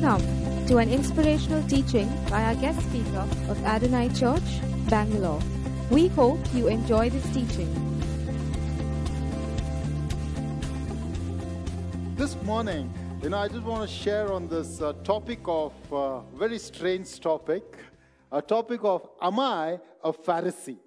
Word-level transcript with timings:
Welcome 0.00 0.66
to 0.66 0.78
an 0.78 0.90
inspirational 0.90 1.62
teaching 1.68 2.08
by 2.28 2.42
our 2.42 2.54
guest 2.56 2.80
speaker 2.82 3.28
of 3.48 3.64
Adonai 3.64 4.08
Church, 4.08 4.42
Bangalore. 4.90 5.40
We 5.88 6.08
hope 6.08 6.40
you 6.52 6.66
enjoy 6.66 7.10
this 7.10 7.24
teaching. 7.32 7.70
This 12.16 12.34
morning, 12.42 12.92
you 13.22 13.28
know, 13.28 13.38
I 13.38 13.46
just 13.46 13.62
want 13.62 13.88
to 13.88 13.94
share 13.94 14.32
on 14.32 14.48
this 14.48 14.80
uh, 14.82 14.94
topic 15.04 15.40
of 15.44 15.72
uh, 15.92 16.20
very 16.36 16.58
strange 16.58 17.20
topic, 17.20 17.62
a 18.32 18.42
topic 18.42 18.80
of 18.82 19.08
am 19.22 19.38
I 19.38 19.78
a 20.02 20.12
Pharisee? 20.12 20.78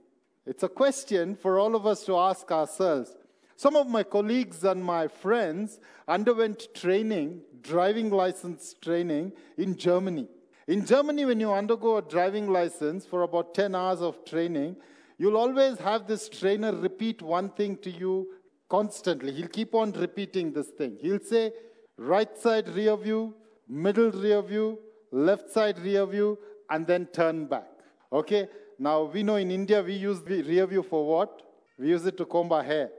It's 0.45 0.63
a 0.63 0.69
question 0.69 1.35
for 1.35 1.59
all 1.59 1.77
of 1.77 1.85
us 1.85 2.03
to 2.07 2.17
ask 2.17 2.51
ourselves. 2.51 3.15
Some 3.57 3.75
of 3.75 3.87
my 3.87 4.03
colleagues 4.03 4.63
and 4.63 4.83
my 4.83 5.07
friends 5.07 5.79
underwent 6.07 6.67
training, 6.75 7.41
driving 7.61 8.11
license 8.11 8.75
training 8.79 9.33
in 9.57 9.75
Germany. 9.75 10.27
In 10.67 10.85
Germany, 10.85 11.25
when 11.25 11.39
you 11.39 11.51
undergo 11.51 11.97
a 11.97 12.03
driving 12.03 12.51
license 12.51 13.07
for 13.07 13.23
about 13.23 13.55
10 13.55 13.73
hours 13.73 13.99
of 13.99 14.23
training, 14.25 14.75
you'll 15.17 15.37
always 15.37 15.79
have 15.79 16.05
this 16.05 16.29
trainer 16.29 16.71
repeat 16.71 17.23
one 17.23 17.49
thing 17.49 17.77
to 17.77 17.89
you 17.89 18.27
constantly. 18.69 19.31
He'll 19.31 19.47
keep 19.47 19.73
on 19.73 19.91
repeating 19.93 20.53
this 20.53 20.67
thing. 20.67 20.95
He'll 21.01 21.19
say, 21.19 21.51
right 21.97 22.37
side 22.37 22.69
rear 22.69 22.95
view, 22.95 23.33
middle 23.67 24.11
rear 24.11 24.43
view, 24.43 24.77
left 25.11 25.49
side 25.49 25.79
rear 25.79 26.05
view, 26.05 26.37
and 26.69 26.85
then 26.85 27.07
turn 27.07 27.47
back. 27.47 27.65
Okay? 28.13 28.49
Now, 28.77 29.05
we 29.05 29.23
know 29.23 29.37
in 29.37 29.49
India 29.49 29.81
we 29.81 29.93
use 29.93 30.21
the 30.21 30.43
rear 30.43 30.67
view 30.67 30.83
for 30.83 31.07
what? 31.07 31.41
We 31.79 31.89
use 31.89 32.05
it 32.05 32.17
to 32.17 32.25
comb 32.25 32.51
our 32.51 32.61
hair 32.61 32.91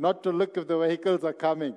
not 0.00 0.22
to 0.22 0.32
look 0.32 0.56
if 0.56 0.66
the 0.66 0.78
vehicles 0.78 1.24
are 1.24 1.34
coming. 1.34 1.76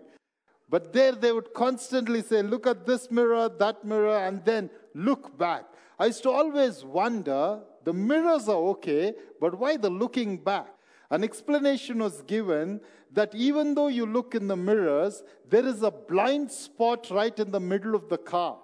But 0.69 0.93
there 0.93 1.11
they 1.11 1.31
would 1.31 1.53
constantly 1.53 2.21
say, 2.21 2.41
Look 2.41 2.65
at 2.65 2.85
this 2.85 3.11
mirror, 3.11 3.49
that 3.59 3.83
mirror, 3.83 4.17
and 4.17 4.43
then 4.45 4.69
look 4.95 5.37
back. 5.37 5.65
I 5.99 6.07
used 6.07 6.23
to 6.23 6.31
always 6.31 6.83
wonder 6.83 7.59
the 7.83 7.93
mirrors 7.93 8.47
are 8.47 8.63
okay, 8.75 9.13
but 9.39 9.59
why 9.59 9.77
the 9.77 9.89
looking 9.89 10.37
back? 10.37 10.67
An 11.11 11.23
explanation 11.23 11.99
was 11.99 12.21
given 12.23 12.79
that 13.11 13.35
even 13.35 13.75
though 13.75 13.89
you 13.89 14.05
look 14.05 14.33
in 14.33 14.47
the 14.47 14.55
mirrors, 14.55 15.21
there 15.49 15.65
is 15.65 15.83
a 15.83 15.91
blind 15.91 16.49
spot 16.49 17.11
right 17.11 17.37
in 17.37 17.51
the 17.51 17.59
middle 17.59 17.93
of 17.93 18.09
the 18.09 18.17
car, 18.17 18.57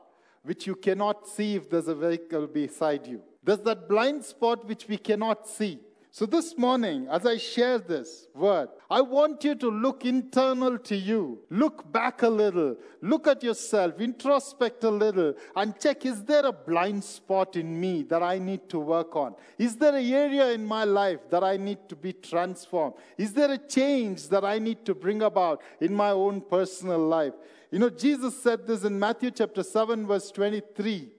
which 0.43 0.65
you 0.65 0.75
cannot 0.75 1.27
see 1.27 1.55
if 1.55 1.69
there's 1.69 1.89
a 1.89 1.93
vehicle 1.93 2.47
beside 2.47 3.05
you. 3.05 3.21
There's 3.43 3.59
that 3.59 3.87
blind 3.87 4.23
spot 4.23 4.65
which 4.65 4.87
we 4.87 4.97
cannot 4.97 5.47
see. 5.47 5.79
So, 6.11 6.25
this 6.25 6.57
morning, 6.57 7.07
as 7.07 7.27
I 7.27 7.37
share 7.37 7.77
this 7.77 8.27
word, 8.33 8.69
I 8.89 8.99
want 8.99 9.43
you 9.43 9.53
to 9.53 9.69
look 9.69 10.05
internal 10.05 10.79
to 10.79 10.95
you. 10.95 11.41
Look 11.51 11.91
back 11.91 12.23
a 12.23 12.27
little. 12.27 12.77
Look 13.01 13.27
at 13.27 13.43
yourself. 13.43 13.99
Introspect 13.99 14.83
a 14.83 14.89
little 14.89 15.35
and 15.55 15.79
check 15.79 16.07
is 16.07 16.23
there 16.23 16.47
a 16.47 16.51
blind 16.51 17.03
spot 17.03 17.55
in 17.55 17.79
me 17.79 18.01
that 18.09 18.23
I 18.23 18.39
need 18.39 18.67
to 18.69 18.79
work 18.79 19.15
on? 19.15 19.35
Is 19.59 19.75
there 19.75 19.95
an 19.95 20.03
area 20.03 20.49
in 20.49 20.65
my 20.65 20.83
life 20.83 21.19
that 21.29 21.43
I 21.43 21.57
need 21.57 21.87
to 21.89 21.95
be 21.95 22.13
transformed? 22.13 22.95
Is 23.15 23.31
there 23.33 23.51
a 23.51 23.59
change 23.59 24.29
that 24.29 24.43
I 24.43 24.57
need 24.57 24.85
to 24.85 24.95
bring 24.95 25.21
about 25.21 25.61
in 25.79 25.93
my 25.93 26.09
own 26.09 26.41
personal 26.41 27.05
life? 27.05 27.33
You 27.69 27.77
know, 27.77 27.89
Jesus 27.91 28.41
said 28.41 28.65
this 28.65 28.83
in 28.83 28.97
Matthew 28.97 29.29
chapter 29.29 29.61
7, 29.61 30.07
verse 30.07 30.31
23. 30.31 31.09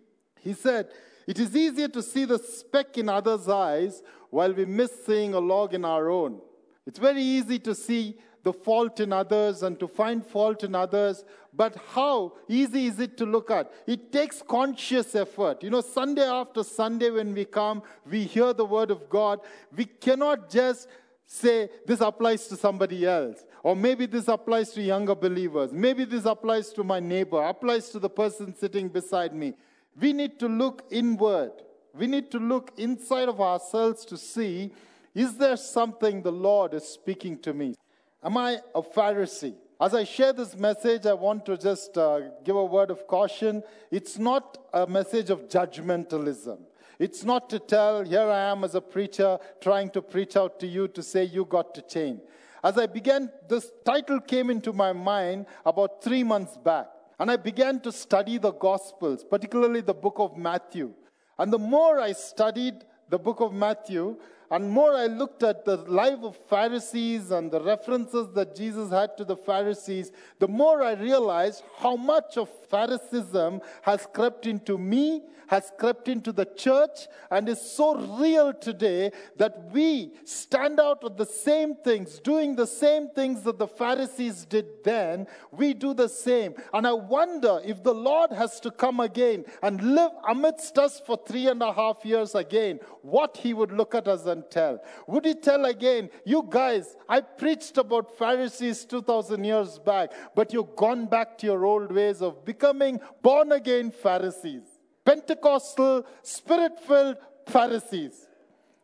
He 0.41 0.53
said, 0.53 0.89
It 1.31 1.39
is 1.39 1.55
easier 1.55 1.87
to 1.87 2.03
see 2.03 2.25
the 2.25 2.41
speck 2.41 2.99
in 2.99 3.09
others' 3.09 3.49
eyes 3.49 4.03
while 4.31 4.53
we 4.53 4.65
miss 4.65 4.91
seeing 5.07 5.33
a 5.33 5.39
log 5.39 5.75
in 5.75 5.85
our 5.85 6.11
own. 6.11 6.41
It's 6.89 6.99
very 6.99 7.23
easy 7.23 7.61
to 7.61 7.73
see 7.73 8.19
the 8.43 8.53
fault 8.53 8.99
in 8.99 9.13
others 9.13 9.63
and 9.63 9.79
to 9.79 9.87
find 9.87 10.27
fault 10.27 10.65
in 10.65 10.75
others, 10.75 11.25
but 11.55 11.77
how 11.95 12.33
easy 12.49 12.87
is 12.87 12.99
it 12.99 13.17
to 13.19 13.27
look 13.27 13.49
at? 13.49 13.71
It 13.87 14.11
takes 14.11 14.43
conscious 14.43 15.15
effort. 15.15 15.63
You 15.63 15.71
know, 15.71 15.83
Sunday 15.83 16.27
after 16.29 16.65
Sunday, 16.65 17.11
when 17.11 17.33
we 17.33 17.45
come, 17.45 17.85
we 18.11 18.25
hear 18.25 18.53
the 18.53 18.65
word 18.65 18.91
of 18.91 19.09
God. 19.09 19.39
We 19.77 19.85
cannot 19.85 20.51
just 20.51 20.89
say, 21.27 21.71
This 21.87 22.01
applies 22.01 22.49
to 22.49 22.57
somebody 22.57 23.07
else. 23.07 23.45
Or 23.63 23.77
maybe 23.77 24.07
this 24.07 24.27
applies 24.27 24.73
to 24.73 24.83
younger 24.83 25.15
believers. 25.15 25.73
Maybe 25.73 26.05
this 26.05 26.25
applies 26.25 26.73
to 26.73 26.83
my 26.83 26.99
neighbor, 26.99 27.41
applies 27.41 27.91
to 27.91 28.01
the 28.01 28.11
person 28.11 28.53
sitting 28.53 28.89
beside 28.89 29.33
me. 29.33 29.55
We 29.99 30.13
need 30.13 30.39
to 30.41 30.49
look 30.49 30.85
inward 30.91 31.53
we 31.95 32.07
need 32.07 32.31
to 32.31 32.39
look 32.39 32.73
inside 32.77 33.29
of 33.29 33.41
ourselves 33.41 34.05
to 34.07 34.17
see 34.17 34.73
is 35.13 35.37
there 35.37 35.57
something 35.57 36.23
the 36.23 36.31
Lord 36.31 36.73
is 36.73 36.85
speaking 36.85 37.39
to 37.41 37.53
me? 37.53 37.75
Am 38.23 38.37
I 38.37 38.59
a 38.75 38.81
Pharisee? 38.81 39.55
As 39.81 39.93
I 39.93 40.05
share 40.05 40.33
this 40.33 40.57
message, 40.57 41.05
I 41.05 41.15
want 41.15 41.45
to 41.47 41.57
just 41.57 41.99
uh, 41.99 42.21
give 42.45 42.55
a 42.55 42.65
word 42.65 42.93
of 42.93 43.09
caution. 43.09 43.65
It's 43.91 44.19
not 44.19 44.59
a 44.73 44.87
message 44.87 45.31
of 45.31 45.49
judgmentalism. 45.49 46.59
It's 47.01 47.25
not 47.25 47.51
to 47.51 47.59
tell, 47.59 48.05
here 48.05 48.29
I 48.31 48.51
am 48.51 48.63
as 48.63 48.77
a 48.77 48.81
preacher 48.81 49.39
trying 49.61 49.91
to 49.91 50.03
preach 50.03 50.37
out 50.37 50.61
to 50.61 50.67
you 50.67 50.87
to 50.89 51.03
say 51.03 51.25
you 51.25 51.45
got 51.45 51.75
to 51.75 51.83
change. 51.83 52.21
As 52.63 52.79
I 52.79 52.87
began, 52.87 53.33
this 53.49 53.73
title 53.85 54.21
came 54.21 54.51
into 54.51 54.73
my 54.73 54.93
mind 54.93 55.47
about 55.67 56.05
three 56.05 56.23
months 56.23 56.57
back. 56.57 56.87
And 57.21 57.31
I 57.31 57.37
began 57.37 57.81
to 57.81 57.93
study 57.93 58.39
the 58.39 58.51
Gospels, 58.51 59.25
particularly 59.25 59.83
the 59.83 59.93
book 59.93 60.15
of 60.17 60.39
Matthew. 60.39 60.95
And 61.39 61.53
the 61.53 61.59
more 61.59 62.01
I 62.01 62.13
studied 62.13 62.77
the 63.11 63.19
book 63.19 63.41
of 63.41 63.53
Matthew, 63.53 64.17
and 64.51 64.69
more 64.69 64.95
I 64.95 65.07
looked 65.07 65.43
at 65.43 65.65
the 65.65 65.77
life 65.77 66.19
of 66.23 66.37
Pharisees 66.49 67.31
and 67.31 67.51
the 67.51 67.61
references 67.61 68.33
that 68.35 68.57
Jesus 68.57 68.91
had 68.91 69.17
to 69.17 69.25
the 69.25 69.37
Pharisees, 69.37 70.11
the 70.41 70.49
more 70.49 70.83
I 70.83 70.95
realized 70.95 71.63
how 71.79 71.95
much 71.95 72.37
of 72.37 72.49
Phariseeism 72.69 73.61
has 73.83 74.09
crept 74.13 74.47
into 74.47 74.77
me, 74.77 75.23
has 75.51 75.73
crept 75.79 76.07
into 76.07 76.31
the 76.31 76.45
church, 76.45 77.09
and 77.29 77.49
is 77.49 77.61
so 77.61 77.97
real 77.97 78.53
today 78.53 79.11
that 79.37 79.71
we 79.73 80.13
stand 80.25 80.79
out 80.79 81.03
with 81.03 81.17
the 81.17 81.27
same 81.27 81.75
things, 81.75 82.21
doing 82.21 82.55
the 82.55 82.67
same 82.67 83.09
things 83.09 83.43
that 83.43 83.59
the 83.59 83.67
Pharisees 83.67 84.45
did 84.45 84.67
then. 84.85 85.27
We 85.51 85.75
do 85.75 85.93
the 85.93 86.09
same. 86.09 86.55
And 86.73 86.87
I 86.87 86.93
wonder 86.93 87.61
if 87.65 87.83
the 87.83 87.93
Lord 87.93 88.31
has 88.31 88.61
to 88.61 88.71
come 88.71 89.01
again 89.01 89.45
and 89.61 89.95
live 89.97 90.13
amidst 90.29 90.79
us 90.79 91.01
for 91.05 91.19
three 91.27 91.49
and 91.49 91.63
a 91.63 91.73
half 91.73 92.05
years 92.05 92.37
again, 92.37 92.79
what 93.03 93.37
he 93.37 93.53
would 93.53 93.73
look 93.73 93.97
at 93.97 94.07
us 94.07 94.27
and 94.27 94.40
tell. 94.49 94.83
Would 95.07 95.25
he 95.25 95.35
tell 95.35 95.65
again, 95.65 96.11
you 96.25 96.47
guys, 96.49 96.97
I 97.09 97.21
preached 97.21 97.79
about 97.79 98.17
Pharisees 98.17 98.85
2,000 98.85 99.43
years 99.45 99.79
back, 99.79 100.13
but 100.35 100.53
you've 100.53 100.77
gone 100.77 101.07
back 101.07 101.37
to 101.39 101.47
your 101.47 101.65
old 101.65 101.93
ways 101.93 102.23
of 102.23 102.45
becoming 102.45 103.01
born 103.23 103.53
again 103.53 103.91
Pharisees? 103.91 104.63
Pentecostal, 105.05 106.07
spirit 106.23 106.79
filled 106.87 107.17
Pharisees. 107.47 108.29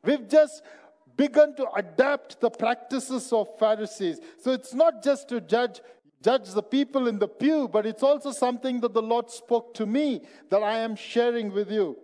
We've 0.03 0.29
just 0.29 0.63
begun 1.17 1.55
to 1.57 1.71
adapt 1.73 2.41
the 2.41 2.51
practices 2.51 3.33
of 3.33 3.59
Pharisees. 3.59 4.19
So 4.43 4.53
it's 4.53 4.75
not 4.75 5.03
just 5.03 5.29
to 5.29 5.41
judge 5.41 5.81
judge 6.23 6.51
the 6.53 6.63
people 6.63 7.07
in 7.07 7.19
the 7.19 7.29
pew, 7.29 7.69
but 7.69 7.87
it's 7.87 8.03
also 8.03 8.33
something 8.33 8.81
that 8.81 8.93
the 8.93 9.03
Lord 9.03 9.31
spoke 9.31 9.75
to 9.75 9.87
me 9.87 10.23
that 10.51 10.63
I 10.63 10.79
am 10.79 10.97
sharing 10.97 11.53
with 11.53 11.71
you. 11.71 11.97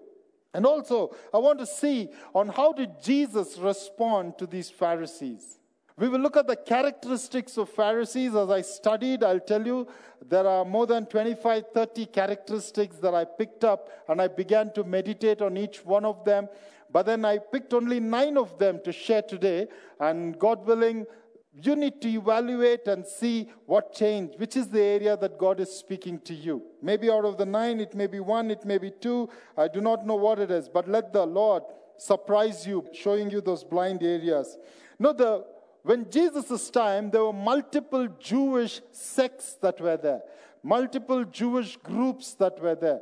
And 0.54 0.66
also, 0.66 1.14
I 1.32 1.38
want 1.38 1.58
to 1.60 1.66
see 1.66 2.10
on 2.34 2.48
how 2.48 2.72
did 2.72 3.02
Jesus 3.02 3.56
respond 3.58 4.38
to 4.38 4.46
these 4.46 4.70
Pharisees. 4.70 5.58
We 5.98 6.08
will 6.08 6.20
look 6.20 6.36
at 6.36 6.46
the 6.46 6.56
characteristics 6.56 7.56
of 7.58 7.68
Pharisees 7.68 8.34
as 8.34 8.50
I 8.50 8.62
studied. 8.62 9.22
I'll 9.22 9.40
tell 9.40 9.64
you 9.64 9.86
there 10.26 10.46
are 10.46 10.64
more 10.64 10.86
than 10.86 11.06
25, 11.06 11.64
30 11.72 12.06
characteristics 12.06 12.96
that 12.96 13.14
I 13.14 13.24
picked 13.24 13.64
up, 13.64 13.88
and 14.08 14.20
I 14.20 14.28
began 14.28 14.72
to 14.72 14.84
meditate 14.84 15.42
on 15.42 15.56
each 15.56 15.84
one 15.84 16.04
of 16.04 16.24
them. 16.24 16.48
But 16.90 17.06
then 17.06 17.24
I 17.24 17.38
picked 17.38 17.72
only 17.72 18.00
nine 18.00 18.36
of 18.36 18.58
them 18.58 18.80
to 18.84 18.92
share 18.92 19.22
today, 19.22 19.68
and 20.00 20.38
God 20.38 20.66
willing, 20.66 21.06
you 21.54 21.76
need 21.76 22.00
to 22.00 22.08
evaluate 22.08 22.86
and 22.86 23.06
see 23.06 23.50
what 23.66 23.94
changed, 23.94 24.38
which 24.38 24.56
is 24.56 24.68
the 24.68 24.80
area 24.80 25.16
that 25.16 25.38
God 25.38 25.60
is 25.60 25.70
speaking 25.70 26.18
to 26.20 26.34
you. 26.34 26.62
Maybe 26.80 27.10
out 27.10 27.24
of 27.24 27.36
the 27.36 27.44
nine, 27.44 27.80
it 27.80 27.94
may 27.94 28.06
be 28.06 28.20
one, 28.20 28.50
it 28.50 28.64
may 28.64 28.78
be 28.78 28.90
two. 28.90 29.28
I 29.56 29.68
do 29.68 29.80
not 29.80 30.06
know 30.06 30.14
what 30.14 30.38
it 30.38 30.50
is, 30.50 30.68
but 30.68 30.88
let 30.88 31.12
the 31.12 31.26
Lord 31.26 31.62
surprise 31.98 32.66
you, 32.66 32.86
showing 32.92 33.30
you 33.30 33.40
those 33.40 33.64
blind 33.64 34.02
areas. 34.02 34.56
No, 34.98 35.12
the 35.12 35.44
when 35.82 36.08
Jesus' 36.10 36.70
time, 36.70 37.10
there 37.10 37.24
were 37.24 37.32
multiple 37.32 38.06
Jewish 38.20 38.80
sects 38.92 39.54
that 39.62 39.80
were 39.80 39.96
there, 39.96 40.22
multiple 40.62 41.24
Jewish 41.24 41.76
groups 41.76 42.34
that 42.34 42.60
were 42.62 42.76
there. 42.76 43.00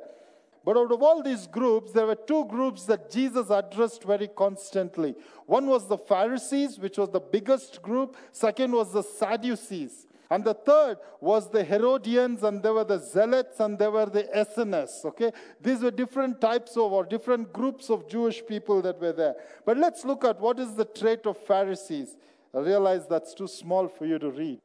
But 0.64 0.76
out 0.76 0.92
of 0.92 1.02
all 1.02 1.22
these 1.22 1.46
groups, 1.46 1.92
there 1.92 2.06
were 2.06 2.14
two 2.14 2.44
groups 2.46 2.84
that 2.84 3.10
Jesus 3.10 3.48
addressed 3.50 4.04
very 4.04 4.28
constantly. 4.28 5.14
One 5.46 5.66
was 5.66 5.88
the 5.88 5.96
Pharisees, 5.96 6.78
which 6.78 6.98
was 6.98 7.10
the 7.10 7.20
biggest 7.20 7.80
group. 7.80 8.16
Second 8.32 8.72
was 8.72 8.92
the 8.92 9.02
Sadducees. 9.02 10.06
And 10.30 10.44
the 10.44 10.54
third 10.54 10.98
was 11.20 11.50
the 11.50 11.64
Herodians, 11.64 12.44
and 12.44 12.62
there 12.62 12.72
were 12.72 12.84
the 12.84 12.98
Zealots, 12.98 13.58
and 13.58 13.76
there 13.76 13.90
were 13.90 14.06
the 14.06 14.28
Essenes. 14.38 15.00
Okay? 15.04 15.32
These 15.60 15.82
were 15.82 15.90
different 15.90 16.40
types 16.40 16.76
of, 16.76 16.92
or 16.92 17.04
different 17.04 17.52
groups 17.52 17.90
of 17.90 18.08
Jewish 18.08 18.46
people 18.46 18.80
that 18.82 19.00
were 19.00 19.12
there. 19.12 19.34
But 19.66 19.76
let's 19.76 20.04
look 20.04 20.24
at 20.24 20.40
what 20.40 20.60
is 20.60 20.74
the 20.74 20.84
trait 20.84 21.26
of 21.26 21.36
Pharisees. 21.36 22.16
I 22.54 22.58
realize 22.58 23.08
that's 23.08 23.34
too 23.34 23.48
small 23.48 23.88
for 23.88 24.06
you 24.06 24.18
to 24.20 24.30
read. 24.30 24.60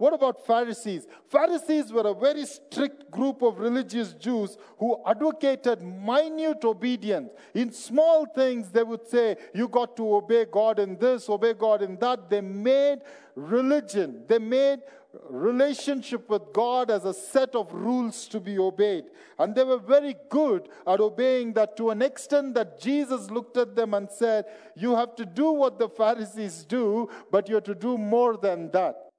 What 0.00 0.14
about 0.14 0.46
Pharisees? 0.46 1.06
Pharisees 1.28 1.92
were 1.92 2.08
a 2.08 2.14
very 2.14 2.46
strict 2.46 3.10
group 3.10 3.42
of 3.42 3.58
religious 3.58 4.14
Jews 4.14 4.56
who 4.78 4.96
advocated 5.06 5.82
minute 5.82 6.64
obedience. 6.64 7.28
In 7.52 7.70
small 7.70 8.24
things, 8.24 8.70
they 8.70 8.82
would 8.82 9.06
say, 9.06 9.36
You 9.52 9.68
got 9.68 9.98
to 9.98 10.14
obey 10.14 10.46
God 10.50 10.78
in 10.78 10.96
this, 10.96 11.28
obey 11.28 11.52
God 11.52 11.82
in 11.82 11.98
that. 11.98 12.30
They 12.30 12.40
made 12.40 13.00
religion, 13.34 14.22
they 14.26 14.38
made 14.38 14.80
relationship 15.28 16.30
with 16.30 16.50
God 16.54 16.90
as 16.90 17.04
a 17.04 17.12
set 17.12 17.54
of 17.54 17.70
rules 17.70 18.26
to 18.28 18.40
be 18.40 18.58
obeyed. 18.58 19.04
And 19.38 19.54
they 19.54 19.64
were 19.64 19.76
very 19.76 20.16
good 20.30 20.70
at 20.86 21.00
obeying 21.00 21.52
that 21.54 21.76
to 21.76 21.90
an 21.90 22.00
extent 22.00 22.54
that 22.54 22.80
Jesus 22.80 23.30
looked 23.30 23.58
at 23.58 23.76
them 23.76 23.92
and 23.92 24.10
said, 24.10 24.46
You 24.74 24.96
have 24.96 25.14
to 25.16 25.26
do 25.26 25.52
what 25.52 25.78
the 25.78 25.90
Pharisees 25.90 26.64
do, 26.64 27.10
but 27.30 27.50
you 27.50 27.56
have 27.56 27.64
to 27.64 27.74
do 27.74 27.98
more 27.98 28.38
than 28.38 28.70
that. 28.70 29.09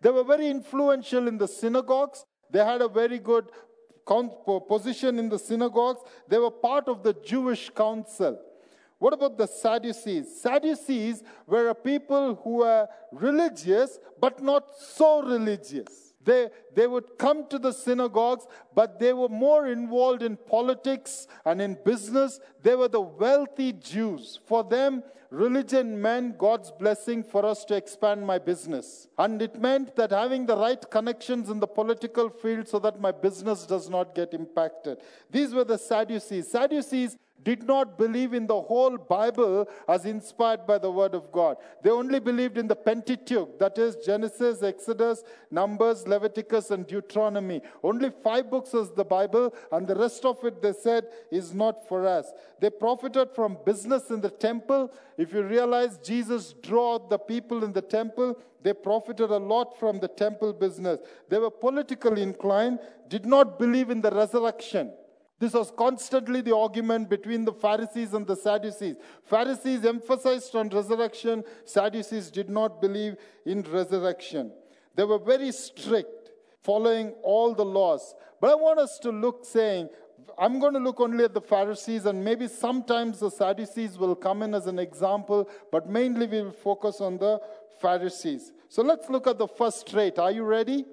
They 0.00 0.10
were 0.10 0.24
very 0.24 0.48
influential 0.48 1.28
in 1.28 1.38
the 1.38 1.48
synagogues. 1.48 2.24
They 2.50 2.64
had 2.64 2.80
a 2.80 2.88
very 2.88 3.18
good 3.18 3.50
position 4.68 5.18
in 5.18 5.28
the 5.28 5.38
synagogues. 5.38 6.00
They 6.26 6.38
were 6.38 6.50
part 6.50 6.88
of 6.88 7.02
the 7.02 7.12
Jewish 7.12 7.70
council. 7.70 8.38
What 8.98 9.12
about 9.12 9.38
the 9.38 9.46
Sadducees? 9.46 10.40
Sadducees 10.42 11.22
were 11.46 11.68
a 11.68 11.74
people 11.74 12.34
who 12.42 12.56
were 12.56 12.88
religious, 13.12 13.98
but 14.20 14.42
not 14.42 14.64
so 14.78 15.22
religious. 15.22 16.09
They, 16.22 16.50
they 16.74 16.86
would 16.86 17.18
come 17.18 17.46
to 17.48 17.58
the 17.58 17.72
synagogues, 17.72 18.46
but 18.74 18.98
they 18.98 19.12
were 19.12 19.28
more 19.28 19.66
involved 19.68 20.22
in 20.22 20.36
politics 20.36 21.26
and 21.44 21.62
in 21.62 21.78
business. 21.84 22.40
They 22.62 22.74
were 22.74 22.88
the 22.88 23.00
wealthy 23.00 23.72
Jews. 23.72 24.38
For 24.46 24.62
them, 24.62 25.02
religion 25.30 26.00
meant 26.00 26.36
God's 26.36 26.70
blessing 26.70 27.22
for 27.22 27.46
us 27.46 27.64
to 27.66 27.74
expand 27.74 28.26
my 28.26 28.38
business. 28.38 29.08
And 29.16 29.40
it 29.40 29.60
meant 29.60 29.96
that 29.96 30.10
having 30.10 30.44
the 30.44 30.56
right 30.56 30.90
connections 30.90 31.48
in 31.48 31.60
the 31.60 31.66
political 31.66 32.28
field 32.28 32.68
so 32.68 32.78
that 32.80 33.00
my 33.00 33.12
business 33.12 33.64
does 33.64 33.88
not 33.88 34.14
get 34.14 34.34
impacted. 34.34 34.98
These 35.30 35.54
were 35.54 35.64
the 35.64 35.78
Sadducees. 35.78 36.50
Sadducees 36.50 37.16
did 37.42 37.62
not 37.62 37.98
believe 37.98 38.34
in 38.34 38.46
the 38.46 38.60
whole 38.60 38.96
Bible 38.96 39.68
as 39.88 40.04
inspired 40.04 40.66
by 40.66 40.78
the 40.78 40.90
Word 40.90 41.14
of 41.14 41.32
God. 41.32 41.56
They 41.82 41.90
only 41.90 42.20
believed 42.20 42.58
in 42.58 42.68
the 42.68 42.76
Pentateuch, 42.76 43.58
that 43.58 43.78
is 43.78 43.96
Genesis, 44.04 44.62
Exodus, 44.62 45.24
Numbers, 45.50 46.06
Leviticus, 46.06 46.70
and 46.70 46.86
Deuteronomy. 46.86 47.62
Only 47.82 48.10
five 48.22 48.50
books 48.50 48.74
is 48.74 48.90
the 48.90 49.04
Bible, 49.04 49.54
and 49.72 49.86
the 49.86 49.94
rest 49.94 50.24
of 50.24 50.42
it, 50.44 50.60
they 50.60 50.72
said, 50.72 51.06
is 51.30 51.54
not 51.54 51.88
for 51.88 52.06
us. 52.06 52.32
They 52.60 52.70
profited 52.70 53.30
from 53.34 53.58
business 53.64 54.10
in 54.10 54.20
the 54.20 54.30
temple. 54.30 54.92
If 55.16 55.32
you 55.32 55.42
realize 55.42 55.98
Jesus 55.98 56.54
drew 56.62 57.00
the 57.08 57.18
people 57.18 57.64
in 57.64 57.72
the 57.72 57.82
temple, 57.82 58.38
they 58.62 58.74
profited 58.74 59.30
a 59.30 59.38
lot 59.38 59.78
from 59.78 60.00
the 60.00 60.08
temple 60.08 60.52
business. 60.52 61.00
They 61.28 61.38
were 61.38 61.50
politically 61.50 62.22
inclined, 62.22 62.78
did 63.08 63.24
not 63.24 63.58
believe 63.58 63.90
in 63.90 64.00
the 64.02 64.10
resurrection. 64.10 64.92
This 65.40 65.54
was 65.54 65.72
constantly 65.74 66.42
the 66.42 66.54
argument 66.54 67.08
between 67.08 67.46
the 67.46 67.52
Pharisees 67.54 68.12
and 68.12 68.26
the 68.26 68.36
Sadducees. 68.36 68.96
Pharisees 69.24 69.86
emphasized 69.86 70.54
on 70.54 70.68
resurrection, 70.68 71.42
Sadducees 71.64 72.30
did 72.30 72.50
not 72.50 72.82
believe 72.82 73.16
in 73.46 73.62
resurrection. 73.62 74.52
They 74.94 75.04
were 75.04 75.18
very 75.18 75.50
strict, 75.50 76.30
following 76.62 77.14
all 77.22 77.54
the 77.54 77.64
laws. 77.64 78.14
But 78.38 78.50
I 78.50 78.54
want 78.54 78.80
us 78.80 78.98
to 78.98 79.10
look 79.10 79.46
saying, 79.46 79.88
I'm 80.38 80.60
going 80.60 80.74
to 80.74 80.78
look 80.78 81.00
only 81.00 81.24
at 81.24 81.32
the 81.32 81.40
Pharisees, 81.40 82.04
and 82.04 82.22
maybe 82.22 82.46
sometimes 82.46 83.20
the 83.20 83.30
Sadducees 83.30 83.96
will 83.96 84.14
come 84.14 84.42
in 84.42 84.54
as 84.54 84.66
an 84.66 84.78
example, 84.78 85.48
but 85.72 85.88
mainly 85.88 86.26
we 86.26 86.42
will 86.42 86.52
focus 86.52 87.00
on 87.00 87.16
the 87.16 87.40
Pharisees. 87.80 88.52
So 88.68 88.82
let's 88.82 89.08
look 89.08 89.26
at 89.26 89.38
the 89.38 89.48
first 89.48 89.90
trait. 89.90 90.18
Are 90.18 90.30
you 90.30 90.44
ready? 90.44 90.84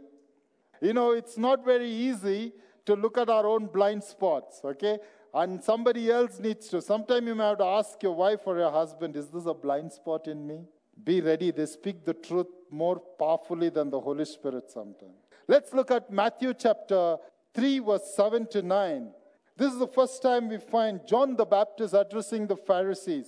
You 0.81 0.93
know, 0.93 1.11
it's 1.11 1.37
not 1.37 1.65
very 1.65 1.89
easy 1.89 2.53
to 2.87 2.95
look 2.95 3.17
at 3.17 3.29
our 3.29 3.45
own 3.45 3.67
blind 3.67 4.03
spots, 4.03 4.61
okay? 4.63 4.97
And 5.33 5.63
somebody 5.63 6.09
else 6.09 6.39
needs 6.39 6.69
to. 6.69 6.81
Sometimes 6.81 7.27
you 7.27 7.35
may 7.35 7.43
have 7.43 7.59
to 7.59 7.65
ask 7.65 8.01
your 8.01 8.15
wife 8.15 8.39
or 8.45 8.57
your 8.57 8.71
husband, 8.71 9.15
is 9.15 9.27
this 9.27 9.45
a 9.45 9.53
blind 9.53 9.91
spot 9.91 10.27
in 10.27 10.47
me? 10.47 10.61
Be 11.03 11.21
ready. 11.21 11.51
They 11.51 11.65
speak 11.65 12.05
the 12.05 12.13
truth 12.13 12.47
more 12.71 12.99
powerfully 13.19 13.69
than 13.69 13.89
the 13.89 13.99
Holy 13.99 14.25
Spirit 14.25 14.71
sometimes. 14.71 15.19
Let's 15.47 15.73
look 15.73 15.91
at 15.91 16.11
Matthew 16.11 16.53
chapter 16.53 17.17
3, 17.53 17.79
verse 17.79 18.13
7 18.15 18.47
to 18.47 18.61
9. 18.61 19.09
This 19.57 19.73
is 19.73 19.79
the 19.79 19.87
first 19.87 20.21
time 20.21 20.47
we 20.47 20.57
find 20.57 21.01
John 21.05 21.35
the 21.35 21.45
Baptist 21.45 21.93
addressing 21.93 22.47
the 22.47 22.55
Pharisees. 22.55 23.27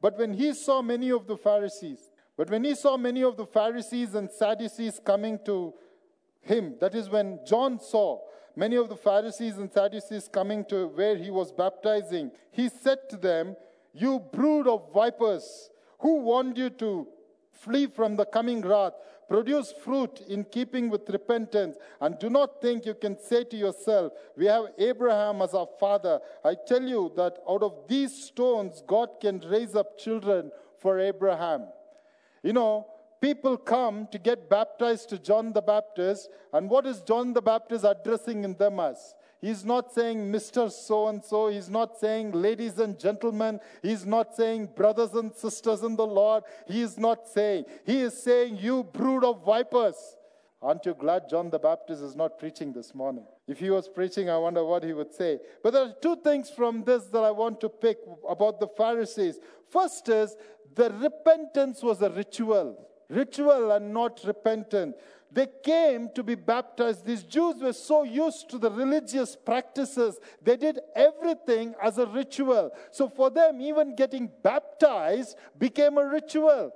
But 0.00 0.18
when 0.18 0.32
he 0.32 0.54
saw 0.54 0.80
many 0.82 1.10
of 1.10 1.26
the 1.26 1.36
Pharisees, 1.36 2.10
but 2.36 2.50
when 2.50 2.64
he 2.64 2.74
saw 2.74 2.96
many 2.96 3.22
of 3.22 3.36
the 3.36 3.46
Pharisees 3.46 4.14
and 4.14 4.30
Sadducees 4.30 5.00
coming 5.04 5.38
to 5.44 5.74
him, 6.40 6.76
that 6.80 6.94
is 6.94 7.08
when 7.10 7.40
John 7.46 7.80
saw 7.80 8.20
many 8.56 8.76
of 8.76 8.88
the 8.88 8.96
Pharisees 8.96 9.58
and 9.58 9.70
Sadducees 9.70 10.28
coming 10.32 10.64
to 10.64 10.88
where 10.88 11.16
he 11.16 11.30
was 11.30 11.52
baptizing, 11.52 12.32
he 12.50 12.68
said 12.68 12.98
to 13.10 13.16
them, 13.16 13.54
You 13.92 14.18
brood 14.32 14.66
of 14.66 14.92
vipers, 14.92 15.70
who 16.00 16.20
warned 16.20 16.58
you 16.58 16.70
to 16.70 17.06
flee 17.52 17.86
from 17.86 18.16
the 18.16 18.24
coming 18.24 18.62
wrath? 18.62 18.94
Produce 19.28 19.72
fruit 19.72 20.20
in 20.28 20.44
keeping 20.44 20.88
with 20.88 21.10
repentance, 21.10 21.76
and 22.00 22.16
do 22.18 22.30
not 22.30 22.62
think 22.62 22.86
you 22.86 22.94
can 22.94 23.18
say 23.18 23.42
to 23.42 23.56
yourself, 23.56 24.12
We 24.36 24.46
have 24.46 24.66
Abraham 24.78 25.42
as 25.42 25.52
our 25.52 25.68
father. 25.80 26.20
I 26.44 26.54
tell 26.66 26.82
you 26.82 27.12
that 27.16 27.38
out 27.48 27.62
of 27.62 27.88
these 27.88 28.14
stones, 28.14 28.84
God 28.86 29.20
can 29.20 29.40
raise 29.40 29.74
up 29.74 29.98
children 29.98 30.52
for 30.78 31.00
Abraham. 31.00 31.66
You 32.44 32.52
know, 32.52 32.86
people 33.20 33.56
come 33.56 34.08
to 34.12 34.18
get 34.18 34.48
baptized 34.48 35.08
to 35.10 35.18
John 35.18 35.52
the 35.52 35.62
Baptist, 35.62 36.28
and 36.52 36.68
what 36.68 36.86
is 36.86 37.00
John 37.00 37.32
the 37.32 37.42
Baptist 37.42 37.84
addressing 37.84 38.44
in 38.44 38.54
them 38.54 38.80
as? 38.80 39.14
He's 39.40 39.64
not 39.64 39.92
saying 39.92 40.32
Mr. 40.32 40.70
So 40.70 41.08
and 41.08 41.22
so. 41.22 41.48
He's 41.48 41.68
not 41.68 41.98
saying 41.98 42.32
ladies 42.32 42.78
and 42.78 42.98
gentlemen. 42.98 43.60
He's 43.82 44.06
not 44.06 44.34
saying 44.34 44.70
brothers 44.74 45.12
and 45.12 45.32
sisters 45.34 45.82
in 45.82 45.94
the 45.94 46.06
Lord. 46.06 46.44
He 46.66 46.80
is 46.80 46.98
not 46.98 47.28
saying. 47.28 47.66
He 47.84 48.00
is 48.00 48.20
saying, 48.20 48.56
You 48.56 48.82
brood 48.82 49.24
of 49.24 49.44
vipers. 49.44 50.16
Aren't 50.62 50.86
you 50.86 50.94
glad 50.94 51.28
John 51.28 51.50
the 51.50 51.58
Baptist 51.58 52.02
is 52.02 52.16
not 52.16 52.38
preaching 52.38 52.72
this 52.72 52.94
morning? 52.94 53.24
If 53.46 53.60
he 53.60 53.70
was 53.70 53.88
preaching, 53.88 54.30
I 54.30 54.38
wonder 54.38 54.64
what 54.64 54.82
he 54.82 54.94
would 54.94 55.14
say. 55.14 55.38
But 55.62 55.74
there 55.74 55.82
are 55.82 55.94
two 56.00 56.16
things 56.24 56.50
from 56.50 56.82
this 56.82 57.04
that 57.06 57.22
I 57.22 57.30
want 57.30 57.60
to 57.60 57.68
pick 57.68 57.98
about 58.28 58.58
the 58.58 58.68
Pharisees. 58.68 59.38
First 59.70 60.08
is 60.08 60.34
the 60.74 60.90
repentance 60.90 61.82
was 61.82 62.00
a 62.02 62.10
ritual 62.10 62.88
ritual 63.08 63.72
and 63.72 63.92
not 63.92 64.20
repentant. 64.24 64.96
They 65.32 65.48
came 65.62 66.08
to 66.14 66.22
be 66.22 66.34
baptized. 66.34 67.04
These 67.04 67.24
Jews 67.24 67.56
were 67.60 67.72
so 67.72 68.04
used 68.04 68.48
to 68.50 68.58
the 68.58 68.70
religious 68.70 69.36
practices, 69.36 70.18
they 70.42 70.56
did 70.56 70.80
everything 70.94 71.74
as 71.82 71.98
a 71.98 72.06
ritual. 72.06 72.70
So 72.90 73.08
for 73.08 73.30
them, 73.30 73.60
even 73.60 73.94
getting 73.96 74.30
baptized 74.42 75.36
became 75.58 75.98
a 75.98 76.08
ritual. 76.08 76.72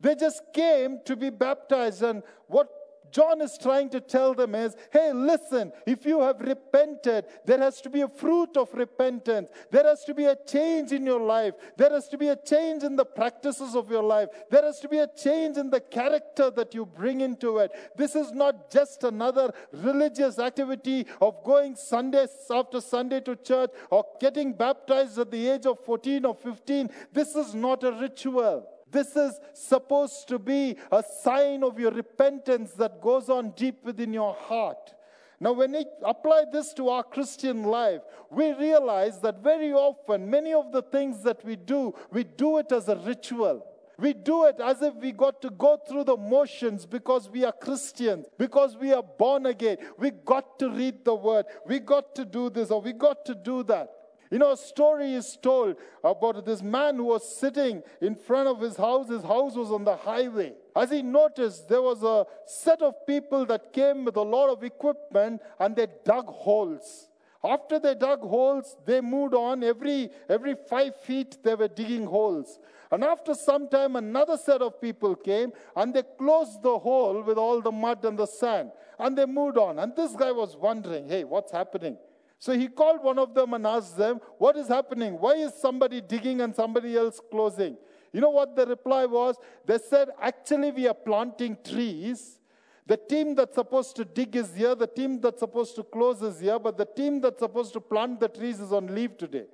They 0.00 0.14
just 0.14 0.42
came 0.54 1.00
to 1.04 1.14
be 1.14 1.30
baptized. 1.30 2.02
And 2.02 2.22
what 2.46 2.68
John 3.10 3.40
is 3.40 3.58
trying 3.58 3.90
to 3.90 4.00
tell 4.00 4.34
them 4.34 4.54
is 4.54 4.76
hey, 4.92 5.12
listen, 5.12 5.72
if 5.86 6.04
you 6.04 6.20
have 6.20 6.40
repented, 6.40 7.26
there 7.44 7.58
has 7.58 7.80
to 7.82 7.90
be 7.90 8.02
a 8.02 8.08
fruit 8.08 8.56
of 8.56 8.72
repentance. 8.74 9.48
There 9.70 9.84
has 9.84 10.04
to 10.04 10.14
be 10.14 10.24
a 10.24 10.36
change 10.46 10.92
in 10.92 11.06
your 11.06 11.20
life. 11.20 11.54
There 11.76 11.90
has 11.90 12.08
to 12.08 12.18
be 12.18 12.28
a 12.28 12.36
change 12.36 12.82
in 12.82 12.96
the 12.96 13.04
practices 13.04 13.74
of 13.74 13.90
your 13.90 14.02
life. 14.02 14.28
There 14.50 14.62
has 14.62 14.80
to 14.80 14.88
be 14.88 14.98
a 14.98 15.08
change 15.08 15.56
in 15.56 15.70
the 15.70 15.80
character 15.80 16.50
that 16.50 16.74
you 16.74 16.86
bring 16.86 17.20
into 17.20 17.58
it. 17.58 17.72
This 17.96 18.14
is 18.14 18.32
not 18.32 18.70
just 18.70 19.04
another 19.04 19.52
religious 19.72 20.38
activity 20.38 21.06
of 21.20 21.42
going 21.44 21.76
Sunday 21.76 22.26
after 22.50 22.80
Sunday 22.80 23.20
to 23.20 23.36
church 23.36 23.70
or 23.90 24.04
getting 24.20 24.52
baptized 24.52 25.18
at 25.18 25.30
the 25.30 25.48
age 25.48 25.66
of 25.66 25.84
14 25.84 26.24
or 26.24 26.34
15. 26.34 26.90
This 27.12 27.34
is 27.34 27.54
not 27.54 27.82
a 27.84 27.92
ritual. 27.92 28.66
This 28.90 29.16
is 29.16 29.38
supposed 29.54 30.28
to 30.28 30.38
be 30.38 30.76
a 30.90 31.02
sign 31.22 31.62
of 31.62 31.78
your 31.78 31.92
repentance 31.92 32.72
that 32.72 33.00
goes 33.00 33.28
on 33.28 33.50
deep 33.50 33.84
within 33.84 34.12
your 34.12 34.34
heart. 34.34 34.94
Now, 35.42 35.52
when 35.52 35.72
we 35.72 35.86
apply 36.04 36.44
this 36.52 36.74
to 36.74 36.90
our 36.90 37.02
Christian 37.02 37.62
life, 37.64 38.02
we 38.30 38.52
realize 38.52 39.20
that 39.20 39.42
very 39.42 39.72
often, 39.72 40.28
many 40.28 40.52
of 40.52 40.70
the 40.70 40.82
things 40.82 41.22
that 41.22 41.42
we 41.44 41.56
do, 41.56 41.94
we 42.12 42.24
do 42.24 42.58
it 42.58 42.70
as 42.72 42.88
a 42.88 42.96
ritual. 42.96 43.66
We 43.98 44.14
do 44.14 44.46
it 44.46 44.60
as 44.60 44.82
if 44.82 44.94
we 44.94 45.12
got 45.12 45.40
to 45.42 45.50
go 45.50 45.76
through 45.76 46.04
the 46.04 46.16
motions 46.16 46.86
because 46.86 47.28
we 47.28 47.44
are 47.44 47.52
Christians, 47.52 48.26
because 48.38 48.76
we 48.76 48.92
are 48.92 49.02
born 49.02 49.46
again. 49.46 49.76
We 49.98 50.10
got 50.10 50.58
to 50.58 50.70
read 50.70 51.04
the 51.04 51.14
word. 51.14 51.46
We 51.66 51.80
got 51.80 52.14
to 52.16 52.24
do 52.24 52.48
this 52.48 52.70
or 52.70 52.80
we 52.80 52.92
got 52.92 53.24
to 53.26 53.34
do 53.34 53.62
that. 53.64 53.90
You 54.30 54.38
know, 54.38 54.52
a 54.52 54.56
story 54.56 55.14
is 55.14 55.36
told 55.42 55.76
about 56.04 56.44
this 56.44 56.62
man 56.62 56.96
who 56.96 57.04
was 57.04 57.36
sitting 57.36 57.82
in 58.00 58.14
front 58.14 58.48
of 58.48 58.60
his 58.60 58.76
house. 58.76 59.08
His 59.08 59.22
house 59.22 59.56
was 59.56 59.72
on 59.72 59.84
the 59.84 59.96
highway. 59.96 60.52
As 60.76 60.90
he 60.90 61.02
noticed, 61.02 61.68
there 61.68 61.82
was 61.82 62.04
a 62.04 62.26
set 62.46 62.80
of 62.80 62.94
people 63.06 63.44
that 63.46 63.72
came 63.72 64.04
with 64.04 64.16
a 64.16 64.22
lot 64.22 64.48
of 64.48 64.62
equipment 64.62 65.42
and 65.58 65.74
they 65.74 65.88
dug 66.04 66.26
holes. 66.26 67.08
After 67.42 67.80
they 67.80 67.94
dug 67.94 68.20
holes, 68.20 68.76
they 68.84 69.00
moved 69.00 69.34
on. 69.34 69.64
Every, 69.64 70.10
every 70.28 70.54
five 70.68 70.94
feet, 70.94 71.38
they 71.42 71.56
were 71.56 71.68
digging 71.68 72.04
holes. 72.04 72.60
And 72.92 73.02
after 73.02 73.34
some 73.34 73.68
time, 73.68 73.96
another 73.96 74.36
set 74.36 74.62
of 74.62 74.80
people 74.80 75.16
came 75.16 75.52
and 75.74 75.92
they 75.92 76.04
closed 76.18 76.62
the 76.62 76.78
hole 76.78 77.22
with 77.22 77.38
all 77.38 77.60
the 77.60 77.72
mud 77.72 78.04
and 78.04 78.16
the 78.18 78.26
sand. 78.26 78.70
And 78.98 79.18
they 79.18 79.26
moved 79.26 79.58
on. 79.58 79.80
And 79.80 79.96
this 79.96 80.14
guy 80.14 80.30
was 80.30 80.56
wondering, 80.56 81.08
hey, 81.08 81.24
what's 81.24 81.50
happening? 81.50 81.96
So 82.40 82.58
he 82.58 82.68
called 82.68 83.04
one 83.04 83.18
of 83.18 83.34
them 83.34 83.52
and 83.52 83.66
asked 83.66 83.98
them, 83.98 84.18
What 84.38 84.56
is 84.56 84.66
happening? 84.66 85.20
Why 85.20 85.34
is 85.34 85.52
somebody 85.54 86.00
digging 86.00 86.40
and 86.40 86.56
somebody 86.56 86.96
else 86.96 87.20
closing? 87.30 87.76
You 88.12 88.22
know 88.22 88.30
what 88.30 88.56
the 88.56 88.64
reply 88.64 89.04
was? 89.04 89.36
They 89.66 89.76
said, 89.78 90.08
Actually, 90.20 90.72
we 90.72 90.88
are 90.88 90.94
planting 90.94 91.58
trees. 91.62 92.38
The 92.86 92.96
team 92.96 93.34
that's 93.34 93.54
supposed 93.54 93.94
to 93.96 94.06
dig 94.06 94.34
is 94.34 94.54
here, 94.54 94.74
the 94.74 94.86
team 94.86 95.20
that's 95.20 95.40
supposed 95.40 95.76
to 95.76 95.84
close 95.84 96.22
is 96.22 96.40
here, 96.40 96.58
but 96.58 96.78
the 96.78 96.86
team 96.86 97.20
that's 97.20 97.38
supposed 97.38 97.74
to 97.74 97.80
plant 97.80 98.18
the 98.18 98.28
trees 98.28 98.58
is 98.58 98.72
on 98.72 98.92
leave 98.92 99.16
today. 99.18 99.44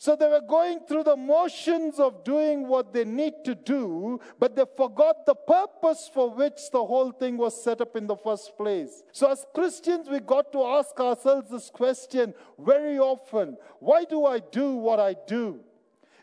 So 0.00 0.16
they 0.16 0.28
were 0.28 0.40
going 0.40 0.80
through 0.88 1.04
the 1.04 1.14
motions 1.14 1.98
of 1.98 2.24
doing 2.24 2.66
what 2.66 2.94
they 2.94 3.04
need 3.04 3.34
to 3.44 3.54
do, 3.54 4.18
but 4.38 4.56
they 4.56 4.64
forgot 4.74 5.26
the 5.26 5.34
purpose 5.34 6.10
for 6.14 6.30
which 6.30 6.70
the 6.72 6.82
whole 6.82 7.12
thing 7.12 7.36
was 7.36 7.62
set 7.62 7.82
up 7.82 7.94
in 7.96 8.06
the 8.06 8.16
first 8.16 8.56
place. 8.56 9.02
So 9.12 9.30
as 9.30 9.44
Christians, 9.54 10.08
we 10.08 10.20
got 10.20 10.52
to 10.52 10.64
ask 10.64 10.98
ourselves 10.98 11.50
this 11.50 11.68
question 11.68 12.32
very 12.58 12.98
often 12.98 13.58
why 13.78 14.04
do 14.04 14.24
I 14.24 14.38
do 14.38 14.72
what 14.76 15.00
I 15.00 15.16
do? 15.26 15.60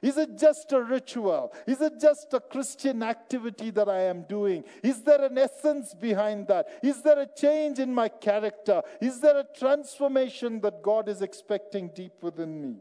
Is 0.01 0.17
it 0.17 0.39
just 0.39 0.71
a 0.73 0.81
ritual? 0.81 1.53
Is 1.67 1.79
it 1.79 2.01
just 2.01 2.33
a 2.33 2.39
Christian 2.39 3.03
activity 3.03 3.69
that 3.69 3.87
I 3.87 4.05
am 4.05 4.23
doing? 4.23 4.63
Is 4.81 5.03
there 5.03 5.23
an 5.23 5.37
essence 5.37 5.93
behind 5.93 6.47
that? 6.47 6.65
Is 6.81 7.03
there 7.03 7.19
a 7.19 7.27
change 7.27 7.77
in 7.77 7.93
my 7.93 8.09
character? 8.09 8.81
Is 8.99 9.19
there 9.19 9.37
a 9.37 9.45
transformation 9.55 10.61
that 10.61 10.81
God 10.81 11.07
is 11.07 11.21
expecting 11.21 11.91
deep 11.93 12.23
within 12.23 12.59
me? 12.59 12.77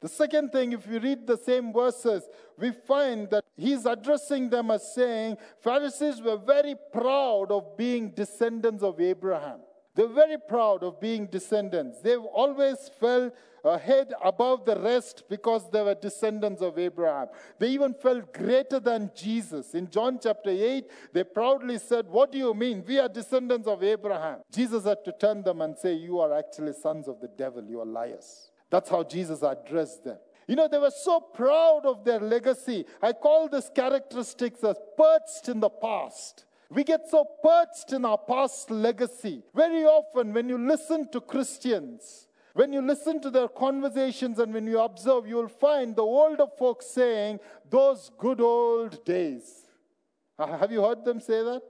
The 0.00 0.08
second 0.08 0.50
thing, 0.50 0.72
if 0.72 0.86
you 0.86 0.98
read 0.98 1.26
the 1.26 1.36
same 1.36 1.72
verses, 1.72 2.28
we 2.56 2.70
find 2.70 3.28
that 3.30 3.44
he's 3.56 3.84
addressing 3.84 4.48
them 4.48 4.70
as 4.70 4.94
saying 4.94 5.36
Pharisees 5.60 6.22
were 6.22 6.38
very 6.38 6.74
proud 6.92 7.50
of 7.50 7.76
being 7.76 8.10
descendants 8.10 8.82
of 8.82 8.98
Abraham. 8.98 9.60
They're 9.94 10.08
very 10.08 10.38
proud 10.38 10.82
of 10.82 11.00
being 11.00 11.26
descendants. 11.26 12.00
They've 12.00 12.18
always 12.18 12.90
felt 12.98 13.34
a 13.62 13.68
uh, 13.68 13.78
head 13.78 14.14
above 14.24 14.64
the 14.64 14.80
rest 14.80 15.24
because 15.28 15.70
they 15.70 15.82
were 15.82 15.94
descendants 15.94 16.62
of 16.62 16.78
Abraham. 16.78 17.26
They 17.58 17.68
even 17.68 17.92
felt 17.92 18.32
greater 18.32 18.80
than 18.80 19.10
Jesus. 19.14 19.74
In 19.74 19.90
John 19.90 20.18
chapter 20.22 20.48
8, 20.48 20.84
they 21.12 21.24
proudly 21.24 21.76
said, 21.76 22.06
What 22.06 22.32
do 22.32 22.38
you 22.38 22.54
mean? 22.54 22.82
We 22.86 22.98
are 22.98 23.08
descendants 23.08 23.68
of 23.68 23.82
Abraham. 23.82 24.38
Jesus 24.50 24.84
had 24.84 25.04
to 25.04 25.12
turn 25.12 25.42
them 25.42 25.60
and 25.60 25.76
say, 25.76 25.92
You 25.92 26.20
are 26.20 26.32
actually 26.38 26.72
sons 26.72 27.06
of 27.06 27.20
the 27.20 27.28
devil, 27.28 27.62
you 27.62 27.80
are 27.80 27.86
liars. 27.86 28.49
That's 28.70 28.88
how 28.88 29.02
Jesus 29.02 29.42
addressed 29.42 30.04
them. 30.04 30.18
You 30.46 30.56
know, 30.56 30.68
they 30.68 30.78
were 30.78 30.90
so 30.90 31.20
proud 31.20 31.82
of 31.84 32.04
their 32.04 32.20
legacy. 32.20 32.84
I 33.02 33.12
call 33.12 33.48
this 33.48 33.70
characteristics 33.74 34.64
as 34.64 34.76
perched 34.96 35.48
in 35.48 35.60
the 35.60 35.70
past. 35.70 36.44
We 36.70 36.84
get 36.84 37.08
so 37.08 37.24
perched 37.42 37.92
in 37.92 38.04
our 38.04 38.18
past 38.18 38.70
legacy. 38.70 39.42
Very 39.54 39.84
often, 39.84 40.32
when 40.32 40.48
you 40.48 40.56
listen 40.56 41.08
to 41.10 41.20
Christians, 41.20 42.28
when 42.54 42.72
you 42.72 42.80
listen 42.80 43.20
to 43.22 43.30
their 43.30 43.48
conversations 43.48 44.38
and 44.38 44.52
when 44.52 44.66
you 44.66 44.80
observe, 44.80 45.26
you'll 45.26 45.48
find 45.48 45.94
the 45.94 46.02
older 46.02 46.46
folks 46.58 46.86
saying, 46.86 47.40
Those 47.68 48.10
good 48.18 48.40
old 48.40 49.04
days. 49.04 49.66
Have 50.38 50.72
you 50.72 50.82
heard 50.82 51.04
them 51.04 51.20
say 51.20 51.42
that? 51.42 51.62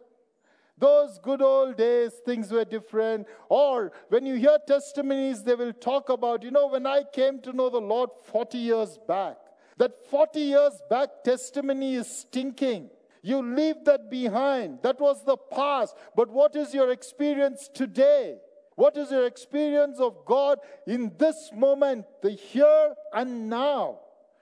Those 0.80 1.18
good 1.18 1.42
old 1.42 1.76
days, 1.76 2.12
things 2.25 2.50
were 2.50 2.64
different. 2.64 3.26
Or 3.50 3.92
when 4.08 4.25
you 4.25 4.34
hear 4.37 4.56
testimonies, 4.66 5.42
they 5.44 5.54
will 5.54 5.75
talk 5.75 6.08
about, 6.08 6.42
you 6.42 6.50
know, 6.50 6.68
when 6.68 6.87
I 6.87 7.02
came 7.12 7.38
to 7.40 7.52
know 7.52 7.68
the 7.68 7.80
Lord 7.80 8.10
40 8.25 8.56
years 8.56 8.99
back, 9.06 9.37
that 9.76 9.92
40 10.10 10.40
years 10.40 10.80
back 10.88 11.22
testimony 11.22 11.94
is 11.96 12.08
stinking. 12.08 12.88
You 13.22 13.42
leave 13.42 13.84
that 13.84 14.10
behind. 14.10 14.78
That 14.82 14.99
was 14.99 15.22
the 15.22 15.37
past. 15.37 15.94
But 16.16 16.30
what 16.30 16.56
is 16.56 16.72
your 16.72 16.90
experience 16.90 17.68
today? 17.72 18.38
What 18.75 18.96
is 18.96 19.10
your 19.10 19.26
experience 19.26 20.00
of 20.00 20.25
God 20.25 20.58
in 20.87 21.12
this 21.18 21.50
moment, 21.54 22.06
the 22.22 22.30
here 22.30 22.94
and 23.12 23.50
now? 23.50 24.00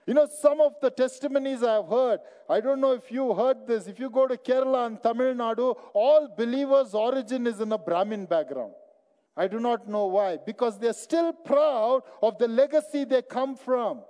You 0.09 0.15
know, 0.15 0.27
some 0.41 0.63
of 0.63 0.73
the 0.81 0.89
testimonies 0.89 1.63
I've 1.63 1.87
heard, 1.87 2.21
I 2.49 2.61
don't 2.61 2.81
know 2.81 2.93
if 2.93 3.13
you 3.13 3.35
heard 3.35 3.67
this. 3.67 3.89
If 3.89 3.99
you 4.01 4.09
go 4.09 4.27
to 4.27 4.39
Kerala 4.39 4.87
and 4.87 5.03
Tamil 5.03 5.35
Nadu, 5.35 5.77
all 5.93 6.29
believers' 6.35 6.95
origin 6.95 7.47
is 7.47 7.61
in 7.61 7.71
a 7.73 7.77
Brahmin 7.77 8.25
background. 8.25 8.73
I 9.37 9.49
do 9.49 9.61
not 9.61 9.87
know 9.87 10.07
why. 10.07 10.39
Because 10.39 10.79
they're 10.79 10.95
still 10.95 11.35
proud 11.35 12.05
of 12.23 12.39
the 12.39 12.49
legacy 12.49 13.05
they 13.05 13.21
come 13.21 13.55
from. 13.55 14.01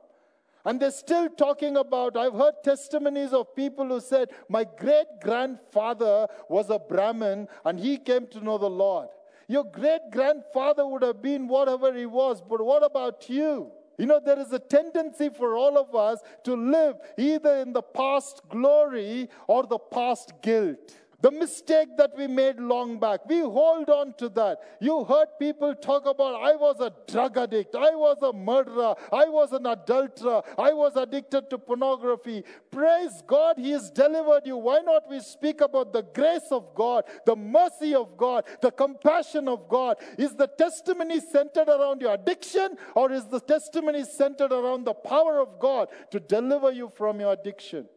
And 0.64 0.78
they're 0.78 0.92
still 0.92 1.28
talking 1.30 1.76
about, 1.76 2.16
I've 2.16 2.34
heard 2.34 2.54
testimonies 2.62 3.32
of 3.32 3.56
people 3.56 3.88
who 3.88 3.98
said, 3.98 4.28
My 4.48 4.64
great 4.78 5.06
grandfather 5.20 6.28
was 6.48 6.70
a 6.70 6.78
Brahmin 6.78 7.48
and 7.64 7.76
he 7.80 7.98
came 7.98 8.28
to 8.28 8.40
know 8.40 8.56
the 8.56 8.70
Lord. 8.70 9.08
Your 9.48 9.64
great 9.64 10.12
grandfather 10.12 10.86
would 10.86 11.02
have 11.02 11.20
been 11.20 11.48
whatever 11.48 11.92
he 11.92 12.06
was, 12.06 12.40
but 12.40 12.64
what 12.64 12.84
about 12.84 13.28
you? 13.28 13.72
You 13.98 14.06
know, 14.06 14.20
there 14.24 14.38
is 14.38 14.52
a 14.52 14.60
tendency 14.60 15.28
for 15.28 15.56
all 15.56 15.76
of 15.76 15.94
us 15.94 16.20
to 16.44 16.54
live 16.54 16.96
either 17.18 17.56
in 17.56 17.72
the 17.72 17.82
past 17.82 18.42
glory 18.48 19.28
or 19.48 19.64
the 19.64 19.78
past 19.78 20.32
guilt. 20.40 20.94
The 21.20 21.32
mistake 21.32 21.88
that 21.96 22.16
we 22.16 22.28
made 22.28 22.60
long 22.60 23.00
back, 23.00 23.26
we 23.28 23.40
hold 23.40 23.90
on 23.90 24.14
to 24.18 24.28
that. 24.30 24.58
You 24.80 25.02
heard 25.02 25.26
people 25.40 25.74
talk 25.74 26.06
about, 26.06 26.40
I 26.40 26.54
was 26.54 26.78
a 26.78 26.92
drug 27.10 27.36
addict, 27.36 27.74
I 27.74 27.90
was 27.96 28.18
a 28.22 28.32
murderer, 28.32 28.94
I 29.12 29.24
was 29.24 29.50
an 29.52 29.66
adulterer, 29.66 30.42
I 30.56 30.72
was 30.72 30.94
addicted 30.94 31.50
to 31.50 31.58
pornography. 31.58 32.44
Praise 32.70 33.20
God, 33.26 33.56
He 33.58 33.72
has 33.72 33.90
delivered 33.90 34.42
you. 34.46 34.58
Why 34.58 34.78
not 34.78 35.10
we 35.10 35.18
speak 35.18 35.60
about 35.60 35.92
the 35.92 36.02
grace 36.02 36.52
of 36.52 36.72
God, 36.76 37.02
the 37.26 37.34
mercy 37.34 37.96
of 37.96 38.16
God, 38.16 38.44
the 38.62 38.70
compassion 38.70 39.48
of 39.48 39.68
God? 39.68 39.96
Is 40.16 40.36
the 40.36 40.46
testimony 40.46 41.18
centered 41.18 41.68
around 41.68 42.00
your 42.00 42.14
addiction, 42.14 42.76
or 42.94 43.10
is 43.10 43.26
the 43.26 43.40
testimony 43.40 44.04
centered 44.04 44.52
around 44.52 44.84
the 44.84 44.94
power 44.94 45.40
of 45.40 45.58
God 45.58 45.88
to 46.12 46.20
deliver 46.20 46.70
you 46.70 46.92
from 46.94 47.18
your 47.18 47.32
addiction? 47.32 47.88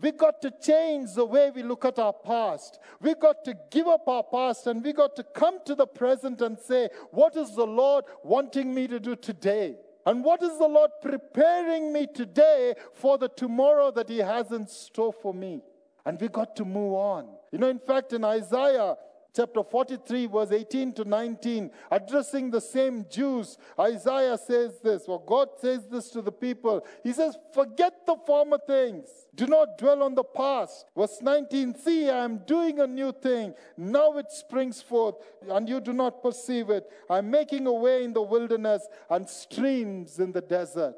We 0.00 0.12
got 0.12 0.40
to 0.42 0.52
change 0.62 1.14
the 1.14 1.24
way 1.24 1.50
we 1.52 1.62
look 1.62 1.84
at 1.84 1.98
our 1.98 2.12
past. 2.12 2.78
We 3.00 3.14
got 3.14 3.44
to 3.44 3.54
give 3.70 3.88
up 3.88 4.06
our 4.06 4.22
past 4.22 4.66
and 4.68 4.82
we 4.82 4.92
got 4.92 5.16
to 5.16 5.24
come 5.24 5.58
to 5.66 5.74
the 5.74 5.86
present 5.86 6.40
and 6.40 6.58
say, 6.58 6.88
What 7.10 7.36
is 7.36 7.54
the 7.56 7.66
Lord 7.66 8.04
wanting 8.22 8.72
me 8.72 8.86
to 8.86 9.00
do 9.00 9.16
today? 9.16 9.76
And 10.06 10.24
what 10.24 10.42
is 10.42 10.56
the 10.58 10.68
Lord 10.68 10.90
preparing 11.02 11.92
me 11.92 12.06
today 12.06 12.74
for 12.94 13.18
the 13.18 13.28
tomorrow 13.28 13.90
that 13.90 14.08
He 14.08 14.18
has 14.18 14.52
in 14.52 14.66
store 14.68 15.12
for 15.12 15.34
me? 15.34 15.62
And 16.06 16.20
we 16.20 16.28
got 16.28 16.54
to 16.56 16.64
move 16.64 16.94
on. 16.94 17.28
You 17.52 17.58
know, 17.58 17.68
in 17.68 17.80
fact, 17.80 18.12
in 18.12 18.24
Isaiah, 18.24 18.94
chapter 19.38 19.62
43, 19.62 20.26
verse 20.26 20.50
18 20.50 20.92
to 20.94 21.04
19, 21.04 21.70
addressing 21.92 22.50
the 22.50 22.60
same 22.60 23.06
Jews, 23.08 23.56
Isaiah 23.78 24.36
says 24.36 24.80
this, 24.82 25.04
or 25.06 25.22
God 25.24 25.50
says 25.60 25.86
this 25.86 26.10
to 26.10 26.22
the 26.22 26.32
people. 26.32 26.84
He 27.04 27.12
says, 27.12 27.38
Forget 27.54 28.04
the 28.04 28.16
former 28.26 28.58
things. 28.66 29.06
Do 29.36 29.46
not 29.46 29.78
dwell 29.78 30.02
on 30.02 30.16
the 30.16 30.24
past. 30.24 30.86
Verse 30.96 31.18
19, 31.22 31.76
See, 31.76 32.10
I 32.10 32.24
am 32.24 32.38
doing 32.38 32.80
a 32.80 32.86
new 32.88 33.12
thing. 33.12 33.54
Now 33.76 34.18
it 34.18 34.32
springs 34.32 34.82
forth, 34.82 35.14
and 35.48 35.68
you 35.68 35.80
do 35.80 35.92
not 35.92 36.20
perceive 36.20 36.70
it. 36.70 36.90
I'm 37.08 37.30
making 37.30 37.68
a 37.68 37.72
way 37.72 38.02
in 38.02 38.12
the 38.12 38.22
wilderness 38.22 38.88
and 39.08 39.28
streams 39.28 40.18
in 40.18 40.32
the 40.32 40.40
desert. 40.40 40.96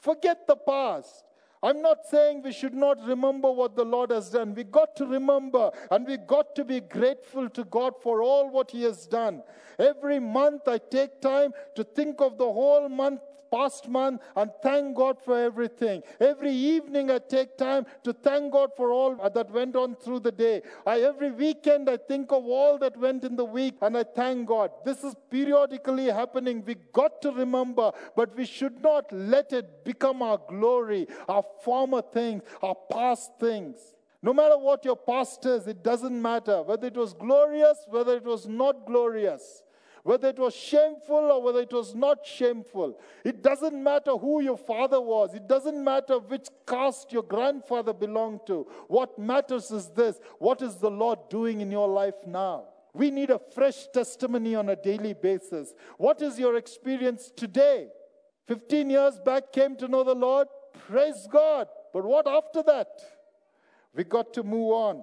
Forget 0.00 0.48
the 0.48 0.56
past. 0.56 1.25
I'm 1.66 1.82
not 1.82 2.06
saying 2.06 2.42
we 2.42 2.52
should 2.52 2.74
not 2.74 3.04
remember 3.04 3.50
what 3.50 3.74
the 3.74 3.84
Lord 3.84 4.12
has 4.12 4.30
done. 4.30 4.54
We 4.54 4.62
got 4.62 4.94
to 4.96 5.04
remember 5.04 5.72
and 5.90 6.06
we 6.06 6.16
got 6.16 6.54
to 6.54 6.64
be 6.64 6.78
grateful 6.78 7.48
to 7.50 7.64
God 7.64 7.94
for 8.00 8.22
all 8.22 8.48
what 8.48 8.70
He 8.70 8.84
has 8.84 9.04
done. 9.04 9.42
Every 9.76 10.20
month 10.20 10.68
I 10.68 10.78
take 10.78 11.20
time 11.20 11.52
to 11.74 11.82
think 11.82 12.20
of 12.20 12.38
the 12.38 12.44
whole 12.44 12.88
month 12.88 13.20
past 13.50 13.88
month 13.88 14.22
and 14.34 14.50
thank 14.62 14.96
God 14.96 15.18
for 15.24 15.38
everything. 15.38 16.02
Every 16.20 16.52
evening 16.52 17.10
I 17.10 17.18
take 17.18 17.56
time 17.56 17.86
to 18.04 18.12
thank 18.12 18.52
God 18.52 18.70
for 18.76 18.90
all 18.90 19.16
that 19.16 19.50
went 19.50 19.76
on 19.76 19.96
through 19.96 20.20
the 20.20 20.32
day. 20.32 20.62
I, 20.86 21.00
every 21.00 21.30
weekend 21.30 21.88
I 21.88 21.96
think 21.96 22.32
of 22.32 22.44
all 22.44 22.78
that 22.78 22.96
went 22.96 23.24
in 23.24 23.36
the 23.36 23.44
week 23.44 23.76
and 23.82 23.96
I 23.96 24.04
thank 24.04 24.48
God. 24.48 24.70
This 24.84 25.02
is 25.04 25.14
periodically 25.30 26.06
happening. 26.06 26.64
We 26.64 26.76
got 26.92 27.22
to 27.22 27.32
remember, 27.32 27.92
but 28.16 28.36
we 28.36 28.44
should 28.44 28.82
not 28.82 29.12
let 29.12 29.52
it 29.52 29.84
become 29.84 30.22
our 30.22 30.40
glory, 30.48 31.06
our 31.28 31.44
former 31.62 32.02
things, 32.02 32.42
our 32.62 32.76
past 32.90 33.32
things. 33.38 33.76
No 34.22 34.32
matter 34.32 34.58
what 34.58 34.84
your 34.84 34.96
past 34.96 35.44
is, 35.46 35.66
it 35.66 35.84
doesn't 35.84 36.20
matter 36.20 36.62
whether 36.62 36.86
it 36.86 36.96
was 36.96 37.12
glorious, 37.12 37.78
whether 37.88 38.16
it 38.16 38.24
was 38.24 38.46
not 38.46 38.86
glorious 38.86 39.62
whether 40.06 40.28
it 40.28 40.38
was 40.38 40.54
shameful 40.54 41.32
or 41.32 41.42
whether 41.42 41.58
it 41.58 41.72
was 41.72 41.92
not 41.92 42.24
shameful. 42.24 42.96
It 43.24 43.42
doesn't 43.42 43.82
matter 43.82 44.12
who 44.12 44.40
your 44.40 44.56
father 44.56 45.00
was, 45.00 45.34
it 45.34 45.48
doesn't 45.48 45.82
matter 45.82 46.20
which 46.20 46.46
caste 46.64 47.12
your 47.12 47.24
grandfather 47.24 47.92
belonged 47.92 48.46
to. 48.46 48.68
What 48.86 49.18
matters 49.18 49.72
is 49.72 49.88
this 49.88 50.20
what 50.38 50.62
is 50.62 50.76
the 50.76 50.92
Lord 50.92 51.18
doing 51.28 51.60
in 51.60 51.72
your 51.72 51.88
life 51.88 52.14
now? 52.24 52.66
We 52.94 53.10
need 53.10 53.30
a 53.30 53.40
fresh 53.52 53.88
testimony 53.92 54.54
on 54.54 54.68
a 54.68 54.76
daily 54.76 55.12
basis. 55.12 55.74
What 55.98 56.22
is 56.22 56.38
your 56.38 56.54
experience 56.54 57.32
today? 57.36 57.88
15 58.46 58.88
years 58.88 59.18
back, 59.18 59.52
came 59.52 59.74
to 59.74 59.88
know 59.88 60.04
the 60.04 60.14
Lord? 60.14 60.46
Praise 60.88 61.26
God. 61.32 61.66
But 61.92 62.04
what 62.04 62.28
after 62.28 62.62
that? 62.62 62.88
We 63.92 64.04
got 64.04 64.32
to 64.34 64.44
move 64.44 64.70
on. 64.70 65.02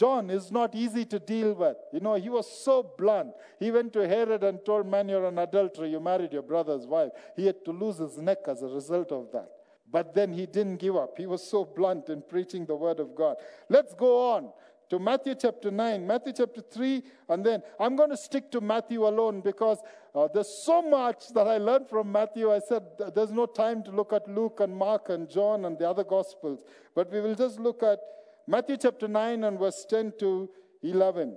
John 0.00 0.30
is 0.30 0.50
not 0.50 0.74
easy 0.74 1.04
to 1.04 1.18
deal 1.18 1.52
with. 1.52 1.76
You 1.92 2.00
know, 2.00 2.14
he 2.14 2.30
was 2.30 2.50
so 2.50 2.82
blunt. 2.96 3.32
He 3.58 3.70
went 3.70 3.92
to 3.92 4.08
Herod 4.08 4.42
and 4.42 4.64
told, 4.64 4.86
Man, 4.86 5.10
you're 5.10 5.26
an 5.26 5.38
adulterer. 5.38 5.84
You 5.84 6.00
married 6.00 6.32
your 6.32 6.40
brother's 6.40 6.86
wife. 6.86 7.10
He 7.36 7.44
had 7.44 7.62
to 7.66 7.70
lose 7.70 7.98
his 7.98 8.16
neck 8.16 8.38
as 8.48 8.62
a 8.62 8.68
result 8.68 9.12
of 9.12 9.30
that. 9.32 9.50
But 9.92 10.14
then 10.14 10.32
he 10.32 10.46
didn't 10.46 10.78
give 10.78 10.96
up. 10.96 11.18
He 11.18 11.26
was 11.26 11.46
so 11.46 11.66
blunt 11.66 12.08
in 12.08 12.22
preaching 12.22 12.64
the 12.64 12.76
word 12.76 12.98
of 12.98 13.14
God. 13.14 13.36
Let's 13.68 13.92
go 13.92 14.30
on 14.32 14.50
to 14.88 14.98
Matthew 14.98 15.34
chapter 15.34 15.70
9, 15.70 16.06
Matthew 16.06 16.32
chapter 16.32 16.62
3, 16.62 17.02
and 17.28 17.44
then 17.44 17.62
I'm 17.78 17.94
going 17.94 18.08
to 18.08 18.16
stick 18.16 18.50
to 18.52 18.62
Matthew 18.62 19.06
alone 19.06 19.42
because 19.42 19.80
uh, 20.14 20.28
there's 20.32 20.62
so 20.64 20.80
much 20.80 21.28
that 21.34 21.46
I 21.46 21.58
learned 21.58 21.90
from 21.90 22.10
Matthew. 22.10 22.50
I 22.50 22.60
said 22.60 22.84
there's 23.14 23.32
no 23.32 23.44
time 23.44 23.82
to 23.82 23.90
look 23.90 24.14
at 24.14 24.26
Luke 24.26 24.60
and 24.60 24.74
Mark 24.74 25.10
and 25.10 25.28
John 25.28 25.66
and 25.66 25.78
the 25.78 25.86
other 25.86 26.04
Gospels, 26.04 26.64
but 26.94 27.12
we 27.12 27.20
will 27.20 27.34
just 27.34 27.60
look 27.60 27.82
at 27.82 27.98
Matthew 28.46 28.76
chapter 28.76 29.08
9 29.08 29.44
and 29.44 29.58
verse 29.58 29.84
10 29.88 30.14
to 30.20 30.48
11. 30.82 31.36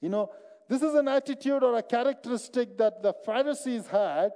You 0.00 0.08
know, 0.08 0.30
this 0.68 0.82
is 0.82 0.94
an 0.94 1.08
attitude 1.08 1.62
or 1.62 1.76
a 1.76 1.82
characteristic 1.82 2.76
that 2.78 3.02
the 3.02 3.12
Pharisees 3.24 3.86
had 3.86 4.30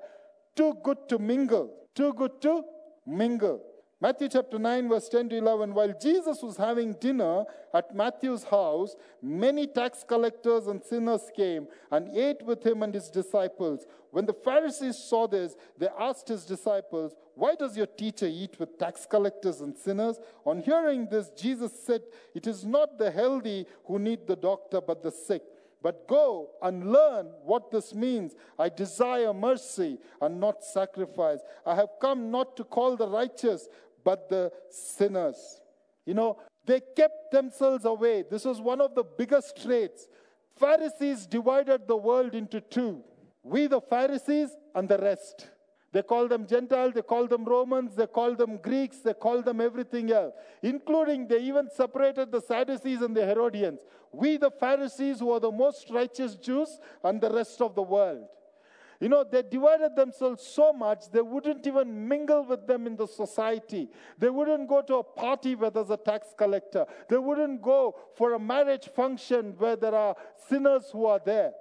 too 0.55 0.75
good 0.83 1.09
to 1.09 1.19
mingle, 1.19 1.71
too 1.95 2.13
good 2.13 2.41
to 2.43 2.63
mingle. 3.07 3.63
Matthew 3.99 4.29
chapter 4.29 4.59
9, 4.59 4.91
verse 4.91 5.09
10 5.09 5.31
to 5.31 5.39
11. 5.39 5.73
While 5.73 5.95
Jesus 5.99 6.43
was 6.43 6.59
having 6.59 6.93
dinner 7.01 7.45
at 7.73 7.97
Matthew's 7.97 8.45
house, 8.45 8.95
many 9.23 9.67
tax 9.67 10.05
collectors 10.07 10.67
and 10.67 10.85
sinners 10.85 11.31
came 11.35 11.67
and 11.91 12.15
ate 12.15 12.43
with 12.43 12.63
him 12.63 12.83
and 12.83 12.93
his 12.93 13.09
disciples. 13.09 13.87
When 14.11 14.27
the 14.27 14.35
Pharisees 14.35 14.99
saw 14.99 15.27
this, 15.27 15.57
they 15.79 15.89
asked 15.99 16.29
his 16.29 16.45
disciples, 16.45 17.15
Why 17.37 17.55
does 17.55 17.75
your 17.75 17.87
teacher 17.87 18.27
eat 18.27 18.61
with 18.61 18.79
tax 18.79 19.07
collectors 19.07 19.63
and 19.63 19.75
sinners? 19.75 20.21
On 20.45 20.59
hearing 20.59 21.09
this, 21.11 21.31
Jesus 21.31 21.73
said, 21.87 22.03
It 22.35 22.47
is 22.47 22.67
not 22.67 22.99
the 22.99 23.11
healthy 23.11 23.65
who 23.87 23.99
need 23.99 24.27
the 24.27 24.37
doctor, 24.37 24.83
but 24.83 25.03
the 25.03 25.11
sick. 25.11 25.43
But 25.87 26.09
go 26.09 26.51
and 26.63 26.91
learn 26.91 27.27
what 27.45 27.71
this 27.71 27.95
means. 27.95 28.35
I 28.59 28.69
desire 28.71 29.33
mercy 29.33 29.99
and 30.21 30.41
not 30.41 30.65
sacrifice. 30.65 31.39
I 31.65 31.77
have 31.77 31.91
come 32.01 32.31
not 32.33 32.57
to 32.57 32.65
call 32.65 32.97
the 32.97 33.07
righteous, 33.07 33.69
but 34.07 34.29
the 34.29 34.53
sinners. 34.71 35.61
You 36.07 36.15
know, 36.15 36.39
they 36.65 36.81
kept 37.01 37.33
themselves 37.33 37.85
away. 37.85 38.25
This 38.31 38.45
was 38.45 38.61
one 38.61 38.81
of 38.81 38.95
the 38.95 39.05
biggest 39.05 39.61
traits. 39.63 40.09
Pharisees 40.57 41.27
divided 41.27 41.87
the 41.87 41.97
world 41.97 42.35
into 42.35 42.61
two 42.61 43.03
we, 43.47 43.69
the 43.69 43.81
Pharisees, 43.81 44.51
and 44.75 44.89
the 44.89 44.99
rest. 44.99 45.49
They 45.93 46.03
call 46.03 46.27
them 46.27 46.47
Gentiles, 46.49 46.95
they 46.95 47.03
call 47.03 47.29
them 47.29 47.45
Romans, 47.45 47.95
they 47.95 48.09
call 48.09 48.35
them 48.35 48.57
Greeks, 48.57 48.99
they 48.99 49.15
call 49.15 49.41
them 49.41 49.61
everything 49.61 50.11
else, 50.11 50.35
including 50.63 51.29
they 51.29 51.39
even 51.39 51.69
separated 51.71 52.33
the 52.33 52.41
Sadducees 52.41 53.03
and 53.03 53.17
the 53.17 53.25
Herodians. 53.25 53.81
We, 54.13 54.37
the 54.37 54.51
Pharisees, 54.51 55.21
who 55.21 55.31
are 55.31 55.39
the 55.41 55.53
most 55.53 55.89
righteous 55.91 56.35
Jews, 56.35 56.81
and 57.05 57.21
the 57.21 57.31
rest 57.31 57.63
of 57.63 57.77
the 57.77 57.83
world. 57.83 58.27
You 59.01 59.09
know, 59.09 59.25
they 59.31 59.43
divided 59.43 59.95
themselves 59.95 60.43
so 60.47 60.73
much, 60.73 61.11
they 61.11 61.21
wouldn't 61.21 61.67
even 61.67 62.09
mingle 62.09 62.45
with 62.45 62.67
them 62.67 62.87
in 62.87 62.97
the 62.97 63.07
society. 63.07 63.89
They 64.19 64.31
wouldn't 64.31 64.69
go 64.69 64.83
to 64.83 64.97
a 64.97 65.03
party 65.03 65.55
where 65.55 65.71
there's 65.71 65.91
a 65.91 65.97
tax 65.97 66.29
collector. 66.37 66.87
They 67.09 67.19
wouldn't 67.19 67.61
go 67.61 67.97
for 68.17 68.35
a 68.35 68.39
marriage 68.39 68.89
function 68.95 69.55
where 69.59 69.77
there 69.77 69.95
are 69.95 70.17
sinners 70.49 70.89
who 70.93 71.07
are 71.07 71.21
there. 71.25 71.53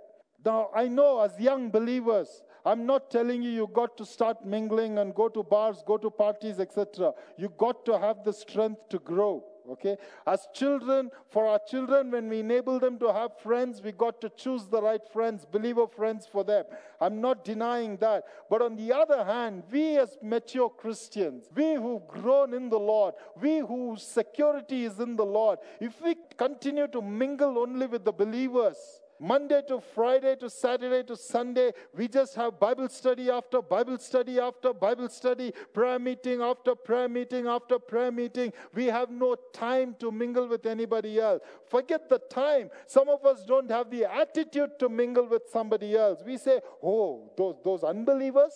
Now, 0.45 0.69
I 0.75 0.87
know 0.87 1.21
as 1.21 1.39
young 1.39 1.71
believers, 1.71 2.43
I'm 2.63 2.85
not 2.85 3.09
telling 3.09 3.41
you 3.41 3.49
you 3.49 3.69
got 3.73 3.97
to 3.97 4.05
start 4.05 4.45
mingling 4.45 4.99
and 4.99 5.13
go 5.13 5.27
to 5.29 5.43
bars, 5.43 5.83
go 5.85 5.97
to 5.97 6.09
parties, 6.09 6.59
etc. 6.59 7.13
You 7.37 7.51
got 7.57 7.85
to 7.85 7.99
have 7.99 8.23
the 8.23 8.31
strength 8.31 8.89
to 8.89 8.99
grow. 8.99 9.43
Okay? 9.71 9.97
As 10.25 10.47
children, 10.53 11.09
for 11.29 11.47
our 11.47 11.59
children, 11.67 12.11
when 12.11 12.29
we 12.29 12.39
enable 12.39 12.79
them 12.79 12.97
to 12.99 13.11
have 13.11 13.37
friends, 13.39 13.81
we 13.81 13.91
got 13.91 14.21
to 14.21 14.29
choose 14.29 14.65
the 14.65 14.81
right 14.81 15.01
friends, 15.11 15.45
believer 15.45 15.87
friends 15.87 16.27
for 16.31 16.43
them. 16.43 16.65
I'm 16.99 17.21
not 17.21 17.43
denying 17.43 17.97
that. 17.97 18.23
But 18.49 18.61
on 18.61 18.75
the 18.75 18.93
other 18.93 19.23
hand, 19.23 19.63
we 19.71 19.97
as 19.97 20.17
mature 20.21 20.69
Christians, 20.69 21.49
we 21.55 21.75
who've 21.75 22.07
grown 22.07 22.53
in 22.53 22.69
the 22.69 22.79
Lord, 22.79 23.15
we 23.41 23.59
whose 23.59 24.03
security 24.03 24.85
is 24.85 24.99
in 24.99 25.15
the 25.15 25.25
Lord, 25.25 25.59
if 25.79 26.01
we 26.01 26.15
continue 26.37 26.87
to 26.87 27.01
mingle 27.01 27.59
only 27.59 27.87
with 27.87 28.05
the 28.05 28.13
believers, 28.13 29.01
Monday 29.19 29.61
to 29.67 29.79
Friday 29.79 30.35
to 30.37 30.49
Saturday 30.49 31.03
to 31.03 31.15
Sunday, 31.15 31.71
we 31.95 32.07
just 32.07 32.35
have 32.35 32.59
Bible 32.59 32.89
study 32.89 33.29
after 33.29 33.61
Bible 33.61 33.97
study 33.97 34.39
after 34.39 34.73
Bible 34.73 35.09
study, 35.09 35.53
prayer 35.73 35.99
meeting 35.99 36.41
after 36.41 36.75
prayer 36.75 37.07
meeting 37.07 37.47
after 37.47 37.79
prayer 37.79 38.11
meeting. 38.11 38.51
We 38.73 38.85
have 38.85 39.09
no 39.09 39.35
time 39.53 39.95
to 39.99 40.11
mingle 40.11 40.47
with 40.47 40.65
anybody 40.65 41.19
else. 41.19 41.41
Forget 41.69 42.09
the 42.09 42.19
time. 42.19 42.69
Some 42.87 43.07
of 43.09 43.25
us 43.25 43.45
don't 43.45 43.71
have 43.71 43.89
the 43.89 44.05
attitude 44.05 44.71
to 44.79 44.89
mingle 44.89 45.27
with 45.27 45.43
somebody 45.51 45.95
else. 45.95 46.21
We 46.25 46.37
say, 46.37 46.59
oh, 46.83 47.31
those, 47.37 47.55
those 47.63 47.83
unbelievers, 47.83 48.53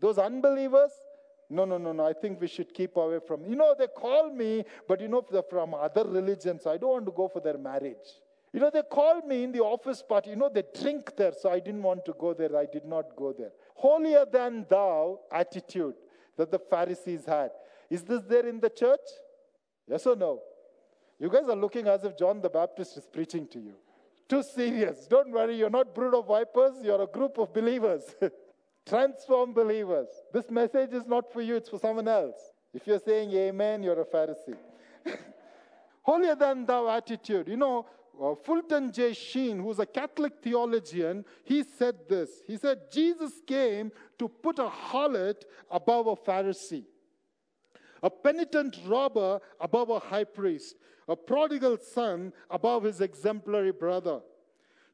those 0.00 0.18
unbelievers, 0.18 0.90
no, 1.50 1.64
no, 1.64 1.78
no, 1.78 1.92
no. 1.92 2.04
I 2.04 2.12
think 2.12 2.40
we 2.40 2.48
should 2.48 2.72
keep 2.74 2.96
away 2.96 3.20
from. 3.26 3.44
You 3.44 3.56
know, 3.56 3.74
they 3.78 3.86
call 3.86 4.30
me, 4.30 4.64
but 4.88 5.00
you 5.00 5.08
know, 5.08 5.24
from 5.48 5.74
other 5.74 6.04
religions. 6.04 6.66
I 6.66 6.76
don't 6.78 6.90
want 6.90 7.06
to 7.06 7.12
go 7.12 7.28
for 7.28 7.40
their 7.40 7.58
marriage. 7.58 8.23
You 8.54 8.60
know, 8.60 8.70
they 8.72 8.82
called 8.82 9.26
me 9.26 9.42
in 9.42 9.50
the 9.50 9.58
office 9.58 10.00
party. 10.00 10.30
You 10.30 10.36
know, 10.36 10.48
they 10.48 10.62
drink 10.80 11.16
there, 11.16 11.32
so 11.32 11.50
I 11.50 11.58
didn't 11.58 11.82
want 11.82 12.04
to 12.04 12.14
go 12.16 12.32
there. 12.32 12.56
I 12.56 12.66
did 12.66 12.84
not 12.84 13.16
go 13.16 13.32
there. 13.36 13.50
Holier 13.74 14.24
than 14.30 14.64
thou 14.70 15.18
attitude 15.32 15.96
that 16.36 16.52
the 16.52 16.60
Pharisees 16.60 17.26
had. 17.26 17.50
Is 17.90 18.04
this 18.04 18.22
there 18.22 18.46
in 18.46 18.60
the 18.60 18.70
church? 18.70 19.00
Yes 19.88 20.06
or 20.06 20.14
no? 20.14 20.40
You 21.18 21.30
guys 21.30 21.48
are 21.48 21.56
looking 21.56 21.88
as 21.88 22.04
if 22.04 22.16
John 22.16 22.40
the 22.40 22.48
Baptist 22.48 22.96
is 22.96 23.08
preaching 23.12 23.48
to 23.48 23.58
you. 23.58 23.74
Too 24.28 24.44
serious. 24.44 25.08
Don't 25.08 25.32
worry, 25.32 25.56
you're 25.56 25.68
not 25.68 25.92
brood 25.92 26.14
of 26.14 26.28
vipers, 26.28 26.74
you're 26.80 27.02
a 27.02 27.08
group 27.08 27.38
of 27.38 27.52
believers. 27.52 28.02
Transform 28.86 29.52
believers. 29.52 30.06
This 30.32 30.48
message 30.48 30.92
is 30.92 31.06
not 31.06 31.32
for 31.32 31.42
you, 31.42 31.56
it's 31.56 31.68
for 31.68 31.80
someone 31.80 32.06
else. 32.06 32.36
If 32.72 32.86
you're 32.86 33.00
saying 33.00 33.32
amen, 33.32 33.82
you're 33.82 34.00
a 34.00 34.04
Pharisee. 34.04 34.56
Holier 36.02 36.36
than 36.36 36.66
thou 36.66 36.88
attitude. 36.88 37.48
You 37.48 37.56
know, 37.56 37.86
uh, 38.20 38.34
Fulton 38.34 38.92
J. 38.92 39.12
Sheen, 39.12 39.60
who's 39.60 39.78
a 39.78 39.86
Catholic 39.86 40.34
theologian, 40.42 41.24
he 41.44 41.62
said 41.62 41.96
this. 42.08 42.30
He 42.46 42.56
said, 42.56 42.90
Jesus 42.90 43.32
came 43.46 43.90
to 44.18 44.28
put 44.28 44.58
a 44.58 44.68
harlot 44.68 45.42
above 45.70 46.06
a 46.06 46.16
Pharisee, 46.16 46.84
a 48.02 48.10
penitent 48.10 48.78
robber 48.86 49.40
above 49.60 49.90
a 49.90 49.98
high 49.98 50.24
priest, 50.24 50.76
a 51.08 51.16
prodigal 51.16 51.78
son 51.78 52.32
above 52.50 52.84
his 52.84 53.00
exemplary 53.00 53.72
brother. 53.72 54.20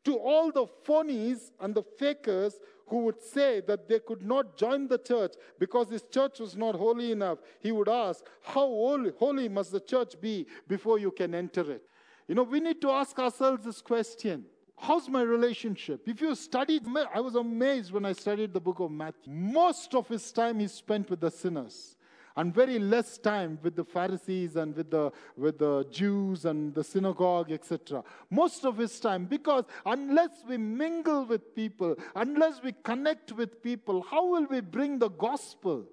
To 0.04 0.16
all 0.16 0.50
the 0.50 0.66
phonies 0.87 1.50
and 1.61 1.74
the 1.74 1.83
fakers 1.83 2.54
who 2.87 3.04
would 3.04 3.20
say 3.20 3.61
that 3.61 3.87
they 3.87 4.00
could 4.00 4.22
not 4.22 4.56
join 4.56 4.88
the 4.88 4.98
church 4.98 5.35
because 5.59 5.88
this 5.88 6.02
church 6.11 6.40
was 6.40 6.56
not 6.56 6.74
holy 6.74 7.12
enough, 7.12 7.38
he 7.61 7.70
would 7.70 7.88
ask, 7.88 8.24
How 8.42 8.66
holy, 8.66 9.12
holy 9.18 9.48
must 9.48 9.72
the 9.72 9.80
church 9.80 10.20
be 10.20 10.46
before 10.66 10.98
you 10.98 11.11
can 11.11 11.35
enter 11.35 11.70
it? 11.70 11.83
You 12.30 12.36
know, 12.36 12.44
we 12.44 12.60
need 12.60 12.80
to 12.82 12.90
ask 12.90 13.18
ourselves 13.18 13.64
this 13.64 13.82
question 13.82 14.44
How's 14.78 15.08
my 15.08 15.22
relationship? 15.22 16.08
If 16.08 16.20
you 16.20 16.32
studied, 16.36 16.86
I 17.12 17.18
was 17.18 17.34
amazed 17.34 17.90
when 17.90 18.06
I 18.06 18.12
studied 18.12 18.54
the 18.54 18.60
book 18.60 18.78
of 18.78 18.92
Matthew. 18.92 19.32
Most 19.32 19.96
of 19.96 20.06
his 20.06 20.30
time 20.30 20.60
he 20.60 20.68
spent 20.68 21.10
with 21.10 21.18
the 21.18 21.30
sinners 21.32 21.96
and 22.36 22.54
very 22.54 22.78
less 22.78 23.18
time 23.18 23.58
with 23.64 23.74
the 23.74 23.84
Pharisees 23.84 24.54
and 24.54 24.76
with 24.76 24.92
the, 24.92 25.10
with 25.36 25.58
the 25.58 25.84
Jews 25.90 26.44
and 26.44 26.72
the 26.72 26.84
synagogue, 26.84 27.50
etc. 27.50 28.04
Most 28.30 28.64
of 28.64 28.78
his 28.78 29.00
time, 29.00 29.24
because 29.24 29.64
unless 29.84 30.44
we 30.48 30.56
mingle 30.56 31.24
with 31.24 31.52
people, 31.56 31.96
unless 32.14 32.62
we 32.62 32.74
connect 32.84 33.32
with 33.32 33.60
people, 33.60 34.06
how 34.08 34.24
will 34.24 34.46
we 34.46 34.60
bring 34.60 35.00
the 35.00 35.10
gospel? 35.10 35.84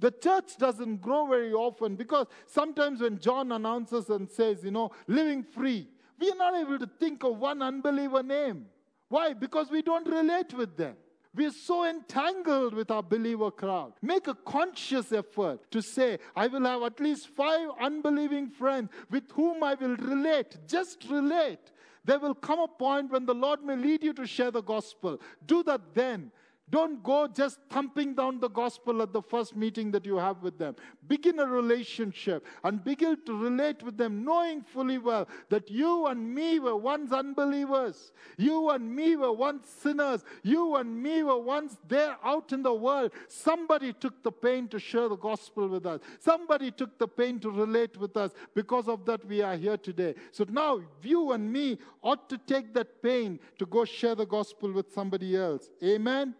The 0.00 0.10
church 0.10 0.56
doesn't 0.58 1.00
grow 1.00 1.26
very 1.26 1.52
often 1.52 1.96
because 1.96 2.26
sometimes 2.46 3.00
when 3.00 3.18
John 3.18 3.52
announces 3.52 4.10
and 4.10 4.28
says, 4.28 4.64
you 4.64 4.70
know, 4.70 4.90
living 5.06 5.42
free, 5.42 5.88
we 6.18 6.30
are 6.30 6.36
not 6.36 6.54
able 6.54 6.78
to 6.78 6.90
think 6.98 7.24
of 7.24 7.38
one 7.38 7.62
unbeliever 7.62 8.22
name. 8.22 8.66
Why? 9.08 9.32
Because 9.32 9.70
we 9.70 9.82
don't 9.82 10.08
relate 10.08 10.52
with 10.54 10.76
them. 10.76 10.96
We're 11.34 11.50
so 11.50 11.84
entangled 11.84 12.74
with 12.74 12.92
our 12.92 13.02
believer 13.02 13.50
crowd. 13.50 13.94
Make 14.00 14.28
a 14.28 14.34
conscious 14.34 15.10
effort 15.10 15.68
to 15.72 15.82
say, 15.82 16.18
I 16.36 16.46
will 16.46 16.64
have 16.64 16.82
at 16.82 17.00
least 17.00 17.28
five 17.28 17.70
unbelieving 17.80 18.50
friends 18.50 18.90
with 19.10 19.24
whom 19.32 19.64
I 19.64 19.74
will 19.74 19.96
relate. 19.96 20.56
Just 20.68 21.04
relate. 21.10 21.72
There 22.04 22.20
will 22.20 22.34
come 22.34 22.60
a 22.60 22.68
point 22.68 23.10
when 23.10 23.26
the 23.26 23.34
Lord 23.34 23.64
may 23.64 23.74
lead 23.74 24.04
you 24.04 24.12
to 24.12 24.26
share 24.26 24.52
the 24.52 24.62
gospel. 24.62 25.20
Do 25.44 25.64
that 25.64 25.94
then. 25.94 26.30
Don't 26.70 27.02
go 27.02 27.26
just 27.26 27.58
thumping 27.68 28.14
down 28.14 28.40
the 28.40 28.48
gospel 28.48 29.02
at 29.02 29.12
the 29.12 29.20
first 29.20 29.54
meeting 29.54 29.90
that 29.90 30.06
you 30.06 30.16
have 30.16 30.42
with 30.42 30.58
them. 30.58 30.74
Begin 31.06 31.38
a 31.38 31.46
relationship 31.46 32.46
and 32.62 32.82
begin 32.82 33.18
to 33.26 33.36
relate 33.36 33.82
with 33.82 33.96
them, 33.96 34.24
knowing 34.24 34.62
fully 34.62 34.98
well 34.98 35.28
that 35.50 35.70
you 35.70 36.06
and 36.06 36.34
me 36.34 36.58
were 36.58 36.76
once 36.76 37.12
unbelievers. 37.12 38.12
You 38.38 38.70
and 38.70 38.94
me 38.94 39.16
were 39.16 39.32
once 39.32 39.68
sinners. 39.68 40.24
You 40.42 40.76
and 40.76 41.02
me 41.02 41.22
were 41.22 41.38
once 41.38 41.76
there 41.88 42.16
out 42.24 42.52
in 42.52 42.62
the 42.62 42.72
world. 42.72 43.12
Somebody 43.28 43.92
took 43.92 44.22
the 44.22 44.32
pain 44.32 44.68
to 44.68 44.78
share 44.78 45.08
the 45.08 45.16
gospel 45.16 45.68
with 45.68 45.86
us. 45.86 46.00
Somebody 46.20 46.70
took 46.70 46.98
the 46.98 47.08
pain 47.08 47.38
to 47.40 47.50
relate 47.50 47.96
with 47.98 48.16
us. 48.16 48.32
Because 48.54 48.88
of 48.88 49.04
that, 49.04 49.24
we 49.26 49.42
are 49.42 49.56
here 49.56 49.76
today. 49.76 50.14
So 50.32 50.44
now 50.48 50.80
you 51.02 51.32
and 51.32 51.52
me 51.52 51.78
ought 52.02 52.28
to 52.30 52.38
take 52.38 52.72
that 52.74 53.02
pain 53.02 53.38
to 53.58 53.66
go 53.66 53.84
share 53.84 54.14
the 54.14 54.26
gospel 54.26 54.72
with 54.72 54.92
somebody 54.92 55.36
else. 55.36 55.70
Amen. 55.82 56.34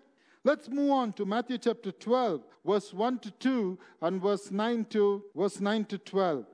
Let's 0.47 0.69
move 0.69 0.91
on 0.91 1.15
to 1.15 1.25
Matthew 1.25 1.57
chapter 1.57 1.91
12, 1.91 2.43
verse 2.67 2.93
1 2.93 3.19
to 3.21 3.31
2 3.31 3.79
and 4.03 4.21
verse 4.21 4.51
9 4.51 4.85
to 4.91 5.25
verse 5.35 5.59
9 5.59 5.87
to 5.87 5.97
12. 5.97 6.45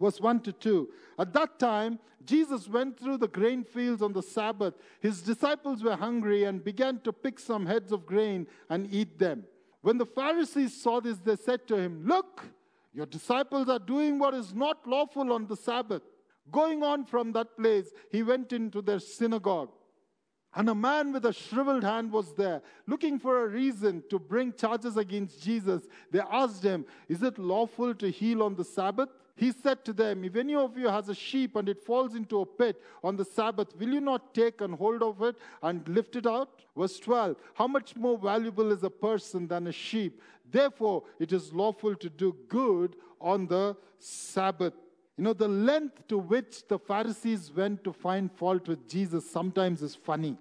Verse 0.00 0.18
1 0.18 0.40
to 0.40 0.52
2. 0.52 0.88
At 1.18 1.34
that 1.34 1.58
time, 1.58 1.98
Jesus 2.24 2.68
went 2.68 2.98
through 2.98 3.18
the 3.18 3.28
grain 3.28 3.64
fields 3.64 4.00
on 4.00 4.14
the 4.14 4.22
Sabbath. 4.22 4.74
His 5.00 5.20
disciples 5.20 5.82
were 5.84 5.94
hungry 5.94 6.44
and 6.44 6.64
began 6.64 7.00
to 7.00 7.12
pick 7.12 7.38
some 7.38 7.66
heads 7.66 7.92
of 7.92 8.06
grain 8.06 8.46
and 8.70 8.88
eat 8.90 9.18
them. 9.18 9.44
When 9.82 9.98
the 9.98 10.06
Pharisees 10.06 10.82
saw 10.82 11.00
this, 11.00 11.18
they 11.18 11.36
said 11.36 11.68
to 11.68 11.76
him, 11.76 12.02
Look, 12.06 12.46
your 12.94 13.06
disciples 13.06 13.68
are 13.68 13.78
doing 13.78 14.18
what 14.18 14.32
is 14.32 14.54
not 14.54 14.86
lawful 14.86 15.32
on 15.32 15.46
the 15.46 15.56
Sabbath. 15.56 16.02
Going 16.50 16.82
on 16.82 17.04
from 17.04 17.32
that 17.32 17.58
place, 17.58 17.90
he 18.10 18.22
went 18.22 18.54
into 18.54 18.80
their 18.80 19.00
synagogue. 19.00 19.70
And 20.56 20.70
a 20.70 20.74
man 20.74 21.12
with 21.12 21.26
a 21.26 21.34
shriveled 21.34 21.84
hand 21.84 22.10
was 22.10 22.32
there, 22.32 22.62
looking 22.86 23.18
for 23.18 23.44
a 23.44 23.46
reason 23.46 24.02
to 24.08 24.18
bring 24.18 24.54
charges 24.54 24.96
against 24.96 25.42
Jesus. 25.42 25.82
They 26.10 26.22
asked 26.32 26.62
him, 26.62 26.86
Is 27.10 27.22
it 27.22 27.38
lawful 27.38 27.94
to 27.94 28.10
heal 28.10 28.42
on 28.42 28.54
the 28.54 28.64
Sabbath? 28.64 29.10
He 29.36 29.52
said 29.52 29.84
to 29.84 29.92
them, 29.92 30.24
If 30.24 30.34
any 30.34 30.54
of 30.54 30.78
you 30.78 30.88
has 30.88 31.10
a 31.10 31.14
sheep 31.14 31.56
and 31.56 31.68
it 31.68 31.84
falls 31.84 32.14
into 32.14 32.40
a 32.40 32.46
pit 32.46 32.80
on 33.04 33.16
the 33.16 33.24
Sabbath, 33.24 33.76
will 33.78 33.92
you 33.92 34.00
not 34.00 34.32
take 34.32 34.62
and 34.62 34.74
hold 34.74 35.02
of 35.02 35.20
it 35.20 35.36
and 35.62 35.86
lift 35.88 36.16
it 36.16 36.26
out? 36.26 36.48
Verse 36.74 36.98
12 37.00 37.36
How 37.52 37.68
much 37.68 37.94
more 37.94 38.16
valuable 38.16 38.72
is 38.72 38.82
a 38.82 38.88
person 38.88 39.46
than 39.46 39.66
a 39.66 39.72
sheep? 39.72 40.22
Therefore, 40.50 41.02
it 41.18 41.34
is 41.34 41.52
lawful 41.52 41.94
to 41.96 42.08
do 42.08 42.34
good 42.48 42.96
on 43.20 43.46
the 43.46 43.76
Sabbath. 43.98 44.72
You 45.18 45.24
know, 45.24 45.34
the 45.34 45.48
length 45.48 46.08
to 46.08 46.16
which 46.16 46.66
the 46.66 46.78
Pharisees 46.78 47.52
went 47.54 47.84
to 47.84 47.92
find 47.92 48.32
fault 48.32 48.68
with 48.68 48.88
Jesus 48.88 49.30
sometimes 49.30 49.82
is 49.82 49.94
funny. 49.94 50.38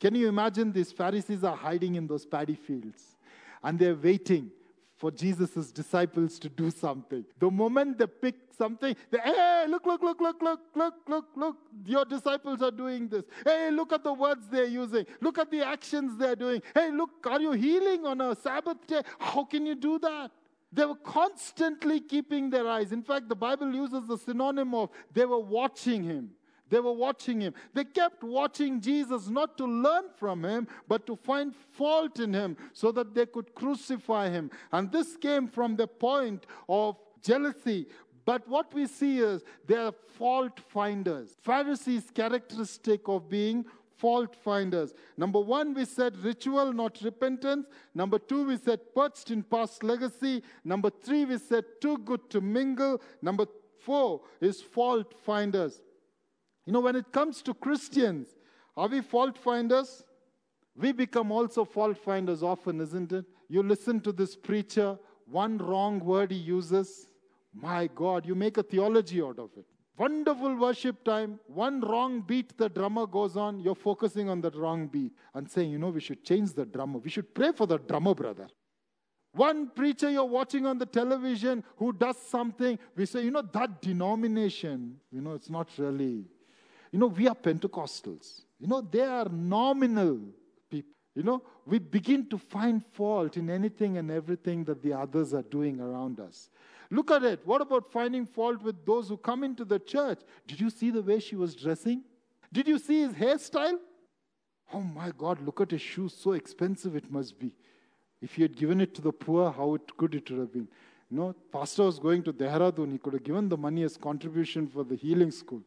Can 0.00 0.14
you 0.14 0.28
imagine 0.28 0.72
these 0.72 0.92
Pharisees 0.92 1.42
are 1.44 1.56
hiding 1.56 1.94
in 1.94 2.06
those 2.06 2.26
paddy 2.26 2.54
fields 2.54 3.16
and 3.62 3.78
they're 3.78 3.94
waiting 3.94 4.50
for 4.96 5.10
Jesus' 5.10 5.70
disciples 5.70 6.38
to 6.38 6.48
do 6.48 6.70
something. 6.70 7.24
The 7.38 7.50
moment 7.50 7.98
they 7.98 8.06
pick 8.06 8.34
something, 8.56 8.96
they, 9.10 9.18
hey, 9.18 9.66
look, 9.68 9.84
look, 9.84 10.02
look, 10.02 10.20
look, 10.20 10.40
look, 10.40 10.60
look, 10.74 10.94
look, 11.06 11.26
look, 11.36 11.56
your 11.84 12.04
disciples 12.06 12.62
are 12.62 12.70
doing 12.70 13.08
this. 13.08 13.24
Hey, 13.44 13.70
look 13.70 13.92
at 13.92 14.02
the 14.02 14.12
words 14.12 14.48
they're 14.48 14.64
using. 14.64 15.04
Look 15.20 15.38
at 15.38 15.50
the 15.50 15.66
actions 15.66 16.16
they're 16.16 16.36
doing. 16.36 16.62
Hey, 16.74 16.90
look, 16.90 17.10
are 17.26 17.40
you 17.40 17.52
healing 17.52 18.06
on 18.06 18.20
a 18.22 18.34
Sabbath 18.34 18.86
day? 18.86 19.02
How 19.18 19.44
can 19.44 19.66
you 19.66 19.74
do 19.74 19.98
that? 19.98 20.30
They 20.72 20.86
were 20.86 20.96
constantly 20.96 22.00
keeping 22.00 22.48
their 22.48 22.66
eyes. 22.66 22.92
In 22.92 23.02
fact, 23.02 23.28
the 23.28 23.36
Bible 23.36 23.72
uses 23.72 24.06
the 24.08 24.16
synonym 24.16 24.74
of 24.74 24.90
they 25.12 25.26
were 25.26 25.38
watching 25.38 26.02
him. 26.02 26.30
They 26.68 26.80
were 26.80 26.92
watching 26.92 27.40
him. 27.40 27.54
They 27.74 27.84
kept 27.84 28.24
watching 28.24 28.80
Jesus 28.80 29.28
not 29.28 29.56
to 29.58 29.64
learn 29.64 30.04
from 30.16 30.44
him, 30.44 30.66
but 30.88 31.06
to 31.06 31.16
find 31.16 31.54
fault 31.54 32.18
in 32.18 32.34
him 32.34 32.56
so 32.72 32.90
that 32.92 33.14
they 33.14 33.26
could 33.26 33.54
crucify 33.54 34.30
him. 34.30 34.50
And 34.72 34.90
this 34.90 35.16
came 35.16 35.46
from 35.46 35.76
the 35.76 35.86
point 35.86 36.46
of 36.68 36.96
jealousy. 37.22 37.86
But 38.24 38.46
what 38.48 38.74
we 38.74 38.86
see 38.86 39.20
is 39.20 39.44
they 39.66 39.76
are 39.76 39.92
fault 39.92 40.58
finders. 40.68 41.36
Pharisees' 41.42 42.10
characteristic 42.12 43.02
of 43.06 43.28
being 43.28 43.64
fault 43.96 44.34
finders. 44.34 44.92
Number 45.16 45.40
one, 45.40 45.72
we 45.72 45.84
said 45.84 46.16
ritual, 46.18 46.72
not 46.72 46.98
repentance. 47.02 47.66
Number 47.94 48.18
two, 48.18 48.46
we 48.46 48.56
said 48.56 48.80
perched 48.94 49.30
in 49.30 49.42
past 49.42 49.82
legacy. 49.82 50.42
Number 50.64 50.90
three, 50.90 51.24
we 51.24 51.38
said 51.38 51.64
too 51.80 51.98
good 51.98 52.28
to 52.30 52.40
mingle. 52.40 53.00
Number 53.22 53.46
four 53.78 54.22
is 54.40 54.60
fault 54.60 55.14
finders. 55.24 55.80
You 56.66 56.72
know, 56.72 56.80
when 56.80 56.96
it 56.96 57.12
comes 57.12 57.42
to 57.42 57.54
Christians, 57.54 58.26
are 58.76 58.88
we 58.88 59.00
fault 59.00 59.38
finders? 59.38 60.02
We 60.76 60.92
become 60.92 61.32
also 61.32 61.64
fault 61.64 61.96
finders 61.96 62.42
often, 62.42 62.80
isn't 62.80 63.12
it? 63.12 63.24
You 63.48 63.62
listen 63.62 64.00
to 64.00 64.12
this 64.12 64.36
preacher, 64.36 64.98
one 65.26 65.58
wrong 65.58 66.00
word 66.00 66.32
he 66.32 66.36
uses, 66.36 67.08
my 67.54 67.88
God, 67.94 68.26
you 68.26 68.34
make 68.34 68.58
a 68.58 68.62
theology 68.62 69.22
out 69.22 69.38
of 69.38 69.50
it. 69.56 69.64
Wonderful 69.96 70.56
worship 70.56 71.02
time, 71.04 71.40
one 71.46 71.80
wrong 71.80 72.20
beat 72.20 72.58
the 72.58 72.68
drummer 72.68 73.06
goes 73.06 73.34
on, 73.36 73.60
you're 73.60 73.74
focusing 73.74 74.28
on 74.28 74.42
that 74.42 74.54
wrong 74.54 74.88
beat 74.88 75.12
and 75.32 75.50
saying, 75.50 75.70
you 75.70 75.78
know, 75.78 75.88
we 75.88 76.00
should 76.00 76.22
change 76.22 76.52
the 76.52 76.66
drummer. 76.66 76.98
We 76.98 77.08
should 77.08 77.34
pray 77.34 77.52
for 77.52 77.66
the 77.66 77.78
drummer, 77.78 78.14
brother. 78.14 78.48
One 79.32 79.70
preacher 79.70 80.10
you're 80.10 80.24
watching 80.24 80.66
on 80.66 80.76
the 80.76 80.84
television 80.86 81.64
who 81.76 81.94
does 81.94 82.18
something, 82.18 82.78
we 82.94 83.06
say, 83.06 83.22
you 83.22 83.30
know, 83.30 83.42
that 83.52 83.80
denomination, 83.80 84.96
you 85.10 85.22
know, 85.22 85.32
it's 85.32 85.48
not 85.48 85.68
really 85.78 86.26
you 86.92 86.98
know, 86.98 87.06
we 87.06 87.28
are 87.28 87.34
Pentecostals. 87.34 88.42
You 88.58 88.68
know, 88.68 88.80
they 88.80 89.02
are 89.02 89.28
nominal 89.28 90.20
people. 90.70 90.92
You 91.14 91.22
know, 91.22 91.42
we 91.66 91.78
begin 91.78 92.28
to 92.28 92.38
find 92.38 92.84
fault 92.92 93.36
in 93.36 93.50
anything 93.50 93.98
and 93.98 94.10
everything 94.10 94.64
that 94.64 94.82
the 94.82 94.92
others 94.92 95.34
are 95.34 95.42
doing 95.42 95.80
around 95.80 96.20
us. 96.20 96.50
Look 96.90 97.10
at 97.10 97.24
it. 97.24 97.40
What 97.44 97.62
about 97.62 97.90
finding 97.90 98.26
fault 98.26 98.62
with 98.62 98.84
those 98.86 99.08
who 99.08 99.16
come 99.16 99.42
into 99.42 99.64
the 99.64 99.78
church? 99.78 100.20
Did 100.46 100.60
you 100.60 100.70
see 100.70 100.90
the 100.90 101.02
way 101.02 101.18
she 101.18 101.34
was 101.34 101.54
dressing? 101.54 102.02
Did 102.52 102.68
you 102.68 102.78
see 102.78 103.00
his 103.00 103.12
hairstyle? 103.12 103.78
Oh 104.72 104.80
my 104.80 105.10
God, 105.16 105.40
look 105.44 105.60
at 105.60 105.70
his 105.70 105.80
shoes. 105.80 106.14
So 106.16 106.32
expensive 106.32 106.94
it 106.96 107.10
must 107.10 107.38
be. 107.38 107.52
If 108.22 108.34
he 108.34 108.42
had 108.42 108.56
given 108.56 108.80
it 108.80 108.94
to 108.94 109.02
the 109.02 109.12
poor, 109.12 109.50
how 109.50 109.76
good 109.96 110.14
it, 110.14 110.26
could 110.26 110.34
it 110.34 110.38
have 110.38 110.52
been? 110.52 110.68
You 111.10 111.16
know, 111.18 111.34
pastor 111.52 111.84
was 111.84 111.98
going 111.98 112.22
to 112.24 112.32
Dehradun. 112.32 112.90
He 112.92 112.98
could 112.98 113.12
have 113.12 113.22
given 113.22 113.48
the 113.48 113.56
money 113.56 113.82
as 113.84 113.96
contribution 113.96 114.66
for 114.66 114.84
the 114.84 114.96
healing 114.96 115.30
school 115.30 115.62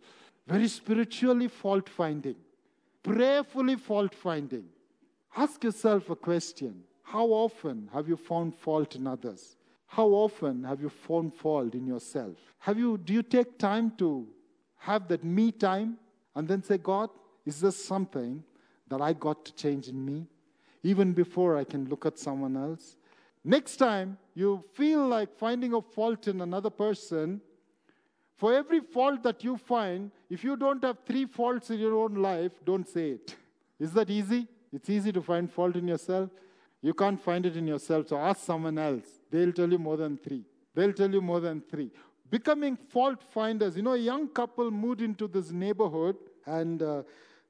very 0.50 0.68
spiritually 0.68 1.48
fault 1.48 1.88
finding, 1.88 2.36
prayerfully 3.04 3.76
fault 3.76 4.16
finding. 4.16 4.66
Ask 5.38 5.64
yourself 5.64 6.10
a 6.10 6.16
question 6.16 6.84
How 7.04 7.28
often 7.28 7.90
have 7.94 8.10
you 8.10 8.18
found 8.18 8.56
fault 8.56 8.96
in 8.96 9.06
others? 9.06 9.56
How 9.86 10.08
often 10.08 10.64
have 10.64 10.82
you 10.82 10.90
found 10.90 11.34
fault 11.34 11.74
in 11.74 11.86
yourself? 11.86 12.36
Have 12.60 12.78
you, 12.78 12.98
do 12.98 13.14
you 13.14 13.24
take 13.24 13.58
time 13.58 13.92
to 13.98 14.28
have 14.78 15.08
that 15.08 15.24
me 15.24 15.52
time 15.52 15.98
and 16.36 16.48
then 16.48 16.62
say, 16.64 16.78
God, 16.78 17.10
is 17.46 17.60
this 17.60 17.84
something 17.84 18.44
that 18.88 19.02
I 19.02 19.14
got 19.14 19.46
to 19.46 19.54
change 19.54 19.88
in 19.88 20.04
me? 20.06 20.28
Even 20.84 21.14
before 21.14 21.58
I 21.58 21.64
can 21.64 21.90
look 21.90 22.06
at 22.06 22.20
someone 22.20 22.56
else. 22.56 22.98
Next 23.44 23.78
time 23.78 24.18
you 24.36 24.64
feel 24.74 25.08
like 25.08 25.36
finding 25.38 25.74
a 25.74 25.82
fault 25.82 26.28
in 26.28 26.42
another 26.42 26.70
person, 26.70 27.42
for 28.40 28.54
every 28.54 28.80
fault 28.80 29.22
that 29.24 29.44
you 29.44 29.58
find, 29.58 30.12
if 30.30 30.46
you 30.46 30.56
don't 30.56 30.82
have 30.82 31.00
three 31.06 31.26
faults 31.26 31.70
in 31.72 31.78
your 31.78 31.96
own 31.96 32.16
life, 32.16 32.54
don't 32.66 32.88
say 32.88 33.10
it. 33.12 33.36
Is 33.78 33.92
that 33.92 34.10
easy? 34.10 34.48
It's 34.72 34.90
easy 34.90 35.12
to 35.12 35.22
find 35.22 35.52
fault 35.52 35.76
in 35.76 35.90
yourself. 35.90 36.30
You 36.82 36.94
can't 36.94 37.22
find 37.22 37.46
it 37.46 37.58
in 37.58 37.68
yourself, 37.68 38.08
so 38.08 38.18
ask 38.18 38.46
someone 38.46 38.78
else. 38.78 39.04
They'll 39.30 39.52
tell 39.52 39.70
you 39.70 39.78
more 39.78 39.98
than 39.98 40.18
three. 40.18 40.46
They'll 40.74 40.94
tell 40.94 41.12
you 41.12 41.22
more 41.22 41.42
than 41.42 41.62
three. 41.70 41.92
Becoming 42.30 42.78
fault 42.78 43.22
finders. 43.34 43.76
You 43.76 43.82
know, 43.82 43.94
a 43.94 43.98
young 43.98 44.30
couple 44.30 44.72
moved 44.72 45.02
into 45.02 45.28
this 45.28 45.52
neighborhood, 45.52 46.16
and 46.46 46.82
uh, 46.82 47.04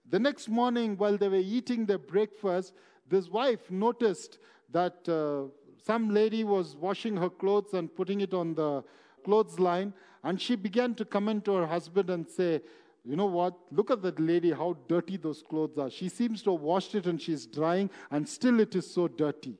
the 0.10 0.17
next 0.17 0.49
morning, 0.49 0.97
while 0.97 1.17
they 1.17 1.30
were 1.30 1.36
eating 1.36 1.86
their 1.86 1.99
breakfast, 1.99 2.73
this 3.08 3.30
wife 3.30 3.69
noticed 3.69 4.39
that 4.71 5.08
uh, 5.08 5.52
some 5.86 6.10
lady 6.10 6.43
was 6.43 6.75
washing 6.75 7.15
her 7.17 7.30
clothes 7.30 7.75
and 7.75 7.93
putting 7.95 8.21
it 8.21 8.34
on 8.34 8.56
the 8.56 8.84
clothesline, 9.23 9.93
and 10.23 10.41
she 10.41 10.55
began 10.55 10.95
to 10.95 11.05
comment 11.05 11.45
to 11.45 11.53
her 11.53 11.67
husband 11.67 12.10
and 12.10 12.27
say, 12.27 12.62
You 13.05 13.15
know 13.15 13.25
what? 13.25 13.53
Look 13.71 13.91
at 13.91 14.01
that 14.01 14.19
lady, 14.19 14.51
how 14.51 14.77
dirty 14.88 15.17
those 15.17 15.41
clothes 15.41 15.77
are. 15.77 15.89
She 15.89 16.10
seems 16.10 16.43
to 16.43 16.51
have 16.51 16.62
washed 16.62 16.95
it 16.95 17.05
and 17.05 17.21
she's 17.21 17.45
drying, 17.45 17.89
and 18.12 18.27
still 18.27 18.60
it 18.60 18.75
is 18.75 18.89
so 18.89 19.08
dirty. 19.08 19.58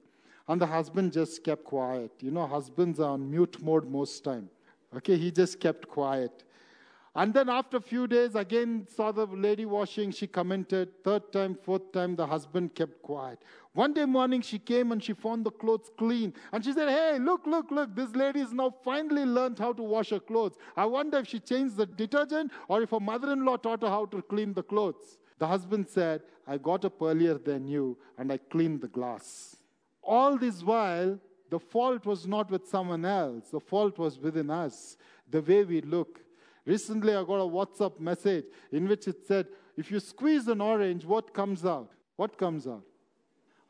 And 0.48 0.60
the 0.60 0.66
husband 0.66 1.14
just 1.14 1.44
kept 1.44 1.64
quiet. 1.64 2.12
You 2.22 2.32
know, 2.32 2.48
husbands 2.48 3.00
are 3.00 3.12
on 3.12 3.30
mute 3.30 3.62
mode 3.62 3.90
most 3.90 4.24
time. 4.24 4.50
Okay, 4.98 5.16
he 5.18 5.32
just 5.32 5.60
kept 5.60 5.88
quiet. 5.88 6.44
And 7.20 7.34
then 7.34 7.50
after 7.50 7.76
a 7.76 7.82
few 7.82 8.08
days, 8.08 8.36
again 8.36 8.88
saw 8.96 9.12
the 9.12 9.26
lady 9.26 9.66
washing. 9.66 10.10
She 10.12 10.26
commented. 10.26 11.04
Third 11.04 11.34
time, 11.34 11.54
fourth 11.54 11.92
time, 11.92 12.16
the 12.16 12.26
husband 12.26 12.74
kept 12.74 13.02
quiet. 13.02 13.40
One 13.74 13.92
day 13.94 14.06
morning, 14.06 14.40
she 14.40 14.58
came 14.58 14.94
and 14.94 15.04
she 15.04 15.12
found 15.12 15.46
the 15.46 15.52
clothes 15.52 15.92
clean. 15.98 16.34
And 16.54 16.64
she 16.64 16.72
said, 16.72 16.88
Hey, 16.88 17.20
look, 17.20 17.46
look, 17.46 17.72
look, 17.72 17.94
this 17.94 18.16
lady 18.16 18.40
has 18.40 18.54
now 18.54 18.74
finally 18.86 19.26
learned 19.26 19.60
how 19.60 19.74
to 19.74 19.84
wash 19.84 20.12
her 20.12 20.22
clothes. 20.22 20.56
I 20.78 20.86
wonder 20.86 21.18
if 21.18 21.28
she 21.28 21.42
changed 21.42 21.76
the 21.76 21.88
detergent 21.88 22.54
or 22.70 22.84
if 22.84 22.92
her 22.92 23.02
mother 23.02 23.34
in 23.34 23.44
law 23.44 23.58
taught 23.58 23.82
her 23.82 23.90
how 23.90 24.06
to 24.06 24.22
clean 24.22 24.54
the 24.54 24.64
clothes. 24.64 25.18
The 25.40 25.48
husband 25.48 25.90
said, 25.90 26.22
I 26.48 26.58
got 26.58 26.86
up 26.86 27.02
earlier 27.02 27.38
than 27.38 27.68
you 27.68 27.98
and 28.18 28.32
I 28.32 28.38
cleaned 28.38 28.80
the 28.80 28.88
glass. 28.88 29.58
All 30.02 30.38
this 30.38 30.64
while, 30.64 31.20
the 31.50 31.60
fault 31.60 32.06
was 32.06 32.26
not 32.26 32.50
with 32.50 32.66
someone 32.66 33.04
else, 33.04 33.50
the 33.50 33.60
fault 33.60 33.98
was 33.98 34.18
within 34.18 34.50
us, 34.50 34.96
the 35.30 35.42
way 35.42 35.66
we 35.66 35.82
look 35.82 36.22
Recently, 36.70 37.16
I 37.16 37.24
got 37.24 37.38
a 37.38 37.50
WhatsApp 37.50 38.00
message 38.00 38.46
in 38.72 38.88
which 38.88 39.08
it 39.08 39.26
said, 39.28 39.48
if 39.76 39.90
you 39.90 40.00
squeeze 40.00 40.48
an 40.48 40.62
orange, 40.62 41.04
what 41.04 41.34
comes 41.34 41.66
out? 41.66 41.90
What 42.16 42.38
comes 42.38 42.68
out? 42.68 42.84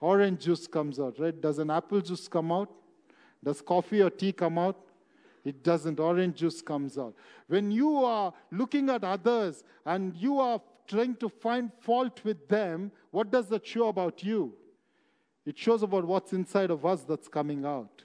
Orange 0.02 0.42
juice 0.42 0.68
comes 0.68 1.00
out, 1.00 1.18
right? 1.18 1.40
Does 1.40 1.60
an 1.60 1.70
apple 1.70 2.02
juice 2.02 2.28
come 2.28 2.52
out? 2.52 2.70
Does 3.42 3.62
coffee 3.62 4.02
or 4.02 4.10
tea 4.10 4.34
come 4.34 4.58
out? 4.58 4.76
It 5.46 5.64
doesn't. 5.64 5.98
Orange 5.98 6.40
juice 6.40 6.62
comes 6.62 6.98
out. 6.98 7.16
When 7.48 7.72
you 7.72 8.04
are 8.04 8.34
looking 8.52 8.90
at 8.90 9.06
others 9.06 9.64
and 9.86 10.14
you 10.18 10.42
are 10.42 10.60
trying 10.86 11.16
to 11.22 11.30
find 11.30 11.72
fault 11.80 12.20
with 12.26 12.50
them, 12.50 12.92
what 13.12 13.32
does 13.32 13.48
that 13.48 13.66
show 13.66 13.88
about 13.88 14.26
you? 14.26 14.54
It 15.46 15.58
shows 15.58 15.84
about 15.84 16.04
what's 16.04 16.34
inside 16.34 16.70
of 16.70 16.86
us 16.86 17.04
that's 17.04 17.30
coming 17.30 17.64
out. 17.66 18.04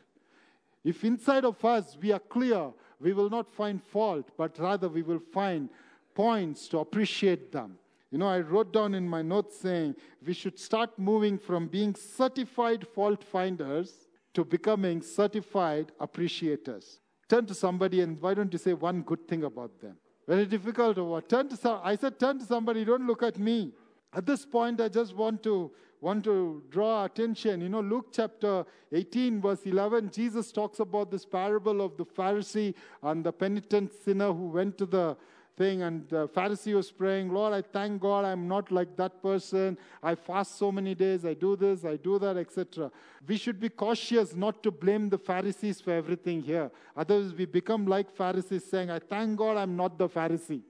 If 0.84 1.02
inside 1.02 1.44
of 1.44 1.64
us 1.64 1.96
we 2.00 2.12
are 2.12 2.20
clear 2.20 2.70
we 3.00 3.12
will 3.12 3.30
not 3.30 3.50
find 3.50 3.82
fault, 3.82 4.30
but 4.36 4.58
rather 4.58 4.88
we 4.88 5.02
will 5.02 5.20
find 5.32 5.68
points 6.14 6.68
to 6.68 6.78
appreciate 6.78 7.52
them. 7.52 7.78
You 8.10 8.18
know, 8.18 8.28
I 8.28 8.40
wrote 8.40 8.72
down 8.72 8.94
in 8.94 9.08
my 9.08 9.22
notes 9.22 9.58
saying 9.58 9.96
we 10.24 10.32
should 10.32 10.58
start 10.58 10.96
moving 10.98 11.36
from 11.36 11.66
being 11.66 11.94
certified 11.94 12.86
fault 12.86 13.24
finders 13.24 14.06
to 14.34 14.44
becoming 14.44 15.02
certified 15.02 15.92
appreciators. 15.98 17.00
Turn 17.28 17.46
to 17.46 17.54
somebody 17.54 18.02
and 18.02 18.20
why 18.20 18.34
don't 18.34 18.52
you 18.52 18.58
say 18.58 18.72
one 18.72 19.02
good 19.02 19.26
thing 19.26 19.44
about 19.44 19.80
them? 19.80 19.96
Very 20.28 20.46
difficult 20.46 20.98
or 20.98 21.04
what? 21.04 21.28
Turn 21.28 21.48
to 21.48 21.56
some, 21.56 21.80
I 21.82 21.96
said, 21.96 22.18
turn 22.18 22.38
to 22.38 22.44
somebody, 22.44 22.84
don't 22.84 23.06
look 23.06 23.22
at 23.22 23.38
me. 23.38 23.72
At 24.12 24.26
this 24.26 24.46
point, 24.46 24.80
I 24.80 24.88
just 24.88 25.14
want 25.14 25.42
to 25.42 25.72
want 26.04 26.22
to 26.22 26.62
draw 26.70 27.06
attention. 27.06 27.62
You 27.62 27.70
know, 27.70 27.80
Luke 27.80 28.08
chapter 28.12 28.66
18, 28.92 29.40
verse 29.40 29.62
11, 29.64 30.10
Jesus 30.10 30.52
talks 30.52 30.78
about 30.78 31.10
this 31.10 31.24
parable 31.24 31.80
of 31.80 31.96
the 31.96 32.04
Pharisee 32.04 32.74
and 33.02 33.24
the 33.24 33.32
penitent 33.32 33.90
sinner 34.04 34.30
who 34.30 34.48
went 34.48 34.76
to 34.78 34.86
the 34.86 35.16
thing 35.56 35.82
and 35.82 36.06
the 36.10 36.28
Pharisee 36.28 36.74
was 36.74 36.90
praying, 36.90 37.32
Lord, 37.32 37.54
I 37.54 37.62
thank 37.62 38.02
God 38.02 38.26
I'm 38.26 38.46
not 38.46 38.70
like 38.70 38.96
that 38.96 39.22
person. 39.22 39.78
I 40.02 40.14
fast 40.14 40.58
so 40.58 40.70
many 40.70 40.94
days, 40.94 41.24
I 41.24 41.32
do 41.32 41.56
this, 41.56 41.86
I 41.86 41.96
do 41.96 42.18
that, 42.18 42.36
etc. 42.36 42.90
We 43.26 43.38
should 43.38 43.58
be 43.58 43.70
cautious 43.70 44.34
not 44.34 44.62
to 44.64 44.70
blame 44.70 45.08
the 45.08 45.18
Pharisees 45.18 45.80
for 45.80 45.92
everything 45.92 46.42
here. 46.42 46.70
Otherwise, 46.94 47.32
we 47.32 47.46
become 47.46 47.86
like 47.86 48.14
Pharisees 48.14 48.64
saying, 48.64 48.90
I 48.90 48.98
thank 48.98 49.38
God 49.38 49.56
I'm 49.56 49.74
not 49.74 49.96
the 49.96 50.08
Pharisee. 50.08 50.60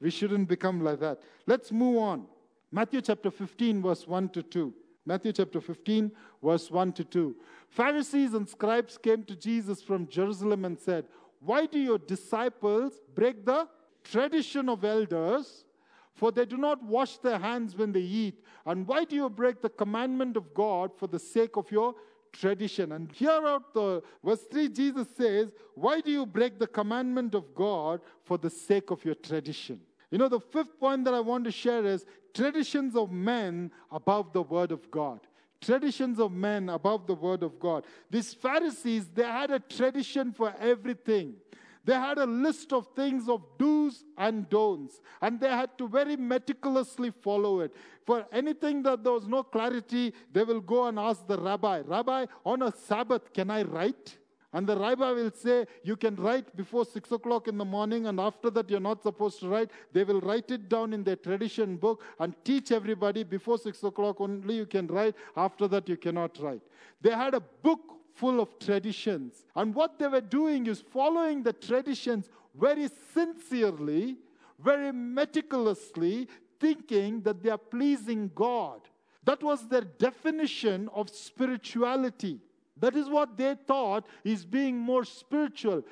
We 0.00 0.10
shouldn't 0.10 0.48
become 0.48 0.84
like 0.84 1.00
that. 1.00 1.22
Let's 1.46 1.72
move 1.72 1.96
on. 1.96 2.26
Matthew 2.72 3.00
chapter 3.00 3.30
15, 3.30 3.82
verse 3.82 4.06
1 4.06 4.28
to 4.30 4.42
2. 4.42 4.74
Matthew 5.04 5.32
chapter 5.32 5.60
15, 5.60 6.10
verse 6.42 6.70
1 6.70 6.92
to 6.94 7.04
2. 7.04 7.36
Pharisees 7.68 8.34
and 8.34 8.48
scribes 8.48 8.98
came 8.98 9.22
to 9.24 9.36
Jesus 9.36 9.80
from 9.80 10.08
Jerusalem 10.08 10.64
and 10.64 10.78
said, 10.78 11.04
Why 11.40 11.66
do 11.66 11.78
your 11.78 11.98
disciples 11.98 13.00
break 13.14 13.46
the 13.46 13.68
tradition 14.02 14.68
of 14.68 14.84
elders? 14.84 15.64
For 16.14 16.32
they 16.32 16.46
do 16.46 16.56
not 16.56 16.82
wash 16.82 17.18
their 17.18 17.38
hands 17.38 17.76
when 17.76 17.92
they 17.92 18.00
eat. 18.00 18.42
And 18.64 18.88
why 18.88 19.04
do 19.04 19.14
you 19.14 19.28
break 19.28 19.60
the 19.60 19.68
commandment 19.68 20.36
of 20.36 20.52
God 20.54 20.90
for 20.96 21.06
the 21.06 21.18
sake 21.18 21.56
of 21.56 21.70
your 21.70 21.94
tradition? 22.32 22.92
And 22.92 23.12
here 23.12 23.30
out 23.30 23.74
the 23.74 24.02
verse 24.24 24.42
3, 24.50 24.70
Jesus 24.70 25.06
says, 25.16 25.52
Why 25.74 26.00
do 26.00 26.10
you 26.10 26.26
break 26.26 26.58
the 26.58 26.66
commandment 26.66 27.34
of 27.34 27.54
God 27.54 28.00
for 28.24 28.38
the 28.38 28.50
sake 28.50 28.90
of 28.90 29.04
your 29.04 29.14
tradition? 29.14 29.80
You 30.16 30.18
know, 30.20 30.30
the 30.30 30.40
fifth 30.40 30.80
point 30.80 31.04
that 31.04 31.12
I 31.12 31.20
want 31.20 31.44
to 31.44 31.50
share 31.50 31.84
is 31.84 32.06
traditions 32.32 32.96
of 32.96 33.12
men 33.12 33.70
above 33.92 34.32
the 34.32 34.40
word 34.40 34.72
of 34.72 34.90
God. 34.90 35.20
Traditions 35.60 36.18
of 36.18 36.32
men 36.32 36.70
above 36.70 37.06
the 37.06 37.14
word 37.14 37.42
of 37.42 37.60
God. 37.60 37.84
These 38.10 38.32
Pharisees, 38.32 39.10
they 39.14 39.24
had 39.24 39.50
a 39.50 39.58
tradition 39.60 40.32
for 40.32 40.54
everything. 40.58 41.34
They 41.84 41.92
had 41.92 42.16
a 42.16 42.24
list 42.24 42.72
of 42.72 42.88
things 42.96 43.28
of 43.28 43.42
do's 43.58 44.06
and 44.16 44.48
don'ts, 44.48 45.02
and 45.20 45.38
they 45.38 45.50
had 45.50 45.76
to 45.76 45.86
very 45.86 46.16
meticulously 46.16 47.10
follow 47.10 47.60
it. 47.60 47.76
For 48.06 48.24
anything 48.32 48.82
that 48.84 49.04
there 49.04 49.12
was 49.12 49.28
no 49.28 49.42
clarity, 49.42 50.14
they 50.32 50.44
will 50.44 50.62
go 50.62 50.86
and 50.86 50.98
ask 50.98 51.26
the 51.26 51.36
rabbi, 51.36 51.82
Rabbi, 51.84 52.24
on 52.42 52.62
a 52.62 52.72
Sabbath, 52.72 53.34
can 53.34 53.50
I 53.50 53.64
write? 53.64 54.16
And 54.56 54.66
the 54.66 54.74
rabbi 54.74 55.10
will 55.12 55.30
say, 55.32 55.66
You 55.82 55.96
can 55.96 56.16
write 56.16 56.56
before 56.56 56.86
six 56.86 57.12
o'clock 57.12 57.46
in 57.46 57.58
the 57.58 57.64
morning, 57.66 58.06
and 58.06 58.18
after 58.18 58.48
that, 58.48 58.70
you're 58.70 58.80
not 58.80 59.02
supposed 59.02 59.38
to 59.40 59.48
write. 59.50 59.70
They 59.92 60.02
will 60.02 60.22
write 60.22 60.50
it 60.50 60.70
down 60.70 60.94
in 60.94 61.04
their 61.04 61.16
tradition 61.16 61.76
book 61.76 62.02
and 62.18 62.34
teach 62.42 62.72
everybody 62.72 63.22
before 63.22 63.58
six 63.58 63.84
o'clock 63.84 64.18
only 64.18 64.54
you 64.54 64.64
can 64.64 64.86
write, 64.86 65.14
after 65.36 65.68
that, 65.68 65.90
you 65.90 65.98
cannot 65.98 66.38
write. 66.40 66.62
They 67.02 67.10
had 67.10 67.34
a 67.34 67.40
book 67.40 67.80
full 68.14 68.40
of 68.40 68.58
traditions. 68.58 69.44
And 69.54 69.74
what 69.74 69.98
they 69.98 70.08
were 70.08 70.22
doing 70.22 70.68
is 70.68 70.80
following 70.80 71.42
the 71.42 71.52
traditions 71.52 72.30
very 72.58 72.88
sincerely, 73.12 74.16
very 74.58 74.90
meticulously, 74.90 76.28
thinking 76.58 77.20
that 77.24 77.42
they 77.42 77.50
are 77.50 77.58
pleasing 77.58 78.30
God. 78.34 78.80
That 79.22 79.42
was 79.42 79.68
their 79.68 79.82
definition 79.82 80.88
of 80.94 81.10
spirituality. 81.10 82.40
That 82.78 82.96
is 82.96 83.08
what 83.08 83.36
they 83.36 83.56
thought 83.66 84.06
is 84.24 84.44
being 84.44 84.76
more 84.76 85.04
spiritual. 85.04 85.82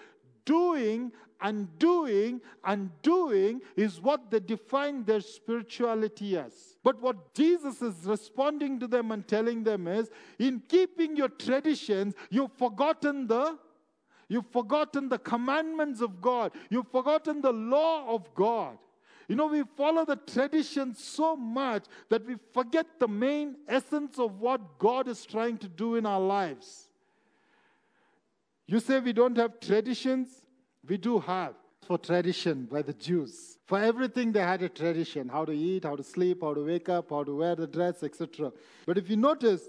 Doing 0.44 1.12
and 1.40 1.78
doing 1.78 2.40
and 2.64 2.90
doing 3.02 3.60
is 3.76 4.00
what 4.00 4.30
they 4.30 4.40
define 4.40 5.04
their 5.04 5.20
spirituality 5.20 6.36
as. 6.38 6.76
But 6.82 7.00
what 7.00 7.34
Jesus 7.34 7.82
is 7.82 7.94
responding 8.04 8.78
to 8.80 8.86
them 8.86 9.10
and 9.12 9.26
telling 9.26 9.64
them 9.64 9.88
is 9.88 10.10
in 10.38 10.62
keeping 10.68 11.16
your 11.16 11.28
traditions, 11.28 12.14
you've 12.30 12.52
forgotten 12.52 13.26
the 13.26 13.58
You've 14.28 14.50
forgotten 14.50 15.10
the 15.10 15.18
commandments 15.18 16.00
of 16.00 16.20
God. 16.20 16.52
You've 16.70 16.90
forgotten 16.90 17.42
the 17.42 17.52
law 17.52 18.08
of 18.08 18.34
God. 18.34 18.78
You 19.28 19.36
know, 19.36 19.46
we 19.46 19.62
follow 19.76 20.04
the 20.04 20.16
tradition 20.16 20.94
so 20.94 21.36
much 21.36 21.84
that 22.10 22.26
we 22.26 22.36
forget 22.52 22.86
the 22.98 23.08
main 23.08 23.56
essence 23.68 24.18
of 24.18 24.40
what 24.40 24.78
God 24.78 25.08
is 25.08 25.24
trying 25.24 25.58
to 25.58 25.68
do 25.68 25.96
in 25.96 26.04
our 26.06 26.20
lives. 26.20 26.88
You 28.66 28.80
say 28.80 29.00
we 29.00 29.12
don't 29.12 29.36
have 29.36 29.60
traditions? 29.60 30.28
We 30.86 30.96
do 30.96 31.18
have. 31.20 31.54
For 31.86 31.98
tradition 31.98 32.64
by 32.64 32.80
the 32.80 32.94
Jews. 32.94 33.58
For 33.66 33.78
everything, 33.78 34.32
they 34.32 34.40
had 34.40 34.62
a 34.62 34.70
tradition 34.70 35.28
how 35.28 35.44
to 35.44 35.52
eat, 35.52 35.84
how 35.84 35.96
to 35.96 36.02
sleep, 36.02 36.40
how 36.40 36.54
to 36.54 36.64
wake 36.64 36.88
up, 36.88 37.10
how 37.10 37.24
to 37.24 37.36
wear 37.36 37.54
the 37.54 37.66
dress, 37.66 38.02
etc. 38.02 38.52
But 38.86 38.96
if 38.96 39.10
you 39.10 39.16
notice 39.16 39.68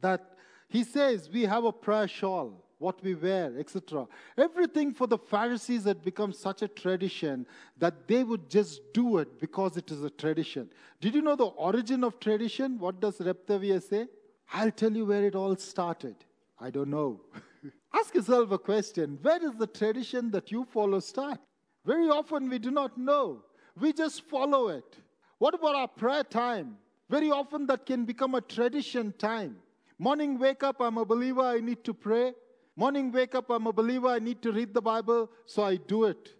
that 0.00 0.36
he 0.68 0.84
says 0.84 1.30
we 1.32 1.42
have 1.42 1.64
a 1.64 1.72
prayer 1.72 2.08
shawl 2.08 2.63
what 2.78 3.02
we 3.02 3.14
wear, 3.14 3.52
etc. 3.58 4.06
Everything 4.36 4.92
for 4.92 5.06
the 5.06 5.18
Pharisees 5.18 5.84
had 5.84 6.02
become 6.02 6.32
such 6.32 6.62
a 6.62 6.68
tradition 6.68 7.46
that 7.78 8.06
they 8.08 8.24
would 8.24 8.48
just 8.50 8.80
do 8.92 9.18
it 9.18 9.40
because 9.40 9.76
it 9.76 9.90
is 9.90 10.02
a 10.02 10.10
tradition. 10.10 10.68
Did 11.00 11.14
you 11.14 11.22
know 11.22 11.36
the 11.36 11.46
origin 11.46 12.04
of 12.04 12.20
tradition? 12.20 12.78
What 12.78 13.00
does 13.00 13.18
Reptavia 13.18 13.82
say? 13.82 14.06
I'll 14.52 14.70
tell 14.70 14.92
you 14.92 15.06
where 15.06 15.24
it 15.24 15.34
all 15.34 15.56
started. 15.56 16.16
I 16.60 16.70
don't 16.70 16.90
know. 16.90 17.20
Ask 17.94 18.14
yourself 18.14 18.50
a 18.50 18.58
question 18.58 19.18
where 19.22 19.38
does 19.38 19.56
the 19.56 19.66
tradition 19.66 20.30
that 20.32 20.50
you 20.50 20.64
follow 20.64 21.00
start? 21.00 21.38
Very 21.84 22.08
often 22.08 22.48
we 22.48 22.58
do 22.58 22.70
not 22.70 22.96
know. 22.98 23.42
We 23.78 23.92
just 23.92 24.22
follow 24.22 24.68
it. 24.68 24.96
What 25.38 25.54
about 25.54 25.74
our 25.74 25.88
prayer 25.88 26.24
time? 26.24 26.76
Very 27.10 27.30
often 27.30 27.66
that 27.66 27.86
can 27.86 28.04
become 28.04 28.34
a 28.34 28.40
tradition 28.40 29.12
time. 29.18 29.56
Morning 29.98 30.38
wake 30.38 30.62
up, 30.62 30.80
I'm 30.80 30.98
a 30.98 31.04
believer, 31.04 31.42
I 31.42 31.60
need 31.60 31.84
to 31.84 31.94
pray. 31.94 32.32
Morning 32.76 33.12
wake 33.12 33.34
up, 33.34 33.50
I'm 33.50 33.66
a 33.66 33.72
believer, 33.72 34.08
I 34.08 34.18
need 34.18 34.42
to 34.42 34.52
read 34.52 34.74
the 34.74 34.82
Bible, 34.82 35.30
so 35.46 35.62
I 35.62 35.76
do 35.76 36.04
it 36.04 36.34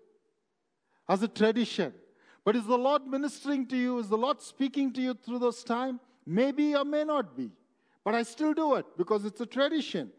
as 1.08 1.22
a 1.22 1.28
tradition. 1.28 1.92
But 2.44 2.56
is 2.56 2.66
the 2.66 2.76
Lord 2.76 3.06
ministering 3.06 3.66
to 3.68 3.76
you? 3.76 3.98
Is 3.98 4.08
the 4.08 4.18
Lord 4.18 4.42
speaking 4.42 4.92
to 4.94 5.00
you 5.00 5.14
through 5.14 5.38
this 5.38 5.62
time? 5.62 6.00
Maybe 6.26 6.74
or 6.74 6.84
may 6.84 7.04
not 7.04 7.36
be. 7.36 7.50
But 8.04 8.14
I 8.14 8.22
still 8.22 8.52
do 8.52 8.74
it 8.74 8.84
because 8.98 9.24
it's 9.24 9.40
a 9.40 9.46
tradition. 9.46 10.10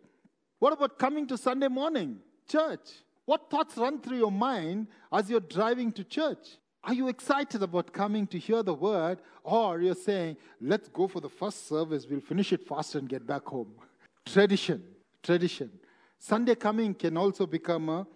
What 0.59 0.73
about 0.73 0.97
coming 0.97 1.27
to 1.27 1.37
Sunday 1.37 1.67
morning, 1.67 2.17
church? 2.49 3.03
What 3.25 3.49
thoughts 3.49 3.77
run 3.77 3.99
through 3.99 4.17
your 4.17 4.31
mind 4.31 4.87
as 5.11 5.29
you're 5.29 5.39
driving 5.39 5.91
to 5.93 6.03
church? 6.03 6.57
Are 6.83 6.93
you 6.93 7.09
excited 7.09 7.61
about 7.61 7.91
coming 7.91 8.25
to 8.27 8.39
hear 8.39 8.63
the 8.63 8.73
word? 8.73 9.19
Or 9.43 9.81
you're 9.81 9.95
saying, 9.95 10.37
let's 10.61 10.87
go 10.87 11.07
for 11.07 11.19
the 11.19 11.29
first 11.29 11.67
service, 11.67 12.05
we'll 12.09 12.21
finish 12.21 12.53
it 12.53 12.67
fast 12.67 12.95
and 12.95 13.09
get 13.09 13.25
back 13.27 13.45
home? 13.45 13.71
Tradition, 14.25 14.83
tradition. 15.21 15.71
Sunday 16.19 16.55
coming 16.55 16.93
can 16.93 17.17
also 17.17 17.45
become 17.45 17.89
a 17.89 18.07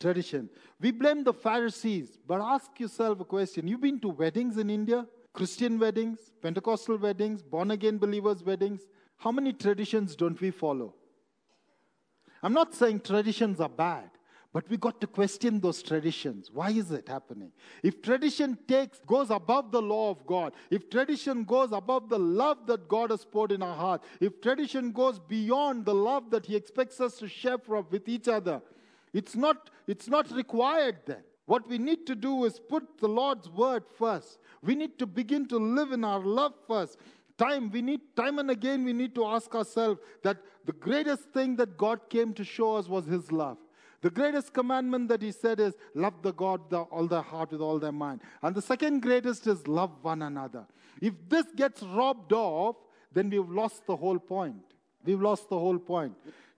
Tradition. 0.00 0.48
We 0.80 0.92
blame 0.92 1.24
the 1.24 1.34
Pharisees, 1.34 2.18
but 2.26 2.40
ask 2.40 2.80
yourself 2.80 3.20
a 3.20 3.24
question. 3.24 3.68
You've 3.68 3.82
been 3.82 4.00
to 4.00 4.08
weddings 4.08 4.56
in 4.56 4.70
India? 4.70 5.06
Christian 5.34 5.78
weddings, 5.78 6.32
Pentecostal 6.42 6.96
weddings, 6.96 7.42
born 7.42 7.70
again 7.70 7.98
believers' 7.98 8.42
weddings. 8.42 8.80
How 9.18 9.30
many 9.30 9.52
traditions 9.52 10.16
don't 10.16 10.40
we 10.40 10.50
follow? 10.50 10.94
I'm 12.42 12.54
not 12.54 12.74
saying 12.74 13.00
traditions 13.00 13.60
are 13.60 13.68
bad, 13.68 14.10
but 14.52 14.68
we 14.68 14.76
got 14.76 15.00
to 15.00 15.06
question 15.06 15.60
those 15.60 15.80
traditions. 15.80 16.50
Why 16.52 16.70
is 16.70 16.90
it 16.90 17.08
happening? 17.08 17.52
If 17.84 18.02
tradition 18.02 18.58
takes 18.66 18.98
goes 19.06 19.30
above 19.30 19.70
the 19.70 19.80
law 19.80 20.10
of 20.10 20.26
God, 20.26 20.54
if 20.70 20.90
tradition 20.90 21.44
goes 21.44 21.70
above 21.70 22.08
the 22.08 22.18
love 22.18 22.66
that 22.66 22.88
God 22.88 23.10
has 23.10 23.24
poured 23.24 23.52
in 23.52 23.62
our 23.62 23.76
heart, 23.76 24.02
if 24.20 24.40
tradition 24.40 24.90
goes 24.90 25.20
beyond 25.20 25.84
the 25.84 25.94
love 25.94 26.30
that 26.30 26.46
He 26.46 26.56
expects 26.56 27.00
us 27.00 27.16
to 27.18 27.28
share 27.28 27.58
from 27.58 27.86
with 27.90 28.08
each 28.08 28.26
other, 28.26 28.60
it's 29.12 29.36
not, 29.36 29.70
it's 29.86 30.08
not 30.08 30.30
required 30.32 30.98
then. 31.06 31.22
What 31.46 31.68
we 31.68 31.78
need 31.78 32.06
to 32.06 32.14
do 32.16 32.44
is 32.44 32.58
put 32.60 32.98
the 32.98 33.08
Lord's 33.08 33.48
word 33.48 33.84
first. 33.98 34.38
We 34.62 34.74
need 34.74 34.98
to 34.98 35.06
begin 35.06 35.46
to 35.48 35.58
live 35.58 35.92
in 35.92 36.04
our 36.04 36.20
love 36.20 36.54
first. 36.66 36.98
Time, 37.38 37.70
we 37.70 37.82
need, 37.82 38.00
time 38.16 38.38
and 38.38 38.50
again, 38.50 38.84
we 38.84 38.92
need 38.92 39.14
to 39.14 39.24
ask 39.24 39.54
ourselves 39.54 40.00
that 40.22 40.38
the 40.64 40.72
greatest 40.72 41.30
thing 41.30 41.56
that 41.56 41.76
God 41.76 42.08
came 42.08 42.34
to 42.34 42.44
show 42.44 42.76
us 42.76 42.88
was 42.88 43.06
His 43.06 43.30
love. 43.32 43.58
The 44.02 44.10
greatest 44.10 44.54
commandment 44.54 45.08
that 45.08 45.22
He 45.22 45.32
said 45.32 45.60
is 45.60 45.74
love 45.94 46.22
the 46.22 46.32
God 46.32 46.70
the, 46.70 46.80
all 46.80 47.06
their 47.06 47.22
heart 47.22 47.52
with 47.52 47.60
all 47.60 47.78
their 47.78 47.92
mind. 47.92 48.20
And 48.42 48.54
the 48.54 48.62
second 48.62 49.00
greatest 49.00 49.46
is 49.46 49.66
love 49.68 49.92
one 50.02 50.22
another. 50.22 50.66
If 51.00 51.14
this 51.28 51.46
gets 51.54 51.82
robbed 51.82 52.32
off, 52.32 52.76
then 53.12 53.30
we've 53.30 53.50
lost 53.50 53.86
the 53.86 53.96
whole 53.96 54.18
point. 54.18 54.62
We've 55.04 55.20
lost 55.20 55.48
the 55.48 55.58
whole 55.58 55.78
point 55.78 56.14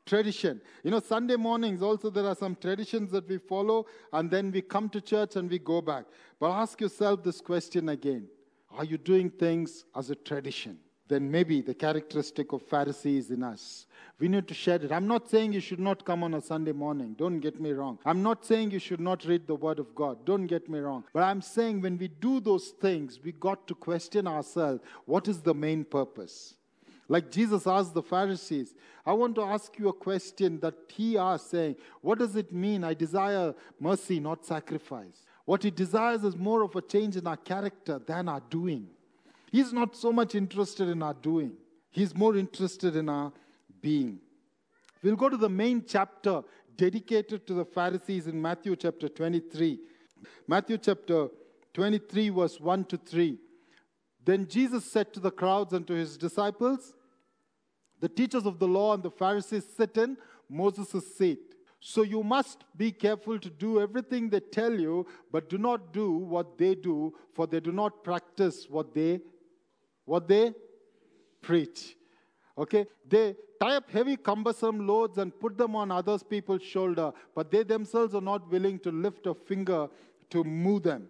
tradition. 0.06 0.60
You 0.82 0.90
know, 0.90 1.00
Sunday 1.00 1.36
mornings 1.36 1.82
also 1.82 2.10
there 2.10 2.26
are 2.26 2.34
some 2.34 2.56
traditions 2.56 3.10
that 3.12 3.28
we 3.28 3.38
follow, 3.38 3.86
and 4.12 4.30
then 4.30 4.50
we 4.50 4.62
come 4.62 4.88
to 4.90 5.00
church 5.00 5.36
and 5.36 5.50
we 5.50 5.58
go 5.58 5.80
back. 5.80 6.04
But 6.40 6.50
ask 6.50 6.80
yourself 6.80 7.22
this 7.22 7.40
question 7.40 7.88
again 7.88 8.28
Are 8.70 8.84
you 8.84 8.98
doing 8.98 9.30
things 9.30 9.84
as 9.94 10.10
a 10.10 10.14
tradition? 10.14 10.78
Then 11.12 11.30
maybe 11.30 11.60
the 11.60 11.74
characteristic 11.74 12.54
of 12.54 12.62
Pharisees 12.62 13.30
in 13.30 13.42
us. 13.42 13.84
We 14.18 14.28
need 14.28 14.48
to 14.48 14.54
shed 14.54 14.82
it. 14.82 14.90
I'm 14.90 15.06
not 15.06 15.28
saying 15.28 15.52
you 15.52 15.60
should 15.60 15.78
not 15.78 16.06
come 16.06 16.24
on 16.24 16.32
a 16.32 16.40
Sunday 16.40 16.72
morning. 16.72 17.14
Don't 17.18 17.38
get 17.40 17.60
me 17.60 17.72
wrong. 17.72 17.98
I'm 18.06 18.22
not 18.22 18.46
saying 18.46 18.70
you 18.70 18.78
should 18.78 18.98
not 18.98 19.26
read 19.26 19.46
the 19.46 19.54
Word 19.54 19.78
of 19.78 19.94
God. 19.94 20.24
Don't 20.24 20.46
get 20.46 20.70
me 20.70 20.78
wrong. 20.78 21.04
But 21.12 21.24
I'm 21.24 21.42
saying 21.42 21.82
when 21.82 21.98
we 21.98 22.08
do 22.08 22.40
those 22.40 22.68
things, 22.68 23.20
we 23.22 23.32
got 23.32 23.66
to 23.66 23.74
question 23.74 24.26
ourselves 24.26 24.80
what 25.04 25.28
is 25.28 25.42
the 25.42 25.52
main 25.52 25.84
purpose? 25.84 26.54
Like 27.08 27.30
Jesus 27.30 27.66
asked 27.66 27.92
the 27.92 28.02
Pharisees, 28.02 28.72
I 29.04 29.12
want 29.12 29.34
to 29.34 29.42
ask 29.42 29.78
you 29.78 29.90
a 29.90 29.92
question 29.92 30.60
that 30.60 30.72
he 30.88 31.18
asked, 31.18 31.50
saying, 31.50 31.76
What 32.00 32.20
does 32.20 32.36
it 32.36 32.54
mean? 32.54 32.84
I 32.84 32.94
desire 32.94 33.54
mercy, 33.78 34.18
not 34.18 34.46
sacrifice. 34.46 35.26
What 35.44 35.62
he 35.62 35.70
desires 35.70 36.24
is 36.24 36.38
more 36.38 36.62
of 36.62 36.74
a 36.74 36.80
change 36.80 37.16
in 37.16 37.26
our 37.26 37.36
character 37.36 37.98
than 37.98 38.30
our 38.30 38.40
doing. 38.48 38.88
He's 39.52 39.70
not 39.70 39.94
so 39.94 40.10
much 40.14 40.34
interested 40.34 40.88
in 40.88 41.02
our 41.02 41.12
doing, 41.12 41.52
he's 41.90 42.16
more 42.16 42.36
interested 42.36 42.96
in 42.96 43.10
our 43.10 43.32
being. 43.82 44.18
We'll 45.02 45.16
go 45.16 45.28
to 45.28 45.36
the 45.36 45.50
main 45.50 45.84
chapter 45.86 46.42
dedicated 46.74 47.46
to 47.46 47.54
the 47.54 47.64
Pharisees 47.66 48.28
in 48.28 48.40
Matthew 48.40 48.74
chapter 48.76 49.10
23. 49.10 49.78
Matthew 50.48 50.78
chapter 50.78 51.28
23, 51.74 52.30
verse 52.30 52.60
1 52.60 52.84
to 52.86 52.96
3. 52.96 53.38
Then 54.24 54.48
Jesus 54.48 54.90
said 54.90 55.12
to 55.12 55.20
the 55.20 55.30
crowds 55.30 55.74
and 55.74 55.86
to 55.86 55.92
his 55.92 56.16
disciples, 56.16 56.94
The 58.00 58.08
teachers 58.08 58.46
of 58.46 58.58
the 58.58 58.68
law 58.68 58.94
and 58.94 59.02
the 59.02 59.10
Pharisees 59.10 59.66
sit 59.76 59.98
in 59.98 60.16
Moses' 60.48 61.14
seat. 61.18 61.40
So 61.80 62.02
you 62.02 62.22
must 62.22 62.64
be 62.76 62.92
careful 62.92 63.38
to 63.40 63.50
do 63.50 63.80
everything 63.80 64.30
they 64.30 64.40
tell 64.40 64.72
you, 64.72 65.04
but 65.30 65.50
do 65.50 65.58
not 65.58 65.92
do 65.92 66.12
what 66.12 66.56
they 66.56 66.74
do, 66.74 67.12
for 67.34 67.46
they 67.46 67.60
do 67.60 67.72
not 67.72 68.02
practice 68.04 68.66
what 68.70 68.94
they 68.94 69.20
what 70.04 70.28
they 70.28 70.52
preach. 71.40 71.96
Okay? 72.56 72.86
They 73.08 73.34
tie 73.60 73.76
up 73.76 73.90
heavy, 73.90 74.16
cumbersome 74.16 74.86
loads 74.86 75.18
and 75.18 75.38
put 75.38 75.56
them 75.56 75.76
on 75.76 75.90
others 75.90 76.22
people's 76.22 76.62
shoulder, 76.62 77.12
but 77.34 77.50
they 77.50 77.62
themselves 77.62 78.14
are 78.14 78.20
not 78.20 78.50
willing 78.50 78.78
to 78.80 78.90
lift 78.90 79.26
a 79.26 79.34
finger 79.34 79.88
to 80.30 80.44
move 80.44 80.82
them. 80.82 81.08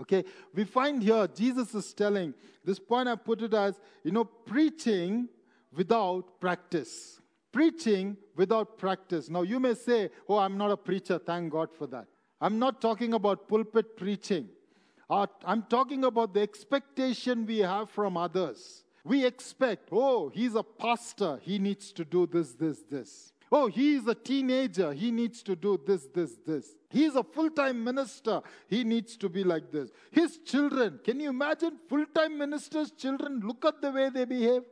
Okay, 0.00 0.24
we 0.54 0.64
find 0.64 1.02
here 1.02 1.28
Jesus 1.28 1.74
is 1.74 1.92
telling 1.92 2.34
this 2.64 2.78
point 2.78 3.08
I 3.08 3.14
put 3.14 3.42
it 3.42 3.54
as, 3.54 3.78
you 4.02 4.10
know, 4.10 4.24
preaching 4.24 5.28
without 5.72 6.40
practice. 6.40 7.20
Preaching 7.52 8.16
without 8.34 8.78
practice. 8.78 9.28
Now 9.28 9.42
you 9.42 9.60
may 9.60 9.74
say, 9.74 10.10
Oh, 10.28 10.38
I'm 10.38 10.56
not 10.56 10.70
a 10.70 10.76
preacher, 10.76 11.18
thank 11.18 11.52
God 11.52 11.68
for 11.76 11.86
that. 11.88 12.06
I'm 12.40 12.58
not 12.58 12.80
talking 12.80 13.12
about 13.12 13.46
pulpit 13.48 13.96
preaching. 13.96 14.48
I'm 15.44 15.62
talking 15.62 16.04
about 16.04 16.34
the 16.34 16.40
expectation 16.40 17.46
we 17.46 17.58
have 17.58 17.90
from 17.90 18.16
others. 18.16 18.84
We 19.04 19.26
expect, 19.26 19.88
oh, 19.92 20.28
he's 20.28 20.54
a 20.54 20.62
pastor, 20.62 21.38
he 21.42 21.58
needs 21.58 21.92
to 21.92 22.04
do 22.04 22.26
this, 22.26 22.54
this, 22.54 22.82
this. 22.90 23.32
Oh, 23.54 23.66
he 23.66 23.96
is 23.96 24.06
a 24.06 24.14
teenager. 24.14 24.94
He 24.94 25.10
needs 25.10 25.42
to 25.42 25.54
do 25.54 25.78
this, 25.86 26.06
this, 26.14 26.38
this. 26.46 26.74
He 26.88 27.04
is 27.04 27.16
a 27.16 27.22
full 27.22 27.50
time 27.50 27.84
minister. 27.84 28.40
He 28.66 28.82
needs 28.82 29.14
to 29.18 29.28
be 29.28 29.44
like 29.44 29.70
this. 29.70 29.90
His 30.10 30.38
children, 30.38 31.00
can 31.04 31.20
you 31.20 31.28
imagine 31.28 31.78
full 31.86 32.06
time 32.14 32.38
ministers' 32.38 32.92
children? 32.92 33.42
Look 33.44 33.66
at 33.66 33.82
the 33.82 33.90
way 33.90 34.08
they 34.08 34.24
behave. 34.24 34.62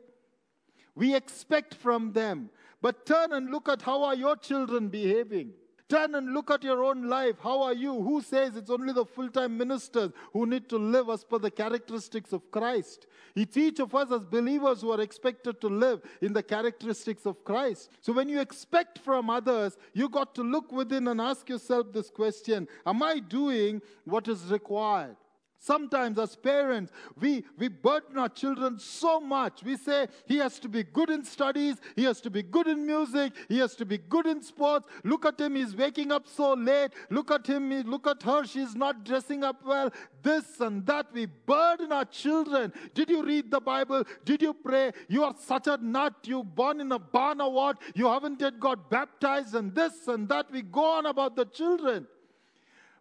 We 0.95 1.15
expect 1.15 1.75
from 1.75 2.13
them. 2.13 2.49
But 2.81 3.05
turn 3.05 3.33
and 3.33 3.51
look 3.51 3.69
at 3.69 3.83
how 3.83 4.03
are 4.03 4.15
your 4.15 4.35
children 4.35 4.89
behaving. 4.89 5.51
Turn 5.91 6.15
and 6.15 6.33
look 6.33 6.49
at 6.49 6.63
your 6.63 6.85
own 6.85 7.09
life. 7.09 7.35
How 7.43 7.63
are 7.63 7.73
you? 7.73 8.01
Who 8.01 8.21
says 8.21 8.55
it's 8.55 8.69
only 8.69 8.93
the 8.93 9.03
full 9.03 9.27
time 9.27 9.57
ministers 9.57 10.13
who 10.31 10.45
need 10.45 10.69
to 10.69 10.77
live 10.77 11.09
as 11.09 11.25
per 11.25 11.37
the 11.37 11.51
characteristics 11.51 12.31
of 12.31 12.49
Christ? 12.49 13.07
It's 13.35 13.57
each 13.57 13.81
of 13.81 13.93
us 13.93 14.09
as 14.09 14.23
believers 14.23 14.79
who 14.79 14.91
are 14.93 15.01
expected 15.01 15.59
to 15.59 15.67
live 15.67 16.01
in 16.21 16.31
the 16.31 16.43
characteristics 16.43 17.25
of 17.25 17.43
Christ. 17.43 17.89
So 17.99 18.13
when 18.13 18.29
you 18.29 18.39
expect 18.39 18.99
from 18.99 19.29
others, 19.29 19.75
you 19.91 20.07
got 20.07 20.33
to 20.35 20.43
look 20.43 20.71
within 20.71 21.09
and 21.09 21.19
ask 21.19 21.49
yourself 21.49 21.91
this 21.91 22.09
question 22.09 22.69
Am 22.85 23.03
I 23.03 23.19
doing 23.19 23.81
what 24.05 24.29
is 24.29 24.45
required? 24.45 25.17
Sometimes, 25.63 26.17
as 26.17 26.35
parents, 26.35 26.91
we, 27.19 27.45
we 27.55 27.67
burden 27.67 28.17
our 28.17 28.29
children 28.29 28.79
so 28.79 29.19
much. 29.19 29.61
We 29.61 29.77
say 29.77 30.07
he 30.25 30.37
has 30.37 30.57
to 30.57 30.67
be 30.67 30.81
good 30.81 31.11
in 31.11 31.23
studies, 31.23 31.77
he 31.95 32.03
has 32.05 32.19
to 32.21 32.31
be 32.31 32.41
good 32.41 32.65
in 32.65 32.83
music, 32.83 33.33
he 33.47 33.59
has 33.59 33.75
to 33.75 33.85
be 33.85 33.99
good 33.99 34.25
in 34.25 34.41
sports. 34.41 34.87
Look 35.03 35.23
at 35.23 35.39
him, 35.39 35.53
he's 35.53 35.75
waking 35.75 36.11
up 36.11 36.27
so 36.27 36.53
late. 36.53 36.93
Look 37.11 37.29
at 37.29 37.45
him, 37.45 37.69
look 37.83 38.07
at 38.07 38.23
her, 38.23 38.43
she's 38.43 38.73
not 38.73 39.05
dressing 39.05 39.43
up 39.43 39.63
well. 39.63 39.91
This 40.23 40.59
and 40.61 40.83
that. 40.87 41.13
We 41.13 41.27
burden 41.27 41.91
our 41.91 42.05
children. 42.05 42.73
Did 42.95 43.11
you 43.11 43.23
read 43.23 43.51
the 43.51 43.59
Bible? 43.59 44.03
Did 44.25 44.41
you 44.41 44.55
pray? 44.55 44.93
You 45.09 45.25
are 45.25 45.35
such 45.37 45.67
a 45.67 45.77
nut. 45.77 46.15
You 46.23 46.43
born 46.43 46.81
in 46.81 46.91
a 46.91 46.97
barn 46.97 47.39
or 47.39 47.53
what? 47.53 47.77
You 47.93 48.07
haven't 48.07 48.41
yet 48.41 48.59
got 48.59 48.89
baptized, 48.89 49.53
and 49.53 49.75
this 49.75 50.07
and 50.07 50.27
that. 50.29 50.51
We 50.51 50.63
go 50.63 50.83
on 50.83 51.05
about 51.05 51.35
the 51.35 51.45
children. 51.45 52.07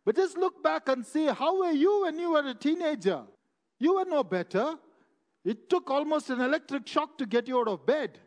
But 0.04 0.16
just 0.16 0.36
look 0.36 0.62
back 0.62 0.88
and 0.88 1.04
see 1.04 1.26
how 1.26 1.60
were 1.60 1.72
you 1.72 2.02
when 2.02 2.18
you 2.18 2.32
were 2.32 2.46
a 2.46 2.54
teenager? 2.54 3.22
You 3.78 3.94
were 3.94 4.04
no 4.04 4.24
better. 4.24 4.76
It 5.44 5.70
took 5.70 5.90
almost 5.90 6.30
an 6.30 6.40
electric 6.40 6.86
shock 6.86 7.18
to 7.18 7.26
get 7.26 7.48
you 7.48 7.58
out 7.58 7.68
of 7.68 7.86
bed. 7.86 8.18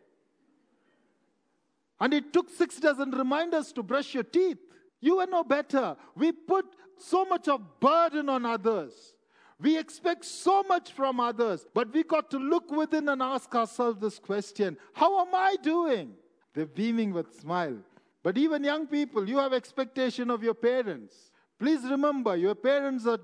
And 1.99 2.13
it 2.13 2.33
took 2.33 2.49
six 2.49 2.79
dozen 2.79 3.12
reminders 3.12 3.71
to 3.73 3.83
brush 3.83 4.13
your 4.13 4.23
teeth. 4.23 4.57
You 4.99 5.17
were 5.17 5.27
no 5.27 5.43
better. 5.43 5.95
We 6.15 6.31
put 6.31 6.65
so 6.97 7.25
much 7.25 7.47
of 7.47 7.79
burden 7.79 8.29
on 8.29 8.45
others. 8.45 9.13
We 9.59 9.77
expect 9.77 10.25
so 10.25 10.63
much 10.63 10.91
from 10.91 11.19
others, 11.19 11.65
but 11.73 11.93
we 11.93 12.03
got 12.03 12.29
to 12.31 12.38
look 12.38 12.71
within 12.71 13.07
and 13.07 13.21
ask 13.21 13.53
ourselves 13.55 13.99
this 14.01 14.19
question 14.19 14.77
How 14.93 15.25
am 15.25 15.33
I 15.33 15.55
doing? 15.62 16.13
They're 16.53 16.65
beaming 16.65 17.13
with 17.13 17.33
smile. 17.39 17.77
But 18.23 18.38
even 18.38 18.63
young 18.63 18.88
people, 18.88 19.27
you 19.27 19.38
have 19.38 19.53
expectation 19.53 20.29
of 20.29 20.43
your 20.43 20.53
parents. 20.53 21.31
Please 21.63 21.86
remember, 21.86 22.36
your 22.36 22.56
parents 22.56 23.08
are 23.08 23.19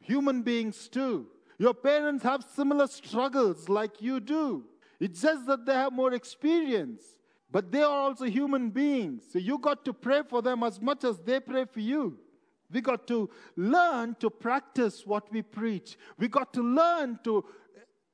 human 0.00 0.40
beings 0.40 0.88
too. 0.88 1.26
Your 1.58 1.74
parents 1.74 2.24
have 2.24 2.42
similar 2.42 2.86
struggles 2.86 3.68
like 3.68 4.00
you 4.00 4.18
do. 4.18 4.64
It's 4.98 5.20
just 5.20 5.46
that 5.46 5.66
they 5.66 5.74
have 5.74 5.92
more 5.92 6.14
experience, 6.14 7.02
but 7.50 7.70
they 7.70 7.82
are 7.82 8.00
also 8.00 8.24
human 8.24 8.70
beings. 8.70 9.24
So 9.30 9.38
you 9.38 9.58
got 9.58 9.84
to 9.84 9.92
pray 9.92 10.22
for 10.26 10.40
them 10.40 10.62
as 10.62 10.80
much 10.80 11.04
as 11.04 11.18
they 11.18 11.38
pray 11.38 11.66
for 11.66 11.80
you. 11.80 12.16
We 12.72 12.80
got 12.80 13.06
to 13.08 13.28
learn 13.56 14.16
to 14.20 14.30
practice 14.30 15.06
what 15.06 15.30
we 15.30 15.42
preach. 15.42 15.98
We 16.18 16.28
got 16.28 16.54
to 16.54 16.62
learn 16.62 17.18
to 17.24 17.44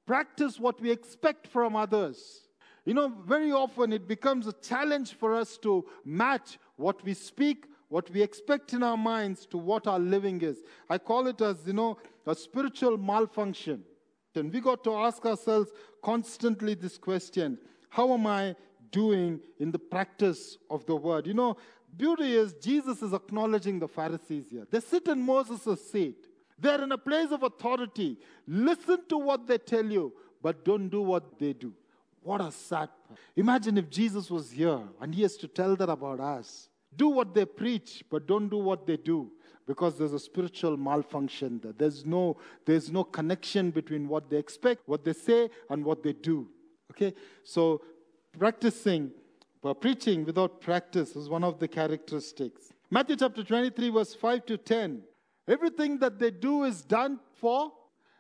practice 0.05 0.59
what 0.59 0.81
we 0.81 0.91
expect 0.91 1.47
from 1.47 1.77
others. 1.77 2.49
You 2.85 2.95
know, 2.95 3.13
very 3.25 3.53
often 3.53 3.93
it 3.93 4.09
becomes 4.09 4.49
a 4.49 4.55
challenge 4.55 5.13
for 5.15 5.37
us 5.37 5.57
to 5.59 5.85
match 6.05 6.59
what 6.75 7.05
we 7.05 7.15
speak 7.15 7.67
what 7.89 8.11
we 8.11 8.23
expect 8.23 8.73
in 8.73 8.83
our 8.83 8.97
minds 8.97 9.47
to 9.47 9.59
what 9.59 9.87
our 9.87 9.99
living 9.99 10.41
is. 10.43 10.59
I 10.89 10.99
call 10.99 11.27
it 11.27 11.41
as, 11.41 11.57
you 11.67 11.73
know, 11.73 11.99
a 12.27 12.35
spiritual 12.35 12.99
malfunction. 12.99 13.83
And 14.35 14.53
we 14.53 14.61
got 14.61 14.85
to 14.85 14.95
ask 14.95 15.25
ourselves 15.25 15.71
constantly 16.03 16.75
this 16.75 16.97
question 16.99 17.59
How 17.89 18.13
am 18.13 18.27
I 18.27 18.55
doing 18.91 19.41
in 19.59 19.71
the 19.71 19.79
practice 19.79 20.59
of 20.71 20.87
the 20.87 20.95
word? 20.95 21.27
You 21.27 21.35
know, 21.35 21.57
beauty 21.97 22.35
is 22.37 22.55
Jesus 22.55 23.03
is 23.03 23.13
acknowledging 23.13 23.79
the 23.79 23.89
Pharisees 23.89 24.47
here. 24.51 24.67
They 24.71 24.81
sit 24.81 25.09
in 25.09 25.21
Moses' 25.21 25.91
seat. 25.91 26.27
They're 26.59 26.83
in 26.83 26.93
a 26.93 26.99
place 26.99 27.31
of 27.31 27.43
authority. 27.43 28.19
Listen 28.47 28.99
to 29.09 29.19
what 29.19 29.47
they 29.47 29.59
tell 29.59 29.85
you, 29.85 30.13
but 30.43 30.65
don't 30.65 30.89
do 30.89 31.03
what 31.03 31.39
they 31.39 31.53
do. 31.53 31.73
What 32.23 32.41
a 32.41 32.51
sad. 32.51 32.91
Imagine 33.37 33.79
if 33.79 33.89
Jesus 33.89 34.31
was 34.31 34.51
here 34.51 34.81
and 35.01 35.15
he 35.15 35.23
has 35.23 35.37
to 35.39 35.49
tell 35.49 35.77
that 35.77 35.89
about 35.89 36.21
us. 36.21 36.68
Do 36.97 37.09
what 37.09 37.35
they 37.35 37.45
preach, 37.45 38.03
but 38.11 38.27
don't 38.27 38.49
do 38.49 38.59
what 38.59 38.87
they 38.87 38.97
do 38.97 39.31
because 39.69 39.99
there's 39.99 40.15
a 40.15 40.19
spiritual 40.19 40.77
malfunction 40.79 41.61
there. 41.63 41.75
There's 41.77 42.07
no, 42.07 42.39
there's 42.65 42.91
no 42.91 43.05
connection 43.05 43.71
between 43.71 44.09
what 44.09 44.31
they 44.31 44.39
expect, 44.39 44.89
what 44.89 45.05
they 45.05 45.13
say, 45.13 45.51
and 45.69 45.85
what 45.85 46.03
they 46.03 46.15
do. 46.15 46.49
Okay? 46.91 47.15
So 47.45 47.83
practicing, 48.39 49.11
but 49.63 49.75
preaching 49.81 50.25
without 50.25 50.61
practice 50.61 51.15
is 51.17 51.29
one 51.29 51.45
of 51.45 51.59
the 51.59 51.69
characteristics. 51.69 52.73
Matthew 52.91 53.17
chapter 53.17 53.45
23, 53.45 53.91
verse 53.91 54.15
5 54.15 54.47
to 54.47 54.57
10. 54.57 55.03
Everything 55.47 55.99
that 55.99 56.19
they 56.19 56.31
do 56.31 56.65
is 56.65 56.83
done 56.83 57.21
for, 57.35 57.71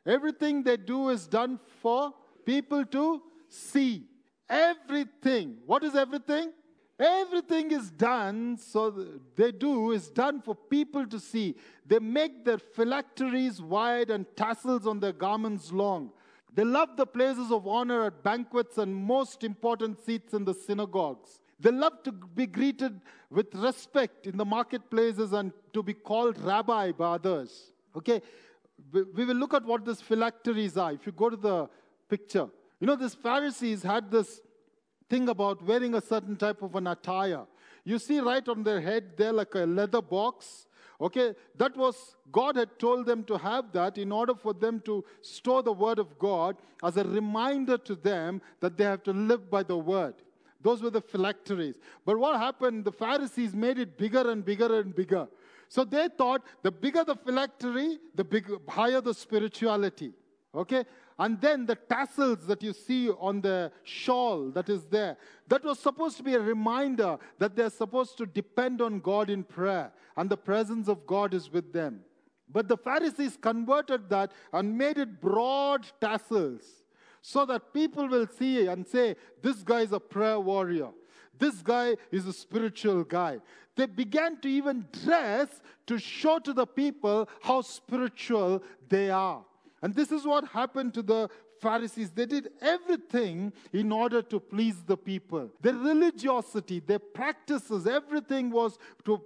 everything 0.06 0.62
they 0.62 0.76
do 0.76 1.08
is 1.08 1.26
done 1.26 1.58
for 1.80 2.12
people 2.44 2.84
to 2.86 3.22
see. 3.48 4.04
Everything. 4.50 5.56
What 5.64 5.82
is 5.82 5.94
everything? 5.94 6.52
Everything 6.98 7.70
is 7.70 7.90
done, 7.90 8.56
so 8.56 8.90
they 9.36 9.52
do, 9.52 9.92
is 9.92 10.08
done 10.08 10.42
for 10.42 10.54
people 10.54 11.06
to 11.06 11.20
see. 11.20 11.54
They 11.86 12.00
make 12.00 12.44
their 12.44 12.58
phylacteries 12.58 13.62
wide 13.62 14.10
and 14.10 14.26
tassels 14.34 14.86
on 14.86 14.98
their 14.98 15.12
garments 15.12 15.70
long. 15.70 16.10
They 16.54 16.64
love 16.64 16.96
the 16.96 17.06
places 17.06 17.52
of 17.52 17.68
honor 17.68 18.06
at 18.06 18.24
banquets 18.24 18.78
and 18.78 18.94
most 18.94 19.44
important 19.44 20.04
seats 20.04 20.34
in 20.34 20.44
the 20.44 20.54
synagogues. 20.54 21.40
They 21.60 21.70
love 21.70 22.02
to 22.02 22.10
be 22.10 22.46
greeted 22.46 23.00
with 23.30 23.54
respect 23.54 24.26
in 24.26 24.36
the 24.36 24.44
marketplaces 24.44 25.32
and 25.32 25.52
to 25.74 25.82
be 25.84 25.94
called 25.94 26.40
rabbi 26.40 26.90
by 26.92 27.14
others. 27.14 27.72
Okay? 27.96 28.22
We 28.92 29.24
will 29.24 29.36
look 29.36 29.54
at 29.54 29.64
what 29.64 29.84
these 29.84 30.00
phylacteries 30.00 30.76
are. 30.76 30.92
If 30.92 31.06
you 31.06 31.12
go 31.12 31.30
to 31.30 31.36
the 31.36 31.68
picture, 32.08 32.48
you 32.80 32.86
know, 32.86 32.96
these 32.96 33.14
Pharisees 33.14 33.82
had 33.82 34.10
this 34.10 34.40
thing 35.08 35.28
about 35.28 35.62
wearing 35.62 35.94
a 35.94 36.00
certain 36.00 36.36
type 36.36 36.62
of 36.62 36.74
an 36.74 36.86
attire. 36.86 37.46
You 37.84 37.98
see 37.98 38.20
right 38.20 38.46
on 38.48 38.62
their 38.62 38.80
head 38.80 39.16
there, 39.16 39.32
like 39.32 39.54
a 39.54 39.60
leather 39.60 40.02
box. 40.02 40.66
Okay, 41.00 41.34
that 41.56 41.76
was, 41.76 42.16
God 42.32 42.56
had 42.56 42.78
told 42.78 43.06
them 43.06 43.22
to 43.24 43.38
have 43.38 43.72
that 43.72 43.98
in 43.98 44.10
order 44.10 44.34
for 44.34 44.52
them 44.52 44.80
to 44.80 45.04
store 45.22 45.62
the 45.62 45.72
word 45.72 45.98
of 45.98 46.18
God 46.18 46.56
as 46.82 46.96
a 46.96 47.04
reminder 47.04 47.78
to 47.78 47.94
them 47.94 48.42
that 48.60 48.76
they 48.76 48.84
have 48.84 49.04
to 49.04 49.12
live 49.12 49.48
by 49.48 49.62
the 49.62 49.78
word. 49.78 50.14
Those 50.60 50.82
were 50.82 50.90
the 50.90 51.00
phylacteries. 51.00 51.76
But 52.04 52.18
what 52.18 52.38
happened? 52.38 52.84
The 52.84 52.92
Pharisees 52.92 53.54
made 53.54 53.78
it 53.78 53.96
bigger 53.96 54.28
and 54.28 54.44
bigger 54.44 54.80
and 54.80 54.94
bigger. 54.94 55.28
So 55.68 55.84
they 55.84 56.08
thought 56.08 56.42
the 56.62 56.72
bigger 56.72 57.04
the 57.04 57.14
phylactery, 57.14 57.98
the 58.14 58.24
bigger, 58.24 58.56
higher 58.66 59.00
the 59.00 59.14
spirituality. 59.14 60.12
Okay? 60.54 60.84
And 61.18 61.40
then 61.40 61.66
the 61.66 61.74
tassels 61.74 62.46
that 62.46 62.62
you 62.62 62.72
see 62.72 63.10
on 63.10 63.40
the 63.40 63.72
shawl 63.82 64.50
that 64.50 64.68
is 64.68 64.84
there, 64.84 65.16
that 65.48 65.64
was 65.64 65.80
supposed 65.80 66.16
to 66.18 66.22
be 66.22 66.34
a 66.34 66.40
reminder 66.40 67.18
that 67.38 67.56
they're 67.56 67.70
supposed 67.70 68.16
to 68.18 68.26
depend 68.26 68.80
on 68.80 69.00
God 69.00 69.28
in 69.28 69.42
prayer 69.42 69.90
and 70.16 70.30
the 70.30 70.36
presence 70.36 70.86
of 70.86 71.06
God 71.06 71.34
is 71.34 71.52
with 71.52 71.72
them. 71.72 72.00
But 72.50 72.68
the 72.68 72.76
Pharisees 72.76 73.36
converted 73.40 74.08
that 74.10 74.32
and 74.52 74.78
made 74.78 74.96
it 74.98 75.20
broad 75.20 75.86
tassels 76.00 76.62
so 77.20 77.44
that 77.46 77.74
people 77.74 78.08
will 78.08 78.26
see 78.26 78.66
and 78.68 78.86
say, 78.86 79.16
This 79.42 79.62
guy 79.62 79.80
is 79.80 79.92
a 79.92 80.00
prayer 80.00 80.38
warrior. 80.38 80.90
This 81.38 81.56
guy 81.56 81.96
is 82.10 82.26
a 82.26 82.32
spiritual 82.32 83.04
guy. 83.04 83.38
They 83.76 83.86
began 83.86 84.40
to 84.40 84.48
even 84.48 84.86
dress 85.04 85.48
to 85.86 85.98
show 85.98 86.38
to 86.40 86.52
the 86.52 86.66
people 86.66 87.28
how 87.42 87.60
spiritual 87.60 88.62
they 88.88 89.10
are. 89.10 89.44
And 89.82 89.94
this 89.94 90.10
is 90.10 90.26
what 90.26 90.48
happened 90.48 90.94
to 90.94 91.02
the 91.02 91.28
Pharisees. 91.60 92.10
They 92.10 92.26
did 92.26 92.50
everything 92.60 93.52
in 93.72 93.92
order 93.92 94.22
to 94.22 94.40
please 94.40 94.82
the 94.84 94.96
people. 94.96 95.50
Their 95.60 95.74
religiosity, 95.74 96.80
their 96.80 96.98
practices, 96.98 97.86
everything 97.86 98.50
was 98.50 98.78
to 99.04 99.20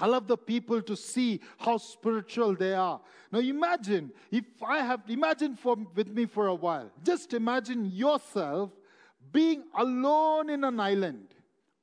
allow 0.00 0.18
the 0.18 0.36
people 0.36 0.82
to 0.82 0.96
see 0.96 1.40
how 1.58 1.78
spiritual 1.78 2.56
they 2.56 2.74
are. 2.74 3.00
Now 3.30 3.38
imagine 3.38 4.10
if 4.30 4.44
I 4.62 4.78
have 4.78 5.02
imagine 5.08 5.56
for 5.56 5.76
with 5.94 6.08
me 6.08 6.26
for 6.26 6.48
a 6.48 6.54
while. 6.54 6.90
Just 7.04 7.32
imagine 7.32 7.84
yourself 7.86 8.70
being 9.32 9.62
alone 9.78 10.50
in 10.50 10.64
an 10.64 10.80
island. 10.80 11.28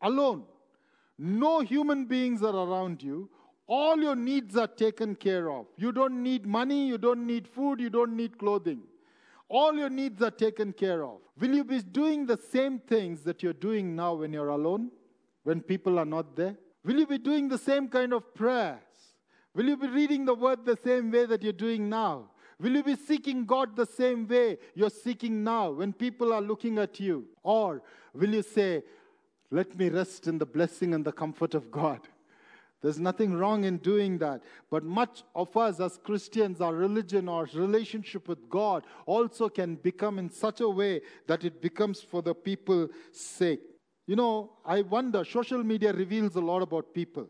Alone. 0.01 0.43
No 1.17 1.61
human 1.61 2.05
beings 2.05 2.43
are 2.43 2.55
around 2.55 3.01
you 3.01 3.29
all 3.69 3.99
your 3.99 4.15
needs 4.15 4.57
are 4.57 4.67
taken 4.67 5.13
care 5.13 5.51
of. 5.51 5.67
You 5.77 5.91
don't 5.91 6.23
need 6.23 6.45
money, 6.47 6.87
you 6.87 6.97
don't 6.97 7.27
need 7.27 7.47
food, 7.47 7.79
you 7.79 7.91
don't 7.91 8.15
need 8.15 8.39
clothing. 8.39 8.81
All 9.47 9.75
your 9.75 9.91
needs 9.91 10.23
are 10.23 10.31
taken 10.31 10.73
care 10.73 11.05
of. 11.05 11.17
Will 11.39 11.53
you 11.53 11.63
be 11.63 11.79
doing 11.79 12.25
the 12.25 12.37
same 12.51 12.79
things 12.79 13.21
that 13.21 13.43
you're 13.43 13.53
doing 13.53 13.95
now 13.95 14.15
when 14.15 14.33
you're 14.33 14.49
alone, 14.49 14.89
when 15.43 15.61
people 15.61 15.99
are 15.99 16.05
not 16.05 16.35
there? 16.35 16.57
Will 16.83 16.97
you 16.97 17.05
be 17.05 17.19
doing 17.19 17.47
the 17.47 17.59
same 17.59 17.87
kind 17.87 18.11
of 18.11 18.33
prayers? 18.33 18.79
Will 19.53 19.67
you 19.67 19.77
be 19.77 19.87
reading 19.87 20.25
the 20.25 20.33
word 20.33 20.65
the 20.65 20.77
same 20.83 21.11
way 21.11 21.27
that 21.27 21.43
you're 21.43 21.53
doing 21.53 21.89
now? 21.89 22.31
Will 22.59 22.75
you 22.75 22.83
be 22.83 22.95
seeking 22.95 23.45
God 23.45 23.75
the 23.75 23.85
same 23.85 24.27
way 24.27 24.57
you're 24.73 24.89
seeking 24.89 25.43
now 25.43 25.69
when 25.69 25.93
people 25.93 26.33
are 26.33 26.41
looking 26.41 26.79
at 26.79 26.99
you? 26.99 27.25
Or 27.43 27.83
will 28.15 28.33
you 28.33 28.41
say, 28.41 28.81
Let 29.51 29.77
me 29.77 29.89
rest 29.89 30.27
in 30.27 30.39
the 30.39 30.45
blessing 30.47 30.95
and 30.95 31.05
the 31.05 31.11
comfort 31.11 31.53
of 31.53 31.69
God? 31.69 31.99
There's 32.81 32.99
nothing 32.99 33.33
wrong 33.33 33.65
in 33.65 33.77
doing 33.77 34.17
that. 34.19 34.41
But 34.71 34.83
much 34.83 35.23
of 35.35 35.55
us 35.57 35.79
as 35.79 35.99
Christians, 36.01 36.61
our 36.61 36.73
religion, 36.73 37.27
our 37.27 37.47
relationship 37.53 38.27
with 38.27 38.49
God 38.49 38.83
also 39.05 39.49
can 39.49 39.75
become 39.75 40.17
in 40.17 40.29
such 40.29 40.61
a 40.61 40.69
way 40.69 41.01
that 41.27 41.43
it 41.43 41.61
becomes 41.61 42.01
for 42.01 42.21
the 42.21 42.33
people's 42.33 42.89
sake. 43.11 43.61
You 44.07 44.15
know, 44.15 44.51
I 44.65 44.81
wonder, 44.81 45.25
social 45.25 45.63
media 45.63 45.91
reveals 45.91 46.35
a 46.35 46.41
lot 46.41 46.61
about 46.61 46.93
people. 46.93 47.27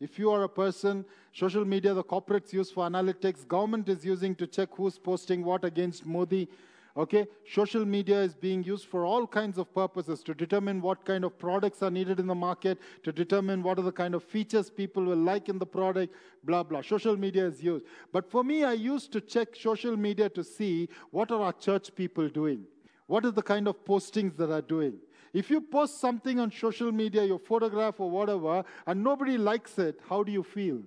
If 0.00 0.18
you 0.18 0.30
are 0.30 0.44
a 0.44 0.48
person, 0.48 1.04
social 1.32 1.64
media, 1.64 1.92
the 1.92 2.04
corporates 2.04 2.52
use 2.52 2.70
for 2.70 2.88
analytics, 2.88 3.46
government 3.46 3.88
is 3.88 4.04
using 4.04 4.34
to 4.36 4.46
check 4.46 4.68
who's 4.72 4.98
posting 4.98 5.44
what 5.44 5.64
against 5.64 6.06
Modi. 6.06 6.48
Okay, 6.96 7.26
social 7.48 7.84
media 7.84 8.20
is 8.20 8.34
being 8.34 8.64
used 8.64 8.86
for 8.86 9.04
all 9.04 9.26
kinds 9.26 9.58
of 9.58 9.72
purposes 9.72 10.22
to 10.24 10.34
determine 10.34 10.80
what 10.80 11.04
kind 11.04 11.24
of 11.24 11.38
products 11.38 11.82
are 11.82 11.90
needed 11.90 12.18
in 12.18 12.26
the 12.26 12.34
market, 12.34 12.78
to 13.04 13.12
determine 13.12 13.62
what 13.62 13.78
are 13.78 13.82
the 13.82 13.92
kind 13.92 14.14
of 14.14 14.24
features 14.24 14.70
people 14.70 15.04
will 15.04 15.16
like 15.16 15.48
in 15.48 15.58
the 15.58 15.66
product, 15.66 16.14
blah, 16.42 16.64
blah. 16.64 16.82
Social 16.82 17.16
media 17.16 17.46
is 17.46 17.62
used. 17.62 17.84
But 18.12 18.28
for 18.28 18.42
me, 18.42 18.64
I 18.64 18.72
used 18.72 19.12
to 19.12 19.20
check 19.20 19.54
social 19.54 19.96
media 19.96 20.28
to 20.30 20.42
see 20.42 20.88
what 21.10 21.30
are 21.30 21.40
our 21.40 21.52
church 21.52 21.94
people 21.94 22.28
doing? 22.28 22.64
What 23.06 23.24
are 23.24 23.30
the 23.30 23.42
kind 23.42 23.68
of 23.68 23.84
postings 23.84 24.36
that 24.36 24.50
are 24.50 24.62
doing? 24.62 24.94
If 25.32 25.48
you 25.48 25.60
post 25.60 26.00
something 26.00 26.40
on 26.40 26.50
social 26.50 26.90
media, 26.90 27.24
your 27.24 27.38
photograph 27.38 28.00
or 28.00 28.10
whatever, 28.10 28.64
and 28.86 29.04
nobody 29.04 29.38
likes 29.38 29.78
it, 29.78 30.00
how 30.08 30.24
do 30.24 30.32
you 30.32 30.42
feel? 30.42 30.80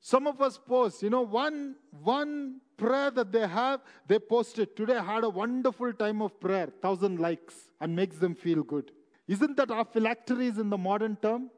Some 0.00 0.26
of 0.26 0.40
us 0.40 0.58
post, 0.58 1.02
you 1.02 1.10
know, 1.10 1.20
one, 1.22 1.76
one 2.02 2.60
prayer 2.76 3.10
that 3.10 3.32
they 3.32 3.46
have, 3.46 3.80
they 4.06 4.18
post 4.18 4.58
it. 4.58 4.74
Today 4.74 4.96
I 4.96 5.14
had 5.14 5.24
a 5.24 5.28
wonderful 5.28 5.92
time 5.92 6.22
of 6.22 6.40
prayer, 6.40 6.68
thousand 6.80 7.20
likes, 7.20 7.68
and 7.80 7.94
makes 7.94 8.16
them 8.16 8.34
feel 8.34 8.62
good. 8.62 8.92
Isn't 9.28 9.56
that 9.58 9.70
our 9.70 9.84
phylacteries 9.84 10.58
in 10.58 10.70
the 10.70 10.78
modern 10.78 11.16
term? 11.16 11.50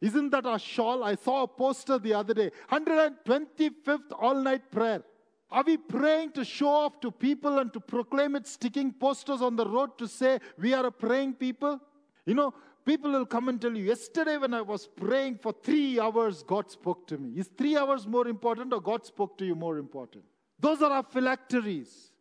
Isn't 0.00 0.30
that 0.30 0.44
our 0.44 0.58
shawl? 0.58 1.04
I 1.04 1.14
saw 1.14 1.44
a 1.44 1.48
poster 1.48 1.98
the 1.98 2.14
other 2.14 2.34
day 2.34 2.50
125th 2.70 4.12
all 4.18 4.34
night 4.34 4.70
prayer. 4.70 5.02
Are 5.50 5.62
we 5.64 5.76
praying 5.76 6.32
to 6.32 6.44
show 6.44 6.68
off 6.68 7.00
to 7.00 7.12
people 7.12 7.58
and 7.60 7.72
to 7.72 7.80
proclaim 7.80 8.34
it, 8.34 8.46
sticking 8.48 8.92
posters 8.92 9.40
on 9.40 9.54
the 9.54 9.66
road 9.66 9.96
to 9.98 10.08
say 10.08 10.40
we 10.58 10.74
are 10.74 10.86
a 10.86 10.90
praying 10.90 11.34
people? 11.34 11.80
You 12.26 12.34
know, 12.34 12.54
people 12.84 13.12
will 13.12 13.26
come 13.26 13.48
and 13.48 13.60
tell 13.60 13.76
you, 13.76 13.84
yesterday 13.84 14.36
when 14.36 14.54
I 14.54 14.60
was 14.60 14.86
praying 14.86 15.38
for 15.38 15.52
three 15.52 15.98
hours, 15.98 16.42
God 16.42 16.70
spoke 16.70 17.06
to 17.08 17.18
me. 17.18 17.38
Is 17.38 17.48
three 17.56 17.76
hours 17.76 18.06
more 18.06 18.28
important 18.28 18.72
or 18.72 18.80
God 18.80 19.04
spoke 19.04 19.38
to 19.38 19.44
you 19.44 19.54
more 19.54 19.78
important? 19.78 20.24
Those 20.58 20.82
are 20.82 20.90
our 20.90 21.02
phylacteries. 21.02 22.12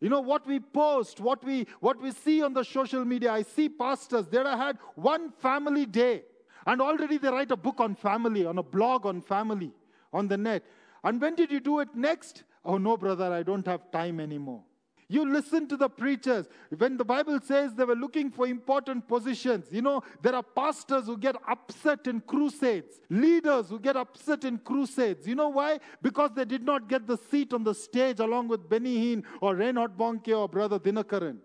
You 0.00 0.08
know 0.08 0.20
what 0.20 0.46
we 0.46 0.60
post, 0.60 1.18
what 1.20 1.42
we 1.42 1.66
what 1.80 2.00
we 2.00 2.12
see 2.12 2.42
on 2.42 2.52
the 2.52 2.64
social 2.64 3.04
media. 3.04 3.32
I 3.32 3.42
see 3.42 3.68
pastors, 3.68 4.28
they 4.28 4.38
I 4.38 4.56
had 4.56 4.78
one 4.94 5.32
family 5.32 5.86
day, 5.86 6.22
and 6.66 6.80
already 6.80 7.18
they 7.18 7.28
write 7.28 7.50
a 7.50 7.56
book 7.56 7.80
on 7.80 7.96
family, 7.96 8.46
on 8.46 8.58
a 8.58 8.62
blog 8.62 9.06
on 9.06 9.20
family, 9.20 9.72
on 10.12 10.28
the 10.28 10.36
net. 10.36 10.62
And 11.02 11.20
when 11.20 11.34
did 11.34 11.50
you 11.50 11.58
do 11.58 11.80
it 11.80 11.88
next? 11.96 12.44
Oh 12.64 12.78
no, 12.78 12.96
brother, 12.96 13.32
I 13.32 13.42
don't 13.42 13.66
have 13.66 13.90
time 13.90 14.20
anymore. 14.20 14.62
You 15.10 15.24
listen 15.24 15.66
to 15.68 15.76
the 15.78 15.88
preachers. 15.88 16.46
When 16.76 16.98
the 16.98 17.04
Bible 17.04 17.40
says 17.40 17.74
they 17.74 17.84
were 17.84 17.96
looking 17.96 18.30
for 18.30 18.46
important 18.46 19.08
positions, 19.08 19.68
you 19.70 19.80
know, 19.80 20.02
there 20.20 20.34
are 20.34 20.42
pastors 20.42 21.06
who 21.06 21.16
get 21.16 21.34
upset 21.48 22.06
in 22.06 22.20
crusades, 22.20 23.00
leaders 23.08 23.70
who 23.70 23.80
get 23.80 23.96
upset 23.96 24.44
in 24.44 24.58
crusades. 24.58 25.26
You 25.26 25.34
know 25.34 25.48
why? 25.48 25.80
Because 26.02 26.32
they 26.34 26.44
did 26.44 26.62
not 26.62 26.88
get 26.88 27.06
the 27.06 27.16
seat 27.16 27.54
on 27.54 27.64
the 27.64 27.74
stage 27.74 28.20
along 28.20 28.48
with 28.48 28.68
Benny 28.68 28.98
Hinn 28.98 29.24
or 29.40 29.56
Reinhard 29.56 29.96
Bonnke 29.96 30.38
or 30.38 30.46
Brother 30.46 30.78
Dinakaran. 30.78 31.38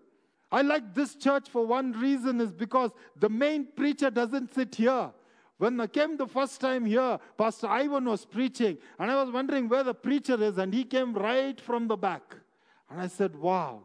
I 0.52 0.60
like 0.60 0.94
this 0.94 1.14
church 1.14 1.48
for 1.48 1.66
one 1.66 1.92
reason 1.92 2.42
is 2.42 2.52
because 2.52 2.90
the 3.18 3.30
main 3.30 3.66
preacher 3.74 4.10
doesn't 4.10 4.54
sit 4.54 4.74
here. 4.74 5.10
When 5.56 5.80
I 5.80 5.86
came 5.86 6.18
the 6.18 6.26
first 6.26 6.60
time 6.60 6.84
here, 6.84 7.18
Pastor 7.38 7.68
Ivan 7.68 8.04
was 8.04 8.26
preaching, 8.26 8.76
and 8.98 9.10
I 9.10 9.22
was 9.22 9.32
wondering 9.32 9.68
where 9.68 9.84
the 9.84 9.94
preacher 9.94 10.40
is, 10.42 10.58
and 10.58 10.74
he 10.74 10.84
came 10.84 11.14
right 11.14 11.58
from 11.58 11.88
the 11.88 11.96
back. 11.96 12.36
And 12.94 13.02
I 13.02 13.08
said, 13.08 13.34
Wow, 13.34 13.82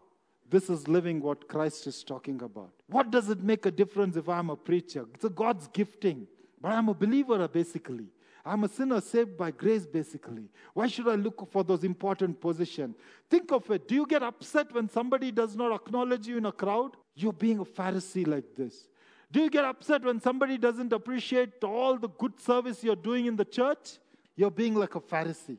this 0.52 0.70
is 0.70 0.88
living 0.88 1.20
what 1.20 1.48
Christ 1.48 1.88
is 1.88 2.04
talking 2.04 2.44
about. 2.44 2.70
What 2.86 3.10
does 3.10 3.32
it 3.32 3.42
make 3.42 3.66
a 3.66 3.72
difference 3.72 4.16
if 4.16 4.30
I'm 4.30 4.52
a 4.52 4.56
preacher? 4.56 5.08
It's 5.16 5.24
a 5.24 5.32
God's 5.32 5.68
gifting. 5.70 6.28
But 6.62 6.74
I'm 6.74 6.90
a 6.90 6.94
believer, 6.94 7.48
basically. 7.48 8.06
I'm 8.46 8.66
a 8.66 8.70
sinner 8.70 9.02
saved 9.02 9.36
by 9.36 9.50
grace, 9.50 9.88
basically. 9.88 10.44
Why 10.76 10.86
should 10.86 11.08
I 11.08 11.16
look 11.16 11.52
for 11.52 11.64
those 11.64 11.84
important 11.84 12.40
positions? 12.40 12.98
Think 13.32 13.52
of 13.52 13.72
it. 13.72 13.88
Do 13.88 13.96
you 13.96 14.06
get 14.06 14.22
upset 14.22 14.72
when 14.74 14.88
somebody 14.88 15.32
does 15.32 15.56
not 15.56 15.74
acknowledge 15.74 16.28
you 16.28 16.38
in 16.38 16.46
a 16.46 16.52
crowd? 16.52 16.96
You're 17.16 17.34
being 17.34 17.58
a 17.58 17.66
Pharisee 17.66 18.28
like 18.28 18.56
this. 18.56 18.90
Do 19.32 19.40
you 19.40 19.50
get 19.50 19.66
upset 19.66 20.04
when 20.04 20.22
somebody 20.22 20.60
doesn't 20.60 20.94
appreciate 20.94 21.64
all 21.64 21.98
the 21.98 22.10
good 22.10 22.40
service 22.40 22.84
you're 22.84 22.96
doing 22.96 23.26
in 23.26 23.36
the 23.36 23.46
church? 23.46 23.98
You're 24.36 24.52
being 24.52 24.76
like 24.76 24.94
a 24.94 25.02
Pharisee 25.02 25.58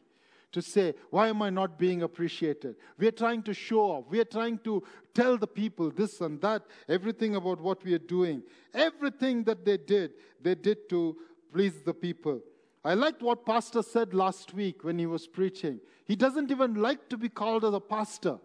to 0.53 0.63
say, 0.63 0.95
Why 1.11 1.29
am 1.29 1.43
I 1.43 1.51
not 1.51 1.79
being 1.79 2.03
appreciated? 2.03 2.77
We 2.99 3.07
are 3.07 3.13
trying 3.13 3.43
to 3.45 3.55
show 3.55 3.81
off. 3.81 4.05
We 4.09 4.21
are 4.21 4.25
trying 4.25 4.59
to 4.61 4.83
tell 5.15 5.37
the 5.37 5.47
people 5.47 5.91
this 5.91 6.21
and 6.21 6.41
that, 6.41 6.63
everything 6.89 7.37
about 7.37 7.61
what 7.61 7.85
we 7.85 7.95
are 7.95 7.99
doing. 7.99 8.43
Everything 8.75 9.45
that 9.45 9.65
they 9.65 9.77
did, 9.77 10.13
they 10.41 10.55
did 10.55 10.89
to 10.91 11.17
please 11.53 11.83
the 11.83 11.95
people. 11.95 12.41
I 12.85 12.95
liked 12.95 13.23
what 13.23 13.45
Pastor 13.45 13.83
said 13.83 14.15
last 14.15 14.55
week 14.55 14.85
when 14.85 14.99
he 14.99 15.07
was 15.07 15.27
preaching. 15.27 15.81
He 16.07 16.17
doesn't 16.17 16.51
even 16.51 16.75
like 16.75 17.09
to 17.11 17.19
be 17.19 17.29
called 17.29 17.65
as 17.65 17.75
a 17.75 17.81
pastor 17.81 18.39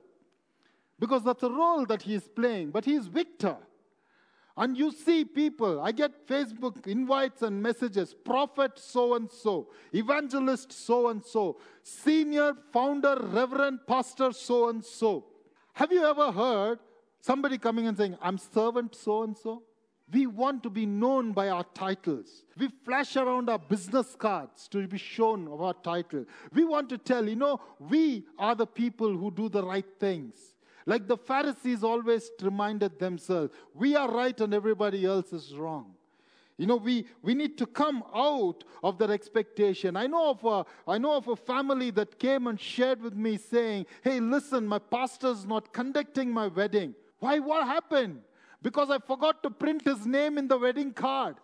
because 1.00 1.24
that's 1.24 1.44
a 1.44 1.50
role 1.50 1.86
that 1.86 2.02
he 2.02 2.14
is 2.14 2.28
playing, 2.28 2.72
but 2.72 2.86
he 2.86 2.96
is 2.96 3.08
Victor. 3.08 3.58
And 4.58 4.78
you 4.78 4.92
see 4.92 5.26
people, 5.26 5.82
I 5.82 5.92
get 5.92 6.28
Facebook 6.28 6.88
invites 6.88 7.42
and 7.42 7.62
messages, 7.62 8.14
prophet 8.14 8.72
so 8.76 9.16
and 9.16 9.30
so, 9.30 9.68
evangelist 9.94 10.72
so 10.72 11.10
and 11.10 11.24
so, 11.24 11.58
senior 11.84 12.54
founder, 12.72 13.18
reverend 13.22 13.80
pastor 13.86 14.32
so 14.32 14.70
and 14.70 14.84
so. 14.84 15.26
Have 15.74 15.92
you 15.92 16.06
ever 16.06 16.32
heard 16.32 16.80
somebody 17.20 17.58
coming 17.58 17.88
and 17.88 17.98
saying, 17.98 18.18
I'm 18.22 18.38
servant 18.38 18.96
so 18.96 19.24
and 19.24 19.38
so? 19.38 19.64
We 20.14 20.28
want 20.28 20.64
to 20.64 20.70
be 20.70 20.86
known 20.86 21.34
by 21.34 21.50
our 21.50 21.66
titles. 21.74 22.46
We 22.58 22.70
flash 22.86 23.18
around 23.18 23.50
our 23.50 23.60
business 23.60 24.16
cards 24.16 24.70
to 24.70 24.88
be 24.88 24.98
shown 24.98 25.50
of 25.50 25.62
our 25.62 25.74
title. 25.74 26.26
We 26.54 26.64
want 26.64 26.90
to 26.90 26.98
tell, 26.98 27.28
you 27.28 27.36
know, 27.36 27.60
we 27.80 28.24
are 28.38 28.56
the 28.56 28.68
people 28.68 29.18
who 29.18 29.32
do 29.32 29.50
the 29.50 29.64
right 29.64 29.86
things. 30.00 30.55
Like 30.86 31.08
the 31.08 31.18
Pharisees 31.18 31.84
always 31.84 32.30
reminded 32.42 33.00
themselves, 33.00 33.54
we 33.74 33.96
are 33.96 34.12
right 34.12 34.40
and 34.40 34.54
everybody 34.54 35.06
else 35.06 35.34
is 35.34 35.56
wrong. 35.56 35.96
You 36.58 36.68
know, 36.68 36.78
we, 36.78 37.06
we 37.22 37.34
need 37.34 37.58
to 37.58 37.66
come 37.66 38.04
out 38.14 38.64
of 38.82 38.98
that 39.00 39.10
expectation. 39.10 39.98
I 39.98 40.08
know, 40.08 40.30
of 40.30 40.44
a, 40.46 40.66
I 40.90 40.98
know 40.98 41.18
of 41.18 41.28
a 41.28 41.36
family 41.36 41.92
that 41.92 42.18
came 42.18 42.48
and 42.48 42.60
shared 42.60 43.02
with 43.02 43.14
me 43.14 43.38
saying, 43.38 43.88
Hey, 44.02 44.20
listen, 44.22 44.66
my 44.66 44.80
pastor's 44.80 45.46
not 45.46 45.74
conducting 45.74 46.32
my 46.32 46.48
wedding. 46.48 46.96
Why? 47.20 47.40
What 47.40 47.66
happened? 47.66 48.22
Because 48.62 48.90
I 48.90 49.00
forgot 49.00 49.44
to 49.44 49.50
print 49.50 49.84
his 49.84 50.06
name 50.06 50.38
in 50.38 50.48
the 50.48 50.58
wedding 50.58 50.94
card. 50.94 51.36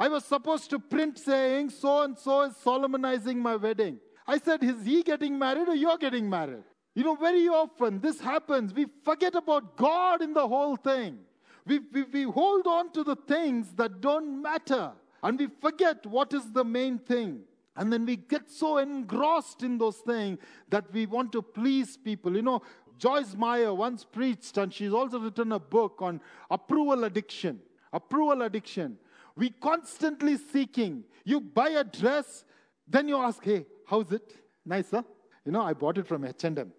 I 0.00 0.08
was 0.08 0.24
supposed 0.24 0.68
to 0.70 0.80
print 0.80 1.18
saying, 1.18 1.70
So 1.70 2.02
and 2.02 2.18
so 2.18 2.42
is 2.42 2.56
solemnizing 2.56 3.38
my 3.38 3.54
wedding. 3.54 3.98
I 4.26 4.38
said, 4.38 4.64
Is 4.64 4.84
he 4.84 5.04
getting 5.04 5.38
married 5.38 5.68
or 5.68 5.76
you're 5.76 5.98
getting 5.98 6.28
married? 6.28 6.64
You 6.96 7.04
know, 7.04 7.14
very 7.14 7.46
often 7.46 8.00
this 8.00 8.18
happens. 8.20 8.72
We 8.72 8.86
forget 9.04 9.34
about 9.34 9.76
God 9.76 10.22
in 10.22 10.32
the 10.32 10.48
whole 10.48 10.76
thing. 10.76 11.18
We, 11.66 11.80
we, 11.92 12.04
we 12.04 12.22
hold 12.22 12.66
on 12.66 12.90
to 12.92 13.04
the 13.04 13.16
things 13.16 13.74
that 13.74 14.00
don't 14.00 14.40
matter 14.40 14.92
and 15.22 15.38
we 15.38 15.48
forget 15.60 16.06
what 16.06 16.32
is 16.32 16.52
the 16.52 16.64
main 16.64 16.98
thing. 16.98 17.40
And 17.76 17.92
then 17.92 18.06
we 18.06 18.16
get 18.16 18.50
so 18.50 18.78
engrossed 18.78 19.62
in 19.62 19.76
those 19.76 19.98
things 19.98 20.38
that 20.70 20.90
we 20.90 21.04
want 21.04 21.32
to 21.32 21.42
please 21.42 21.98
people. 21.98 22.34
You 22.34 22.40
know, 22.40 22.62
Joyce 22.96 23.34
Meyer 23.34 23.74
once 23.74 24.02
preached, 24.02 24.56
and 24.56 24.72
she's 24.72 24.94
also 24.94 25.18
written 25.18 25.52
a 25.52 25.58
book 25.58 25.98
on 26.00 26.22
approval 26.50 27.04
addiction. 27.04 27.60
Approval 27.92 28.40
addiction. 28.40 28.96
We 29.36 29.50
constantly 29.50 30.38
seeking. 30.38 31.04
You 31.24 31.42
buy 31.42 31.68
a 31.70 31.84
dress, 31.84 32.44
then 32.88 33.08
you 33.08 33.18
ask, 33.18 33.44
"Hey, 33.44 33.66
how's 33.86 34.10
it? 34.12 34.32
Nice, 34.64 34.90
huh? 34.90 35.02
You 35.44 35.52
know, 35.52 35.60
I 35.60 35.74
bought 35.74 35.98
it 35.98 36.06
from 36.06 36.24
H&M. 36.24 36.72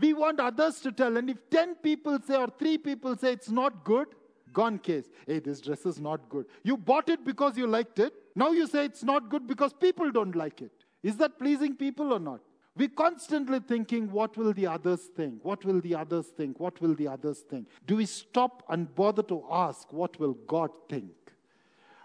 We 0.00 0.14
want 0.14 0.40
others 0.40 0.80
to 0.80 0.92
tell. 0.92 1.16
And 1.16 1.28
if 1.28 1.38
10 1.50 1.76
people 1.76 2.18
say 2.26 2.36
or 2.36 2.48
3 2.48 2.78
people 2.78 3.16
say 3.16 3.32
it's 3.32 3.50
not 3.50 3.84
good, 3.84 4.08
gone 4.52 4.78
case. 4.78 5.04
Hey, 5.26 5.38
this 5.38 5.60
dress 5.60 5.84
is 5.86 6.00
not 6.00 6.28
good. 6.28 6.46
You 6.62 6.76
bought 6.76 7.08
it 7.08 7.24
because 7.24 7.56
you 7.56 7.66
liked 7.66 7.98
it. 7.98 8.12
Now 8.34 8.52
you 8.52 8.66
say 8.66 8.84
it's 8.84 9.02
not 9.02 9.28
good 9.28 9.46
because 9.46 9.72
people 9.72 10.10
don't 10.10 10.34
like 10.34 10.62
it. 10.62 10.72
Is 11.02 11.16
that 11.18 11.38
pleasing 11.38 11.74
people 11.74 12.12
or 12.12 12.18
not? 12.18 12.40
We're 12.74 12.88
constantly 12.88 13.60
thinking, 13.60 14.10
what 14.10 14.34
will 14.36 14.54
the 14.54 14.66
others 14.66 15.10
think? 15.14 15.44
What 15.44 15.62
will 15.64 15.80
the 15.82 15.94
others 15.94 16.28
think? 16.28 16.58
What 16.58 16.80
will 16.80 16.94
the 16.94 17.08
others 17.08 17.40
think? 17.40 17.68
Do 17.86 17.96
we 17.96 18.06
stop 18.06 18.62
and 18.70 18.94
bother 18.94 19.22
to 19.24 19.44
ask, 19.50 19.92
what 19.92 20.18
will 20.18 20.34
God 20.46 20.70
think? 20.88 21.10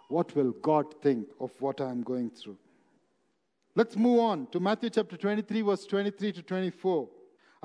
What 0.10 0.36
will 0.36 0.52
God 0.52 0.94
think 1.02 1.28
of 1.40 1.52
what 1.62 1.80
I'm 1.80 2.02
going 2.02 2.32
through? 2.32 2.58
Let's 3.76 3.96
move 3.96 4.20
on 4.20 4.48
to 4.48 4.60
Matthew 4.60 4.90
chapter 4.90 5.16
23, 5.16 5.62
verse 5.62 5.86
23 5.86 6.34
to 6.34 6.42
24. 6.42 7.08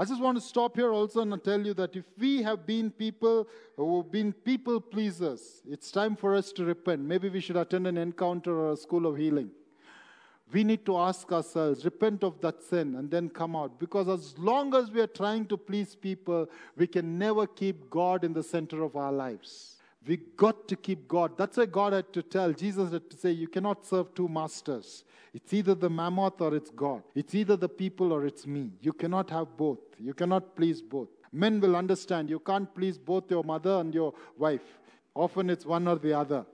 I 0.02 0.04
just 0.04 0.20
want 0.20 0.36
to 0.36 0.42
stop 0.42 0.74
here 0.74 0.92
also 0.92 1.20
and 1.20 1.44
tell 1.44 1.64
you 1.64 1.74
that 1.74 1.94
if 1.94 2.02
we 2.18 2.42
have 2.42 2.66
been 2.66 2.90
people 2.90 3.46
who 3.76 3.98
have 3.98 4.10
been 4.10 4.32
people 4.32 4.80
pleasers, 4.80 5.62
it's 5.64 5.92
time 5.92 6.16
for 6.16 6.34
us 6.34 6.50
to 6.54 6.64
repent. 6.64 7.02
Maybe 7.02 7.28
we 7.28 7.38
should 7.38 7.56
attend 7.56 7.86
an 7.86 7.96
encounter 7.96 8.52
or 8.52 8.72
a 8.72 8.76
school 8.76 9.06
of 9.06 9.16
healing. 9.16 9.52
We 10.52 10.64
need 10.64 10.84
to 10.86 10.96
ask 10.96 11.30
ourselves, 11.30 11.84
repent 11.84 12.24
of 12.24 12.40
that 12.40 12.64
sin, 12.64 12.96
and 12.96 13.12
then 13.12 13.28
come 13.28 13.54
out. 13.54 13.78
Because 13.78 14.08
as 14.08 14.36
long 14.36 14.74
as 14.74 14.90
we 14.90 15.00
are 15.00 15.06
trying 15.06 15.46
to 15.46 15.56
please 15.56 15.94
people, 15.94 16.50
we 16.76 16.88
can 16.88 17.16
never 17.16 17.46
keep 17.46 17.88
God 17.88 18.24
in 18.24 18.32
the 18.32 18.42
center 18.42 18.82
of 18.82 18.96
our 18.96 19.12
lives. 19.12 19.76
We 20.06 20.16
got 20.36 20.66
to 20.68 20.76
keep 20.76 21.06
God. 21.06 21.36
That's 21.36 21.56
why 21.56 21.66
God 21.66 21.92
had 21.92 22.12
to 22.12 22.22
tell, 22.22 22.52
Jesus 22.52 22.92
had 22.92 23.08
to 23.10 23.16
say, 23.16 23.30
You 23.30 23.48
cannot 23.48 23.86
serve 23.86 24.14
two 24.14 24.28
masters. 24.28 25.04
It's 25.32 25.54
either 25.54 25.74
the 25.74 25.88
mammon 25.88 26.32
or 26.40 26.54
it's 26.54 26.70
God. 26.70 27.02
It's 27.14 27.34
either 27.34 27.56
the 27.56 27.68
people 27.68 28.12
or 28.12 28.26
it's 28.26 28.46
me. 28.46 28.72
You 28.80 28.92
cannot 28.92 29.30
have 29.30 29.56
both. 29.56 29.78
You 29.98 30.12
cannot 30.12 30.56
please 30.56 30.82
both. 30.82 31.08
Men 31.32 31.60
will 31.60 31.76
understand 31.76 32.28
you 32.28 32.40
can't 32.40 32.72
please 32.74 32.98
both 32.98 33.30
your 33.30 33.42
mother 33.42 33.80
and 33.80 33.94
your 33.94 34.12
wife. 34.36 34.78
Often 35.14 35.50
it's 35.50 35.64
one 35.64 35.88
or 35.88 35.96
the 35.96 36.12
other. 36.12 36.44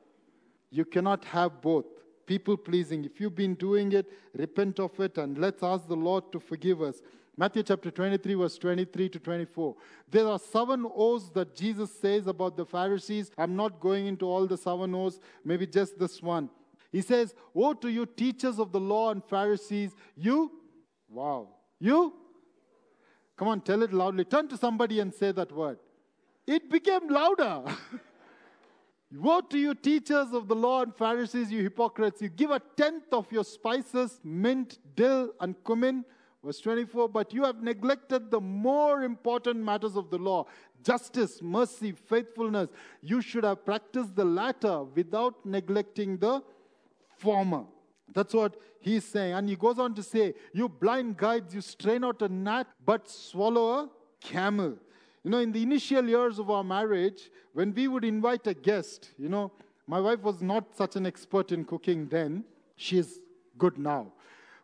You 0.70 0.84
cannot 0.84 1.24
have 1.24 1.61
both. 1.61 1.86
People 2.26 2.57
pleasing. 2.57 3.05
If 3.05 3.20
you've 3.20 3.34
been 3.34 3.55
doing 3.55 3.92
it, 3.92 4.12
repent 4.36 4.78
of 4.78 4.99
it 5.01 5.18
and 5.18 5.38
let's 5.38 5.62
ask 5.62 5.88
the 5.88 5.96
Lord 5.96 6.30
to 6.32 6.38
forgive 6.38 6.82
us. 6.82 7.01
Matthew 7.39 7.62
chapter 7.62 7.93
23, 7.93 8.34
verse 8.34 8.59
23 8.59 9.11
to 9.11 9.18
24. 9.20 9.76
There 10.11 10.26
are 10.26 10.41
seven 10.41 10.82
woes 10.82 11.30
that 11.30 11.55
Jesus 11.55 11.97
says 12.01 12.26
about 12.26 12.57
the 12.57 12.66
Pharisees. 12.66 13.30
I'm 13.39 13.55
not 13.55 13.78
going 13.78 14.09
into 14.09 14.26
all 14.26 14.49
the 14.49 14.57
seven 14.57 14.91
woes, 14.91 15.20
maybe 15.45 15.64
just 15.64 16.01
this 16.01 16.20
one. 16.20 16.51
He 16.91 17.01
says, 17.01 17.36
Woe 17.55 17.74
to 17.74 17.89
you, 17.89 18.07
teachers 18.07 18.59
of 18.59 18.72
the 18.72 18.80
law 18.80 19.12
and 19.12 19.22
Pharisees, 19.24 19.93
you, 20.16 20.51
wow, 21.09 21.51
you, 21.78 22.12
come 23.36 23.47
on, 23.47 23.61
tell 23.61 23.84
it 23.84 23.93
loudly. 23.93 24.24
Turn 24.24 24.49
to 24.49 24.57
somebody 24.57 24.99
and 24.99 25.14
say 25.14 25.30
that 25.30 25.53
word. 25.53 25.78
It 26.45 26.68
became 26.68 27.09
louder. 27.09 27.62
Woe 29.14 29.43
to 29.43 29.59
you, 29.59 29.74
teachers 29.76 30.32
of 30.32 30.49
the 30.49 30.57
law 30.57 30.82
and 30.82 30.93
Pharisees, 30.97 31.53
you 31.53 31.62
hypocrites! 31.62 32.20
You 32.20 32.30
give 32.30 32.51
a 32.51 32.61
tenth 32.76 33.12
of 33.12 33.30
your 33.30 33.45
spices, 33.45 34.18
mint, 34.24 34.78
dill, 34.97 35.34
and 35.41 35.55
cumin. 35.64 36.05
Verse 36.45 36.61
24, 36.61 37.09
but 37.09 37.34
you 37.34 37.45
have 37.45 37.62
neglected 37.62 38.30
the 38.30 38.41
more 38.41 39.03
important 39.03 39.59
matters 39.62 39.97
of 39.97 40.11
the 40.11 40.18
law 40.18 40.47
justice, 40.84 41.43
mercy, 41.43 41.91
faithfulness. 41.91 42.68
You 43.03 43.20
should 43.20 43.43
have 43.43 43.64
practiced 43.64 44.14
the 44.14 44.24
latter 44.24 44.84
without 44.84 45.45
neglecting 45.45 46.18
the 46.18 46.41
former. 47.16 47.64
That's 48.14 48.32
what 48.32 48.57
he's 48.80 49.05
saying. 49.05 49.34
And 49.34 49.49
he 49.49 49.57
goes 49.57 49.78
on 49.78 49.95
to 49.95 50.03
say, 50.03 50.34
You 50.53 50.68
blind 50.68 51.16
guides, 51.16 51.55
you 51.55 51.61
strain 51.61 52.05
out 52.05 52.22
a 52.22 52.28
gnat, 52.28 52.68
but 52.84 53.09
swallow 53.11 53.70
a 53.70 53.91
camel. 54.20 54.76
You 55.24 55.30
know, 55.30 55.39
in 55.39 55.53
the 55.53 55.62
initial 55.62 56.09
years 56.09 56.39
of 56.39 56.49
our 56.51 56.64
marriage, 56.64 57.30
when 57.53 57.74
we 57.74 57.89
would 57.89 58.05
invite 58.05 58.47
a 58.47 58.55
guest, 58.55 59.11
you 59.18 59.28
know, 59.28 59.53
my 59.86 60.01
wife 60.01 60.22
was 60.22 60.41
not 60.41 60.76
such 60.76 60.97
an 60.97 61.07
expert 61.07 61.51
in 61.51 61.64
cooking 61.64 62.09
then. 62.09 62.45
She's 62.76 63.20
good 63.59 63.78
now. 63.78 64.12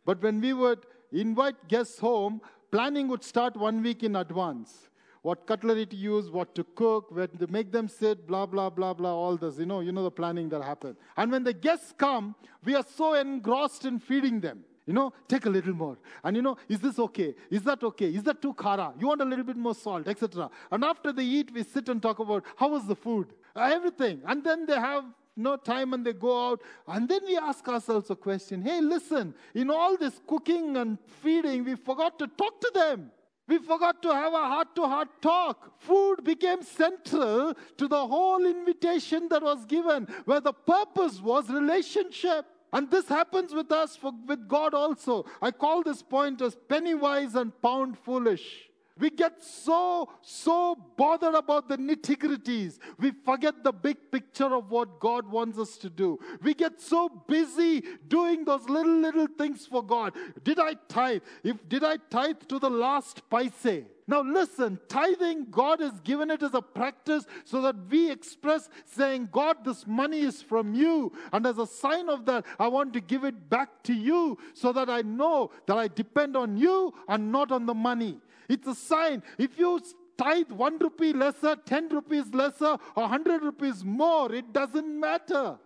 But 0.05 0.23
when 0.23 0.41
we 0.41 0.53
would 0.53 0.87
invite 1.15 1.69
guests 1.69 1.99
home, 1.99 2.41
planning 2.71 3.09
would 3.09 3.25
start 3.25 3.57
one 3.57 3.83
week 3.83 4.03
in 4.03 4.17
advance 4.17 4.89
what 5.25 5.47
cutlery 5.47 5.87
to 5.87 5.97
use, 5.97 6.31
what 6.31 6.55
to 6.55 6.63
cook, 6.75 7.11
where 7.11 7.27
to 7.27 7.47
make 7.47 7.73
them 7.73 7.89
sit, 7.89 8.27
blah, 8.27 8.45
blah, 8.45 8.69
blah, 8.69 8.93
blah, 8.93 9.11
all 9.11 9.39
this. 9.39 9.59
You 9.59 9.65
know, 9.65 9.81
you 9.81 9.91
know 9.91 10.03
the 10.03 10.11
planning 10.11 10.51
that 10.51 10.63
happens. 10.63 10.99
And 11.17 11.33
when 11.33 11.43
the 11.43 11.55
guests 11.55 11.95
come, 11.97 12.35
we 12.63 12.75
are 12.75 12.85
so 12.95 13.15
engrossed 13.15 13.87
in 13.87 13.99
feeding 13.99 14.41
them. 14.41 14.65
You 14.87 14.93
know, 14.93 15.15
take 15.27 15.47
a 15.47 15.49
little 15.49 15.73
more. 15.73 15.97
And 16.23 16.37
you 16.37 16.43
know, 16.43 16.59
is 16.69 16.79
this 16.79 16.99
okay? 16.99 17.35
Is 17.51 17.63
that 17.63 17.83
okay? 17.83 18.09
Is 18.09 18.23
that 18.25 18.43
too 18.43 18.53
kara? 18.53 18.93
You 18.99 19.07
want 19.07 19.23
a 19.23 19.25
little 19.25 19.47
bit 19.47 19.57
more 19.57 19.75
salt, 19.75 20.07
etc. 20.09 20.51
And 20.71 20.85
after 20.85 21.11
they 21.11 21.25
eat, 21.25 21.51
we 21.55 21.63
sit 21.63 21.89
and 21.89 22.03
talk 22.03 22.19
about 22.19 22.45
how 22.57 22.69
was 22.69 22.87
the 22.87 22.95
food, 22.95 23.29
everything. 23.57 24.21
And 24.27 24.45
then 24.45 24.67
they 24.67 24.75
have 24.75 25.07
no 25.37 25.57
time 25.57 25.93
and 25.93 26.05
they 26.05 26.13
go 26.13 26.51
out. 26.51 26.61
And 26.87 27.09
then 27.09 27.21
we 27.27 27.37
ask 27.37 27.67
ourselves 27.69 28.11
a 28.11 28.17
question 28.17 28.63
hey, 28.63 28.81
listen, 28.81 29.35
in 29.55 29.71
all 29.71 29.97
this 29.97 30.21
cooking 30.27 30.77
and 30.77 30.99
feeding, 31.23 31.65
we 31.65 31.75
forgot 31.75 32.19
to 32.19 32.27
talk 32.27 32.61
to 32.61 32.71
them. 32.75 33.11
We 33.47 33.59
forgot 33.59 34.01
to 34.03 34.09
have 34.13 34.33
a 34.33 34.39
heart 34.39 34.75
to 34.77 34.83
heart 34.83 35.21
talk. 35.21 35.79
Food 35.81 36.25
became 36.25 36.63
central 36.63 37.55
to 37.77 37.89
the 37.89 38.07
whole 38.07 38.45
invitation 38.47 39.29
that 39.29 39.43
was 39.43 39.67
given, 39.67 40.07
where 40.25 40.41
the 40.41 40.55
purpose 40.55 41.21
was 41.21 41.51
relationship. 41.51 42.47
And 42.73 42.91
this 42.91 43.07
happens 43.07 43.53
with 43.53 43.71
us, 43.71 43.97
for, 43.97 44.13
with 44.27 44.49
God 44.49 44.73
also. 44.73 45.27
I 45.43 45.51
call 45.51 45.83
this 45.83 46.03
point 46.03 46.41
as 46.41 46.57
penny 46.69 46.95
wise 46.95 47.35
and 47.35 47.53
pound 47.61 47.99
foolish. 47.99 48.71
We 48.99 49.11
get 49.11 49.43
so, 49.43 50.09
so 50.23 50.77
bothered 50.97 51.35
about 51.35 51.69
the 51.69 51.77
nitty 51.77 52.17
gritties. 52.17 52.79
We 52.99 53.11
forget 53.25 53.65
the 53.65 53.73
big 53.73 53.97
picture 54.13 54.55
of 54.55 54.71
what 54.71 55.01
God 55.01 55.27
wants 55.29 55.59
us 55.59 55.77
to 55.79 55.91
do. 55.91 56.19
We 56.43 56.55
get 56.55 56.81
so 56.81 57.09
busy 57.09 57.83
doing 58.07 58.45
those 58.45 58.69
little, 58.69 58.99
little 59.01 59.27
things 59.37 59.67
for 59.67 59.83
God. 59.83 60.13
Did 60.45 60.61
I 60.61 60.75
tithe? 60.89 61.23
If 61.43 61.69
did 61.69 61.83
I 61.83 61.97
tithe 62.09 62.43
to 62.49 62.61
the 62.61 62.71
last 62.71 63.29
paise? 63.29 63.85
Now 64.07 64.21
listen, 64.21 64.79
tithing, 64.89 65.47
God 65.51 65.81
has 65.81 65.99
given 66.01 66.31
it 66.31 66.43
as 66.43 66.53
a 66.53 66.61
practice 66.61 67.25
so 67.45 67.63
that 67.63 67.75
we 67.89 68.11
express 68.11 68.69
saying, 68.85 69.31
God, 69.33 69.65
this 69.65 69.87
money 69.87 70.21
is 70.21 70.43
from 70.43 70.75
you. 70.75 71.13
And 71.33 71.47
as 71.47 71.59
a 71.59 71.67
sign 71.67 72.11
of 72.11 72.27
that, 72.27 72.45
I 72.59 72.69
want 72.69 72.93
to 72.93 73.01
give 73.01 73.25
it 73.25 73.49
back 73.49 73.83
to 73.85 73.95
you 73.95 74.37
so 74.53 74.73
that 74.73 74.91
I 74.91 75.01
know 75.03 75.53
that 75.67 75.79
I 75.79 75.89
depend 75.89 76.37
on 76.37 76.57
you 76.59 76.93
and 77.09 77.33
not 77.33 77.51
on 77.51 77.65
the 77.65 77.75
money. 77.75 78.19
It's 78.49 78.67
a 78.67 78.75
sign. 78.75 79.23
If 79.39 79.59
you 79.59 79.81
tithe 80.17 80.51
one 80.51 80.79
rupee 80.79 81.13
lesser, 81.13 81.57
10 81.57 81.89
rupees 81.89 82.33
lesser, 82.33 82.77
or 82.97 83.03
100 83.03 83.43
rupees 83.43 83.85
more, 83.85 84.33
it 84.33 84.53
doesn't 84.53 85.01
matter. 85.01 85.59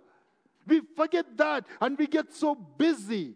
We 0.67 0.83
forget 0.97 1.37
that 1.37 1.67
and 1.81 1.99
we 1.99 2.07
get 2.07 2.33
so 2.33 2.55
busy. 2.55 3.35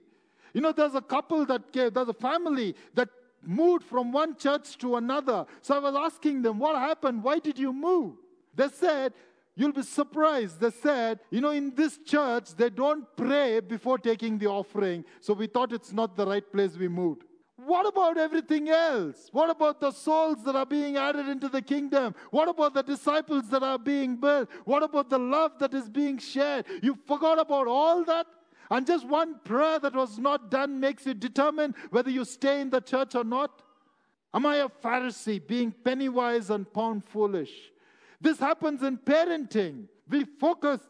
You 0.52 0.60
know, 0.60 0.72
there's 0.72 0.94
a 0.94 1.00
couple 1.00 1.46
that 1.46 1.72
came, 1.72 1.90
there's 1.90 2.08
a 2.08 2.14
family 2.14 2.74
that 2.94 3.08
moved 3.42 3.84
from 3.84 4.12
one 4.12 4.36
church 4.36 4.76
to 4.78 4.96
another. 4.96 5.46
So 5.62 5.74
I 5.74 5.78
was 5.78 5.94
asking 5.94 6.42
them, 6.42 6.58
What 6.58 6.76
happened? 6.76 7.22
Why 7.22 7.38
did 7.38 7.58
you 7.58 7.72
move? 7.72 8.14
They 8.54 8.68
said, 8.68 9.14
You'll 9.54 9.72
be 9.72 9.82
surprised. 9.82 10.60
They 10.60 10.70
said, 10.70 11.20
You 11.30 11.40
know, 11.40 11.50
in 11.50 11.74
this 11.74 11.98
church, 11.98 12.54
they 12.54 12.70
don't 12.70 13.04
pray 13.16 13.60
before 13.60 13.98
taking 13.98 14.38
the 14.38 14.46
offering. 14.46 15.04
So 15.20 15.32
we 15.32 15.46
thought 15.46 15.72
it's 15.72 15.92
not 15.92 16.16
the 16.16 16.26
right 16.26 16.52
place 16.52 16.76
we 16.76 16.88
moved. 16.88 17.24
What 17.64 17.86
about 17.86 18.18
everything 18.18 18.68
else? 18.68 19.28
What 19.32 19.50
about 19.50 19.80
the 19.80 19.90
souls 19.90 20.42
that 20.44 20.56
are 20.56 20.66
being 20.66 20.96
added 20.96 21.28
into 21.28 21.48
the 21.48 21.62
kingdom? 21.62 22.14
What 22.30 22.48
about 22.48 22.74
the 22.74 22.82
disciples 22.82 23.48
that 23.50 23.62
are 23.62 23.78
being 23.78 24.16
built? 24.16 24.48
What 24.64 24.82
about 24.82 25.10
the 25.10 25.18
love 25.18 25.58
that 25.58 25.74
is 25.74 25.88
being 25.88 26.18
shared? 26.18 26.66
You 26.82 26.98
forgot 27.06 27.38
about 27.38 27.66
all 27.66 28.04
that? 28.04 28.26
And 28.70 28.86
just 28.86 29.06
one 29.06 29.40
prayer 29.44 29.78
that 29.78 29.94
was 29.94 30.18
not 30.18 30.50
done 30.50 30.80
makes 30.80 31.06
you 31.06 31.14
determine 31.14 31.74
whether 31.90 32.10
you 32.10 32.24
stay 32.24 32.60
in 32.60 32.70
the 32.70 32.80
church 32.80 33.14
or 33.14 33.24
not? 33.24 33.62
Am 34.34 34.46
I 34.46 34.56
a 34.56 34.68
Pharisee 34.68 35.46
being 35.46 35.70
penny 35.70 36.08
wise 36.08 36.50
and 36.50 36.70
pound 36.72 37.04
foolish? 37.04 37.52
This 38.20 38.38
happens 38.38 38.82
in 38.82 38.96
parenting. 38.98 39.88
We 40.08 40.24
focus 40.24 40.80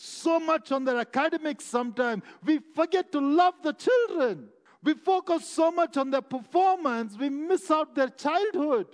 so 0.00 0.40
much 0.40 0.72
on 0.72 0.84
their 0.84 0.98
academics 0.98 1.64
sometimes, 1.64 2.22
we 2.44 2.58
forget 2.74 3.12
to 3.12 3.20
love 3.20 3.54
the 3.62 3.72
children. 3.72 4.48
We 4.82 4.94
focus 4.94 5.46
so 5.46 5.70
much 5.70 5.96
on 5.96 6.10
their 6.10 6.22
performance, 6.22 7.16
we 7.18 7.28
miss 7.28 7.70
out 7.70 7.94
their 7.94 8.08
childhood. 8.08 8.86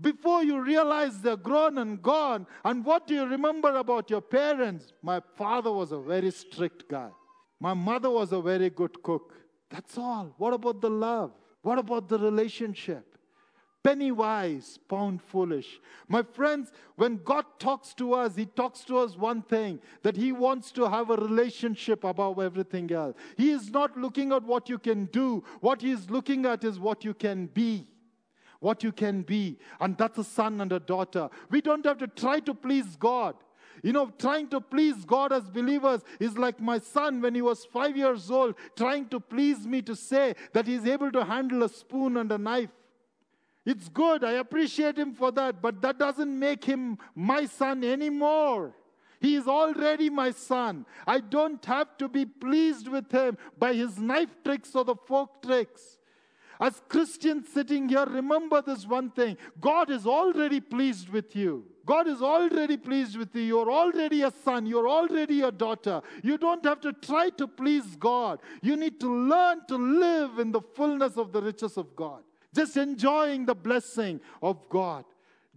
Before 0.00 0.42
you 0.42 0.60
realize 0.60 1.20
they're 1.20 1.36
grown 1.36 1.78
and 1.78 2.02
gone, 2.02 2.46
and 2.64 2.84
what 2.84 3.06
do 3.06 3.14
you 3.14 3.26
remember 3.26 3.76
about 3.76 4.10
your 4.10 4.20
parents? 4.20 4.92
My 5.02 5.20
father 5.36 5.70
was 5.70 5.92
a 5.92 6.00
very 6.00 6.32
strict 6.32 6.88
guy. 6.88 7.10
My 7.60 7.74
mother 7.74 8.10
was 8.10 8.32
a 8.32 8.40
very 8.40 8.70
good 8.70 9.02
cook. 9.02 9.34
That's 9.70 9.96
all. 9.96 10.34
What 10.38 10.52
about 10.52 10.80
the 10.80 10.90
love? 10.90 11.32
What 11.62 11.78
about 11.78 12.08
the 12.08 12.18
relationship? 12.18 13.13
Penny 13.84 14.10
wise, 14.10 14.78
pound 14.88 15.22
foolish. 15.22 15.78
My 16.08 16.22
friends, 16.22 16.72
when 16.96 17.18
God 17.18 17.44
talks 17.58 17.92
to 17.94 18.14
us, 18.14 18.34
He 18.34 18.46
talks 18.46 18.82
to 18.84 18.98
us 18.98 19.16
one 19.16 19.42
thing 19.42 19.78
that 20.02 20.16
He 20.16 20.32
wants 20.32 20.72
to 20.72 20.88
have 20.88 21.10
a 21.10 21.16
relationship 21.16 22.02
above 22.02 22.40
everything 22.40 22.90
else. 22.90 23.14
He 23.36 23.50
is 23.50 23.70
not 23.70 23.96
looking 23.96 24.32
at 24.32 24.42
what 24.42 24.68
you 24.68 24.78
can 24.78 25.04
do, 25.06 25.44
what 25.60 25.82
He 25.82 25.92
is 25.92 26.10
looking 26.10 26.46
at 26.46 26.64
is 26.64 26.80
what 26.80 27.04
you 27.04 27.14
can 27.14 27.46
be. 27.46 27.86
What 28.58 28.82
you 28.82 28.92
can 28.92 29.20
be. 29.20 29.58
And 29.78 29.96
that's 29.98 30.16
a 30.16 30.24
son 30.24 30.62
and 30.62 30.72
a 30.72 30.80
daughter. 30.80 31.28
We 31.50 31.60
don't 31.60 31.84
have 31.84 31.98
to 31.98 32.06
try 32.06 32.40
to 32.40 32.54
please 32.54 32.96
God. 32.96 33.36
You 33.82 33.92
know, 33.92 34.10
trying 34.18 34.48
to 34.48 34.62
please 34.62 35.04
God 35.04 35.30
as 35.30 35.50
believers 35.50 36.00
is 36.18 36.38
like 36.38 36.58
my 36.58 36.78
son 36.78 37.20
when 37.20 37.34
he 37.34 37.42
was 37.42 37.66
five 37.66 37.94
years 37.94 38.30
old, 38.30 38.54
trying 38.76 39.08
to 39.08 39.20
please 39.20 39.66
me 39.66 39.82
to 39.82 39.94
say 39.94 40.34
that 40.54 40.66
he's 40.66 40.86
able 40.86 41.12
to 41.12 41.22
handle 41.22 41.64
a 41.64 41.68
spoon 41.68 42.16
and 42.16 42.32
a 42.32 42.38
knife. 42.38 42.70
It's 43.64 43.88
good. 43.88 44.24
I 44.24 44.32
appreciate 44.32 44.98
him 44.98 45.14
for 45.14 45.32
that. 45.32 45.62
But 45.62 45.80
that 45.82 45.98
doesn't 45.98 46.38
make 46.38 46.64
him 46.64 46.98
my 47.14 47.46
son 47.46 47.82
anymore. 47.82 48.74
He 49.20 49.36
is 49.36 49.48
already 49.48 50.10
my 50.10 50.32
son. 50.32 50.84
I 51.06 51.20
don't 51.20 51.64
have 51.64 51.96
to 51.96 52.08
be 52.08 52.26
pleased 52.26 52.88
with 52.88 53.10
him 53.10 53.38
by 53.58 53.72
his 53.72 53.98
knife 53.98 54.36
tricks 54.44 54.74
or 54.74 54.84
the 54.84 54.96
fork 54.96 55.42
tricks. 55.42 55.98
As 56.60 56.82
Christians 56.88 57.48
sitting 57.48 57.88
here, 57.88 58.04
remember 58.04 58.62
this 58.62 58.86
one 58.86 59.10
thing 59.10 59.38
God 59.60 59.90
is 59.90 60.06
already 60.06 60.60
pleased 60.60 61.08
with 61.08 61.34
you. 61.34 61.64
God 61.86 62.06
is 62.06 62.22
already 62.22 62.76
pleased 62.76 63.16
with 63.16 63.34
you. 63.34 63.42
You're 63.42 63.72
already 63.72 64.22
a 64.22 64.30
son. 64.30 64.66
You're 64.66 64.88
already 64.88 65.40
a 65.40 65.50
daughter. 65.50 66.02
You 66.22 66.36
don't 66.38 66.64
have 66.64 66.80
to 66.82 66.92
try 66.92 67.30
to 67.30 67.46
please 67.46 67.96
God. 67.96 68.40
You 68.62 68.76
need 68.76 69.00
to 69.00 69.10
learn 69.10 69.62
to 69.68 69.76
live 69.76 70.38
in 70.38 70.52
the 70.52 70.60
fullness 70.60 71.16
of 71.16 71.32
the 71.32 71.42
riches 71.42 71.76
of 71.76 71.96
God 71.96 72.22
just 72.54 72.76
enjoying 72.76 73.44
the 73.44 73.54
blessing 73.54 74.20
of 74.42 74.68
God. 74.68 75.04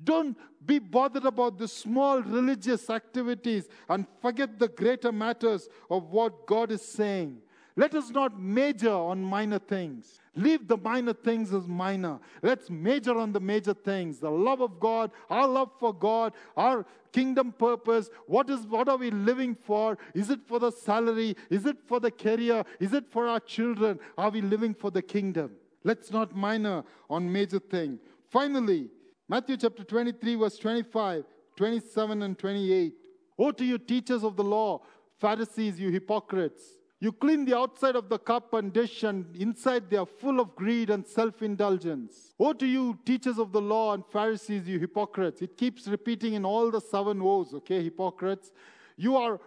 Don't 0.03 0.37
be 0.65 0.79
bothered 0.79 1.25
about 1.25 1.57
the 1.57 1.67
small 1.67 2.21
religious 2.21 2.89
activities 2.89 3.67
and 3.89 4.05
forget 4.21 4.59
the 4.59 4.67
greater 4.67 5.11
matters 5.11 5.69
of 5.89 6.11
what 6.11 6.45
God 6.45 6.71
is 6.71 6.81
saying. 6.81 7.41
Let 7.75 7.93
us 7.93 8.09
not 8.09 8.39
major 8.39 8.91
on 8.91 9.23
minor 9.23 9.59
things. 9.59 10.19
Leave 10.35 10.67
the 10.67 10.77
minor 10.77 11.13
things 11.13 11.53
as 11.53 11.67
minor. 11.67 12.19
Let's 12.41 12.71
major 12.71 13.15
on 13.17 13.31
the 13.31 13.39
major 13.39 13.73
things. 13.73 14.17
The 14.19 14.31
love 14.31 14.61
of 14.61 14.79
God, 14.79 15.11
our 15.29 15.47
love 15.47 15.71
for 15.79 15.93
God, 15.93 16.33
our 16.55 16.85
kingdom 17.11 17.51
purpose. 17.51 18.09
What 18.25 18.49
is 18.49 18.65
what 18.65 18.89
are 18.89 18.97
we 18.97 19.11
living 19.11 19.55
for? 19.55 19.97
Is 20.15 20.31
it 20.31 20.39
for 20.47 20.59
the 20.59 20.71
salary? 20.71 21.37
Is 21.51 21.67
it 21.67 21.77
for 21.87 21.99
the 21.99 22.11
career? 22.11 22.63
Is 22.79 22.93
it 22.93 23.05
for 23.11 23.27
our 23.27 23.39
children? 23.39 23.99
Are 24.17 24.31
we 24.31 24.41
living 24.41 24.73
for 24.73 24.89
the 24.89 25.03
kingdom? 25.03 25.51
Let's 25.83 26.11
not 26.11 26.35
minor 26.35 26.83
on 27.09 27.31
major 27.31 27.59
thing. 27.59 27.99
Finally, 28.29 28.89
Matthew 29.29 29.57
chapter 29.57 29.83
23, 29.83 30.35
verse 30.35 30.57
25, 30.57 31.23
27, 31.55 32.21
and 32.21 32.37
28. 32.37 32.93
Woe 33.37 33.51
to 33.51 33.65
you, 33.65 33.77
teachers 33.77 34.23
of 34.23 34.35
the 34.35 34.43
law, 34.43 34.81
Pharisees, 35.19 35.79
you 35.79 35.89
hypocrites! 35.89 36.77
You 36.99 37.11
clean 37.11 37.45
the 37.45 37.55
outside 37.55 37.95
of 37.95 38.09
the 38.09 38.17
cup 38.17 38.53
and 38.53 38.73
dish, 38.73 39.03
and 39.03 39.35
inside 39.35 39.89
they 39.89 39.97
are 39.97 40.05
full 40.05 40.39
of 40.39 40.55
greed 40.55 40.89
and 40.89 41.05
self 41.05 41.43
indulgence. 41.43 42.33
Woe 42.37 42.53
to 42.53 42.65
you, 42.65 42.97
teachers 43.05 43.37
of 43.37 43.51
the 43.51 43.61
law 43.61 43.93
and 43.93 44.03
Pharisees, 44.05 44.67
you 44.67 44.79
hypocrites! 44.79 45.41
It 45.41 45.57
keeps 45.57 45.87
repeating 45.87 46.33
in 46.33 46.45
all 46.45 46.71
the 46.71 46.81
seven 46.81 47.23
woes, 47.23 47.53
okay, 47.53 47.83
hypocrites. 47.83 48.51
You 48.95 49.15
are 49.15 49.39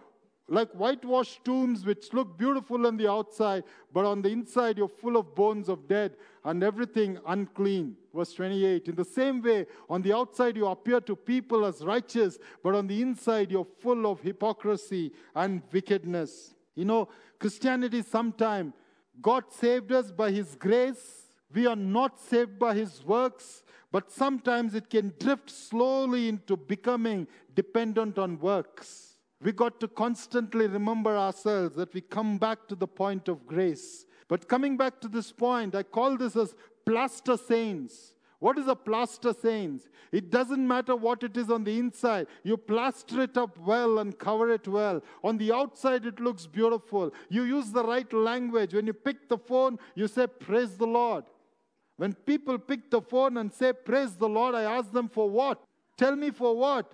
like 0.51 0.69
whitewashed 0.73 1.45
tombs 1.45 1.85
which 1.85 2.11
look 2.11 2.37
beautiful 2.37 2.85
on 2.85 2.97
the 2.97 3.09
outside, 3.09 3.63
but 3.93 4.03
on 4.03 4.21
the 4.21 4.29
inside 4.29 4.77
you're 4.77 4.89
full 4.89 5.15
of 5.15 5.33
bones 5.33 5.69
of 5.69 5.87
dead 5.87 6.17
and 6.43 6.61
everything 6.61 7.17
unclean. 7.25 7.95
Verse 8.13 8.33
28. 8.33 8.89
In 8.89 8.95
the 8.95 9.05
same 9.05 9.41
way, 9.41 9.65
on 9.89 10.01
the 10.01 10.13
outside 10.13 10.57
you 10.57 10.67
appear 10.67 10.99
to 10.99 11.15
people 11.15 11.65
as 11.65 11.85
righteous, 11.85 12.37
but 12.61 12.75
on 12.75 12.85
the 12.85 13.01
inside 13.01 13.49
you're 13.49 13.67
full 13.79 14.05
of 14.05 14.19
hypocrisy 14.19 15.13
and 15.33 15.61
wickedness. 15.71 16.53
You 16.75 16.83
know, 16.83 17.07
Christianity 17.39 18.01
sometimes, 18.01 18.73
God 19.21 19.45
saved 19.51 19.93
us 19.93 20.11
by 20.11 20.31
His 20.31 20.55
grace. 20.55 21.27
We 21.53 21.65
are 21.65 21.77
not 21.77 22.19
saved 22.19 22.59
by 22.59 22.75
His 22.75 23.05
works, 23.05 23.63
but 23.89 24.11
sometimes 24.11 24.75
it 24.75 24.89
can 24.89 25.13
drift 25.17 25.49
slowly 25.49 26.27
into 26.27 26.57
becoming 26.57 27.27
dependent 27.55 28.19
on 28.19 28.37
works. 28.39 29.10
We 29.43 29.51
got 29.51 29.79
to 29.79 29.87
constantly 29.87 30.67
remember 30.67 31.17
ourselves 31.17 31.75
that 31.75 31.93
we 31.93 32.01
come 32.01 32.37
back 32.37 32.67
to 32.67 32.75
the 32.75 32.87
point 32.87 33.27
of 33.27 33.47
grace. 33.47 34.05
But 34.27 34.47
coming 34.47 34.77
back 34.77 35.01
to 35.01 35.07
this 35.07 35.31
point, 35.31 35.75
I 35.75 35.83
call 35.83 36.15
this 36.15 36.35
as 36.35 36.55
plaster 36.85 37.37
saints. 37.37 38.13
What 38.39 38.57
is 38.57 38.67
a 38.67 38.75
plaster 38.75 39.33
saints? 39.33 39.87
It 40.11 40.29
doesn't 40.31 40.67
matter 40.67 40.95
what 40.95 41.23
it 41.23 41.37
is 41.37 41.49
on 41.49 41.63
the 41.63 41.77
inside. 41.77 42.27
You 42.43 42.57
plaster 42.57 43.21
it 43.21 43.37
up 43.37 43.57
well 43.57 43.99
and 43.99 44.17
cover 44.17 44.51
it 44.51 44.67
well. 44.67 45.03
On 45.23 45.37
the 45.37 45.51
outside, 45.51 46.05
it 46.05 46.19
looks 46.19 46.47
beautiful. 46.47 47.13
You 47.29 47.43
use 47.43 47.71
the 47.71 47.83
right 47.83 48.11
language. 48.11 48.73
When 48.73 48.87
you 48.87 48.93
pick 48.93 49.29
the 49.29 49.37
phone, 49.37 49.77
you 49.95 50.07
say, 50.07 50.27
Praise 50.27 50.75
the 50.75 50.87
Lord. 50.87 51.25
When 51.97 52.13
people 52.13 52.57
pick 52.57 52.89
the 52.89 53.01
phone 53.01 53.37
and 53.37 53.53
say, 53.53 53.73
Praise 53.73 54.15
the 54.15 54.29
Lord, 54.29 54.55
I 54.55 54.63
ask 54.63 54.91
them 54.91 55.07
for 55.07 55.29
what? 55.29 55.63
Tell 55.97 56.15
me 56.15 56.31
for 56.31 56.55
what? 56.55 56.91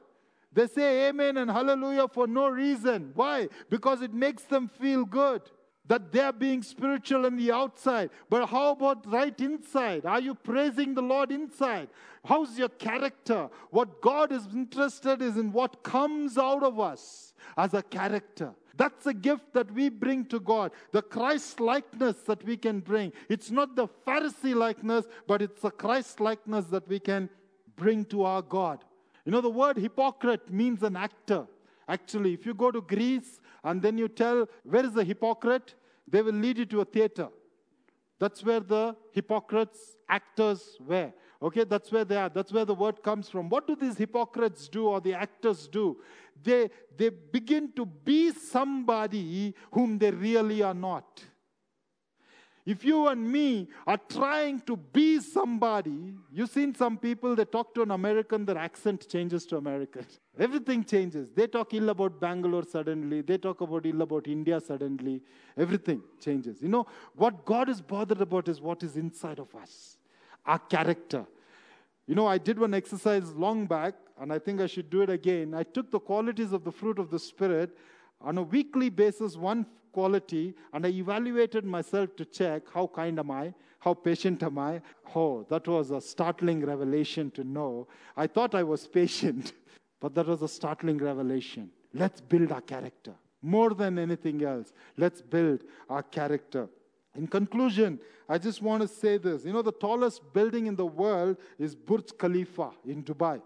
They 0.58 0.66
say 0.66 1.10
amen 1.10 1.38
and 1.38 1.52
hallelujah 1.52 2.08
for 2.08 2.26
no 2.26 2.48
reason. 2.48 3.12
Why? 3.14 3.48
Because 3.70 4.02
it 4.02 4.12
makes 4.12 4.42
them 4.42 4.68
feel 4.68 5.06
good 5.06 5.44
that 5.86 6.12
they're 6.12 6.34
being 6.34 6.64
spiritual 6.64 7.28
on 7.28 7.38
the 7.38 7.52
outside. 7.52 8.10
But 8.28 8.48
how 8.48 8.72
about 8.72 9.06
right 9.06 9.40
inside? 9.40 10.08
Are 10.08 10.20
you 10.20 10.34
praising 10.34 10.96
the 10.96 11.04
Lord 11.04 11.32
inside? 11.32 11.90
How's 12.26 12.58
your 12.58 12.70
character? 12.70 13.52
What 13.70 14.02
God 14.02 14.32
is 14.32 14.48
interested 14.52 15.22
is 15.22 15.38
in 15.38 15.52
what 15.52 15.84
comes 15.84 16.40
out 16.40 16.64
of 16.64 16.80
us 16.80 17.36
as 17.56 17.76
a 17.76 17.84
character. 17.84 18.56
That's 18.76 19.06
a 19.06 19.14
gift 19.14 19.54
that 19.54 19.72
we 19.72 19.90
bring 19.90 20.26
to 20.26 20.40
God, 20.40 20.72
the 20.92 21.04
Christ 21.04 21.60
likeness 21.60 22.16
that 22.26 22.44
we 22.44 22.58
can 22.58 22.80
bring. 22.80 23.14
It's 23.30 23.52
not 23.52 23.76
the 23.76 23.88
Pharisee 24.08 24.56
likeness, 24.56 25.06
but 25.28 25.44
it's 25.44 25.62
the 25.62 25.70
Christ 25.70 26.20
likeness 26.20 26.66
that 26.72 26.88
we 26.88 27.00
can 27.00 27.30
bring 27.76 28.06
to 28.06 28.24
our 28.24 28.42
God. 28.42 28.84
You 29.28 29.32
know, 29.32 29.42
the 29.42 29.50
word 29.50 29.76
hypocrite 29.76 30.50
means 30.50 30.84
an 30.84 30.96
actor. 30.96 31.48
Actually, 31.86 32.34
if 32.34 32.46
you 32.46 32.54
go 32.54 32.72
to 32.72 32.80
Greece 32.80 33.42
and 33.62 33.82
then 33.82 33.98
you 33.98 34.08
tell, 34.08 34.48
where 34.64 34.86
is 34.86 34.94
the 34.94 35.04
hypocrite? 35.04 35.76
They 36.08 36.22
will 36.22 36.32
lead 36.32 36.60
you 36.60 36.66
to 36.68 36.80
a 36.80 36.86
theater. 36.86 37.28
That's 38.20 38.42
where 38.42 38.62
the 38.62 38.96
hypocrites, 39.12 39.98
actors 40.08 40.78
were. 40.80 41.12
Okay, 41.42 41.66
that's 41.66 41.92
where 41.92 42.06
they 42.06 42.16
are. 42.16 42.30
That's 42.30 42.54
where 42.54 42.64
the 42.64 42.74
word 42.74 43.04
comes 43.04 43.28
from. 43.28 43.50
What 43.50 43.68
do 43.68 43.76
these 43.76 43.98
hypocrites 43.98 44.70
do 44.70 44.88
or 44.88 45.02
the 45.02 45.16
actors 45.16 45.68
do? 45.68 45.98
They, 46.42 46.70
they 46.96 47.10
begin 47.10 47.74
to 47.74 47.86
be 47.86 48.32
somebody 48.32 49.54
whom 49.74 49.98
they 49.98 50.12
really 50.12 50.62
are 50.62 50.74
not. 50.74 51.22
If 52.68 52.84
you 52.84 53.08
and 53.08 53.32
me 53.32 53.70
are 53.88 53.98
trying 54.10 54.60
to 54.66 54.76
be 54.76 55.22
somebody, 55.22 56.14
you've 56.30 56.50
seen 56.50 56.76
some 56.76 56.98
people, 56.98 57.34
they 57.34 57.46
talk 57.46 57.74
to 57.76 57.82
an 57.82 57.92
American, 57.92 58.44
their 58.44 58.58
accent 58.58 59.08
changes 59.08 59.46
to 59.46 59.56
American. 59.56 60.06
Everything 60.38 60.84
changes. 60.84 61.32
They 61.32 61.48
talk 61.48 61.74
ill 61.74 61.88
about 61.88 62.20
Bangalore 62.20 62.66
suddenly, 62.66 63.22
they 63.22 63.38
talk 63.38 63.62
about 63.62 63.86
ill 63.86 64.02
about 64.02 64.28
India 64.28 64.60
suddenly. 64.60 65.22
Everything 65.56 66.02
changes. 66.20 66.62
You 66.62 66.68
know, 66.68 66.86
what 67.16 67.46
God 67.46 67.70
is 67.70 67.80
bothered 67.80 68.20
about 68.20 68.50
is 68.50 68.60
what 68.60 68.84
is 68.84 68.98
inside 68.98 69.40
of 69.40 69.56
us, 69.56 69.96
our 70.46 70.60
character. 70.60 71.26
You 72.06 72.16
know, 72.16 72.28
I 72.28 72.38
did 72.38 72.60
one 72.60 72.74
exercise 72.74 73.32
long 73.32 73.66
back, 73.66 73.94
and 74.20 74.34
I 74.34 74.40
think 74.40 74.60
I 74.60 74.68
should 74.68 74.90
do 74.90 75.04
it 75.04 75.10
again. 75.10 75.54
I 75.54 75.64
took 75.64 75.90
the 75.90 76.02
qualities 76.02 76.52
of 76.52 76.66
the 76.66 76.74
fruit 76.74 77.00
of 77.00 77.12
the 77.12 77.20
Spirit 77.20 77.78
on 78.22 78.38
a 78.38 78.42
weekly 78.42 78.90
basis, 78.90 79.36
one 79.36 79.66
quality 79.92 80.54
and 80.74 80.86
I 80.86 80.90
evaluated 80.90 81.66
myself 81.66 82.16
to 82.18 82.26
check 82.26 82.64
how 82.74 82.88
kind 82.88 83.18
am 83.20 83.32
I, 83.32 83.54
how 83.80 83.94
patient 83.94 84.44
am 84.44 84.58
I. 84.60 84.82
Oh, 85.16 85.46
that 85.50 85.68
was 85.68 85.92
a 85.92 86.02
startling 86.02 86.66
revelation 86.66 87.32
to 87.32 87.44
know. 87.44 87.88
I 88.16 88.28
thought 88.28 88.54
I 88.56 88.64
was 88.64 88.86
patient, 88.86 89.54
but 90.00 90.14
that 90.16 90.28
was 90.28 90.42
a 90.42 90.48
startling 90.48 90.98
revelation. 90.98 91.72
Let's 91.94 92.22
build 92.22 92.52
our 92.52 92.62
character. 92.62 93.14
More 93.42 93.74
than 93.74 93.98
anything 93.98 94.44
else, 94.44 94.74
let's 94.98 95.22
build 95.22 95.62
our 95.90 96.04
character. 96.04 96.68
In 97.16 97.28
conclusion, 97.28 98.00
I 98.30 98.38
just 98.38 98.62
want 98.62 98.82
to 98.84 98.88
say 98.88 99.18
this. 99.18 99.46
You 99.46 99.54
know, 99.54 99.62
the 99.62 99.72
tallest 99.72 100.22
building 100.34 100.68
in 100.68 100.76
the 100.76 100.86
world 100.86 101.38
is 101.58 101.76
Burj 101.76 102.12
Khalifa 102.18 102.72
in 102.86 103.04
Dubai. 103.04 103.42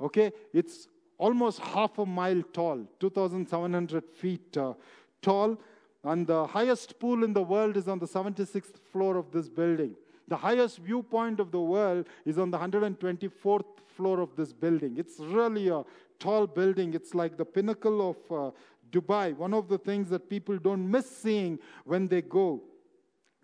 Okay? 0.00 0.32
It's 0.52 0.88
almost 1.18 1.60
half 1.60 1.98
a 1.98 2.06
mile 2.06 2.42
tall, 2.52 2.86
2,700 3.00 4.04
feet 4.04 4.56
uh, 4.56 4.74
tall. 5.22 5.58
And 6.04 6.26
the 6.26 6.46
highest 6.46 6.98
pool 7.00 7.24
in 7.24 7.32
the 7.32 7.42
world 7.42 7.76
is 7.76 7.88
on 7.88 7.98
the 7.98 8.06
76th 8.06 8.78
floor 8.92 9.16
of 9.16 9.32
this 9.32 9.48
building. 9.48 9.96
The 10.28 10.36
highest 10.36 10.78
viewpoint 10.78 11.40
of 11.40 11.50
the 11.50 11.60
world 11.60 12.06
is 12.24 12.38
on 12.38 12.50
the 12.50 12.58
124th 12.58 13.64
floor 13.86 14.20
of 14.20 14.34
this 14.36 14.52
building. 14.52 14.96
It's 14.98 15.18
really 15.18 15.68
a 15.68 15.84
tall 16.18 16.46
building. 16.46 16.94
It's 16.94 17.14
like 17.14 17.36
the 17.36 17.44
pinnacle 17.44 18.10
of 18.10 18.16
uh, 18.30 18.50
Dubai, 18.90 19.36
one 19.36 19.54
of 19.54 19.68
the 19.68 19.78
things 19.78 20.10
that 20.10 20.28
people 20.28 20.58
don't 20.58 20.90
miss 20.90 21.08
seeing 21.10 21.58
when 21.84 22.08
they 22.08 22.22
go. 22.22 22.62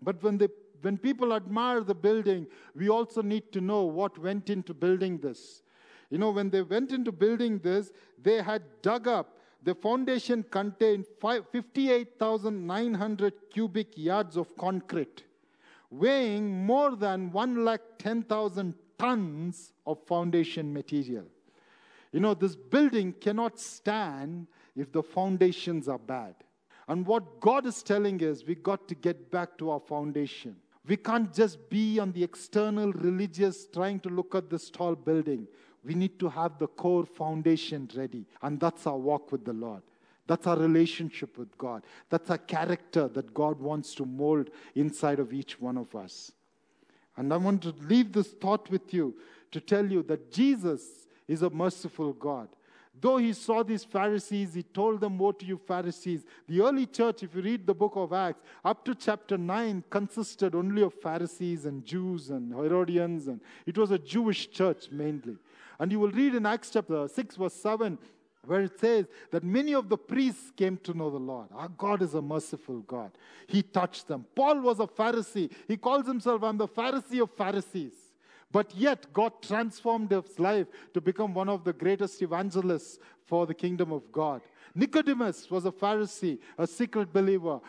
But 0.01 0.21
when, 0.21 0.37
they, 0.37 0.49
when 0.81 0.97
people 0.97 1.33
admire 1.33 1.81
the 1.81 1.95
building, 1.95 2.47
we 2.75 2.89
also 2.89 3.21
need 3.21 3.51
to 3.53 3.61
know 3.61 3.83
what 3.83 4.17
went 4.17 4.49
into 4.49 4.73
building 4.73 5.17
this. 5.17 5.62
You 6.13 6.19
know, 6.19 6.29
when 6.29 6.51
they 6.51 6.61
went 6.61 6.91
into 6.91 7.11
building 7.11 7.57
this, 7.57 7.91
they 8.21 8.43
had 8.43 8.61
dug 8.83 9.07
up 9.07 9.39
the 9.63 9.73
foundation 9.73 10.43
contained 10.43 11.07
58,900 11.19 13.33
cubic 13.51 13.97
yards 13.97 14.37
of 14.37 14.55
concrete, 14.55 15.23
weighing 15.89 16.67
more 16.67 16.95
than 16.95 17.31
1,10,000 17.31 18.75
tons 18.99 19.73
of 19.87 20.05
foundation 20.05 20.71
material. 20.71 21.25
You 22.11 22.19
know, 22.19 22.35
this 22.35 22.55
building 22.55 23.13
cannot 23.13 23.59
stand 23.59 24.45
if 24.75 24.91
the 24.91 25.01
foundations 25.01 25.87
are 25.87 25.97
bad. 25.97 26.35
And 26.87 27.07
what 27.07 27.39
God 27.39 27.65
is 27.65 27.81
telling 27.81 28.23
us, 28.23 28.43
we 28.45 28.53
got 28.53 28.87
to 28.87 28.93
get 28.93 29.31
back 29.31 29.57
to 29.57 29.71
our 29.71 29.79
foundation. 29.79 30.57
We 30.85 30.97
can't 30.97 31.33
just 31.33 31.71
be 31.71 31.97
on 31.97 32.11
the 32.11 32.23
external 32.23 32.91
religious 32.91 33.65
trying 33.65 33.99
to 34.01 34.09
look 34.09 34.35
at 34.35 34.51
this 34.51 34.69
tall 34.69 34.93
building. 34.93 35.47
We 35.83 35.95
need 35.95 36.19
to 36.19 36.29
have 36.29 36.57
the 36.59 36.67
core 36.67 37.05
foundation 37.05 37.89
ready. 37.95 38.25
And 38.41 38.59
that's 38.59 38.87
our 38.87 38.97
walk 38.97 39.31
with 39.31 39.45
the 39.45 39.53
Lord. 39.53 39.83
That's 40.25 40.47
our 40.47 40.57
relationship 40.57 41.37
with 41.37 41.57
God. 41.57 41.83
That's 42.09 42.29
our 42.29 42.37
character 42.37 43.09
that 43.09 43.33
God 43.33 43.59
wants 43.59 43.93
to 43.95 44.05
mold 44.05 44.49
inside 44.75 45.19
of 45.19 45.33
each 45.33 45.59
one 45.59 45.77
of 45.77 45.95
us. 45.95 46.31
And 47.17 47.33
I 47.33 47.37
want 47.37 47.61
to 47.63 47.75
leave 47.81 48.13
this 48.13 48.31
thought 48.31 48.69
with 48.69 48.93
you 48.93 49.15
to 49.51 49.59
tell 49.59 49.85
you 49.85 50.01
that 50.03 50.31
Jesus 50.31 51.07
is 51.27 51.41
a 51.41 51.49
merciful 51.49 52.13
God. 52.13 52.47
Though 52.99 53.17
he 53.17 53.33
saw 53.33 53.63
these 53.63 53.83
Pharisees, 53.83 54.53
he 54.53 54.63
told 54.63 55.01
them, 55.01 55.17
Woe 55.17 55.31
to 55.31 55.45
you, 55.45 55.57
Pharisees. 55.57 56.23
The 56.47 56.61
early 56.61 56.85
church, 56.85 57.23
if 57.23 57.35
you 57.35 57.41
read 57.41 57.65
the 57.65 57.73
book 57.73 57.93
of 57.95 58.13
Acts, 58.13 58.41
up 58.63 58.85
to 58.85 58.93
chapter 58.93 59.37
9, 59.37 59.83
consisted 59.89 60.53
only 60.53 60.83
of 60.83 60.93
Pharisees 60.93 61.65
and 61.65 61.83
Jews 61.83 62.29
and 62.29 62.53
Herodians, 62.53 63.27
and 63.27 63.41
it 63.65 63.77
was 63.77 63.89
a 63.91 63.97
Jewish 63.97 64.51
church 64.51 64.89
mainly. 64.91 65.37
And 65.79 65.91
you 65.91 65.99
will 65.99 66.11
read 66.11 66.35
in 66.35 66.45
Acts 66.45 66.69
chapter 66.71 67.07
6, 67.07 67.35
verse 67.35 67.53
7, 67.53 67.97
where 68.45 68.61
it 68.61 68.79
says 68.79 69.05
that 69.31 69.43
many 69.43 69.73
of 69.73 69.89
the 69.89 69.97
priests 69.97 70.51
came 70.55 70.77
to 70.77 70.93
know 70.93 71.09
the 71.09 71.17
Lord. 71.17 71.47
Our 71.53 71.69
God 71.69 72.01
is 72.01 72.13
a 72.13 72.21
merciful 72.21 72.79
God. 72.81 73.11
He 73.47 73.61
touched 73.61 74.07
them. 74.07 74.25
Paul 74.35 74.61
was 74.61 74.79
a 74.79 74.87
Pharisee. 74.87 75.51
He 75.67 75.77
calls 75.77 76.05
himself, 76.05 76.43
I'm 76.43 76.57
the 76.57 76.67
Pharisee 76.67 77.21
of 77.21 77.31
Pharisees. 77.31 77.93
But 78.51 78.75
yet, 78.75 79.11
God 79.11 79.41
transformed 79.41 80.11
his 80.11 80.37
life 80.37 80.67
to 80.93 81.01
become 81.01 81.33
one 81.33 81.49
of 81.49 81.63
the 81.63 81.73
greatest 81.73 82.21
evangelists 82.21 82.99
for 83.25 83.47
the 83.47 83.53
kingdom 83.53 83.91
of 83.91 84.11
God. 84.11 84.41
Nicodemus 84.75 85.49
was 85.49 85.65
a 85.65 85.71
Pharisee, 85.71 86.39
a 86.57 86.65
secret 86.65 87.13
believer. 87.13 87.59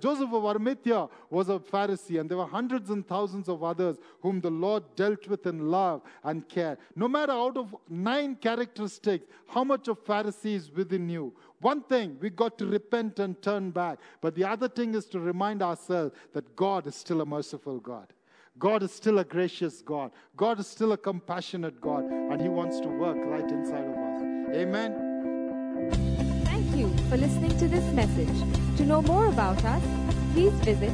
Joseph 0.00 0.32
of 0.32 0.44
Arimathea 0.44 1.08
was 1.30 1.48
a 1.48 1.58
Pharisee, 1.58 2.18
and 2.20 2.30
there 2.30 2.38
were 2.38 2.46
hundreds 2.46 2.90
and 2.90 3.06
thousands 3.06 3.48
of 3.48 3.62
others 3.62 3.96
whom 4.20 4.40
the 4.40 4.50
Lord 4.50 4.82
dealt 4.96 5.28
with 5.28 5.46
in 5.46 5.70
love 5.70 6.02
and 6.24 6.48
care. 6.48 6.78
No 6.96 7.06
matter 7.08 7.32
out 7.32 7.56
of 7.56 7.74
nine 7.88 8.36
characteristics, 8.36 9.26
how 9.46 9.64
much 9.64 9.88
of 9.88 10.02
Pharisee 10.04 10.54
is 10.54 10.70
within 10.70 11.08
you? 11.08 11.34
One 11.60 11.82
thing, 11.82 12.16
we 12.20 12.30
got 12.30 12.58
to 12.58 12.66
repent 12.66 13.18
and 13.18 13.40
turn 13.42 13.70
back. 13.70 13.98
But 14.20 14.34
the 14.34 14.44
other 14.44 14.68
thing 14.68 14.94
is 14.94 15.06
to 15.06 15.20
remind 15.20 15.62
ourselves 15.62 16.14
that 16.32 16.56
God 16.56 16.86
is 16.86 16.96
still 16.96 17.20
a 17.20 17.26
merciful 17.26 17.78
God. 17.78 18.12
God 18.58 18.82
is 18.82 18.92
still 18.92 19.18
a 19.18 19.24
gracious 19.24 19.80
God. 19.80 20.12
God 20.36 20.60
is 20.60 20.66
still 20.66 20.92
a 20.92 20.98
compassionate 20.98 21.80
God, 21.80 22.04
and 22.04 22.40
He 22.40 22.48
wants 22.48 22.80
to 22.80 22.88
work 22.88 23.18
right 23.24 23.50
inside 23.50 23.86
of 23.86 23.96
us. 23.96 24.22
Amen 24.54 25.11
you 26.76 26.88
for 27.08 27.16
listening 27.16 27.56
to 27.58 27.68
this 27.68 27.84
message. 27.92 28.28
To 28.76 28.84
know 28.84 29.00
more 29.02 29.26
about 29.26 29.64
us, 29.64 29.82
please 30.32 30.52
visit 30.64 30.92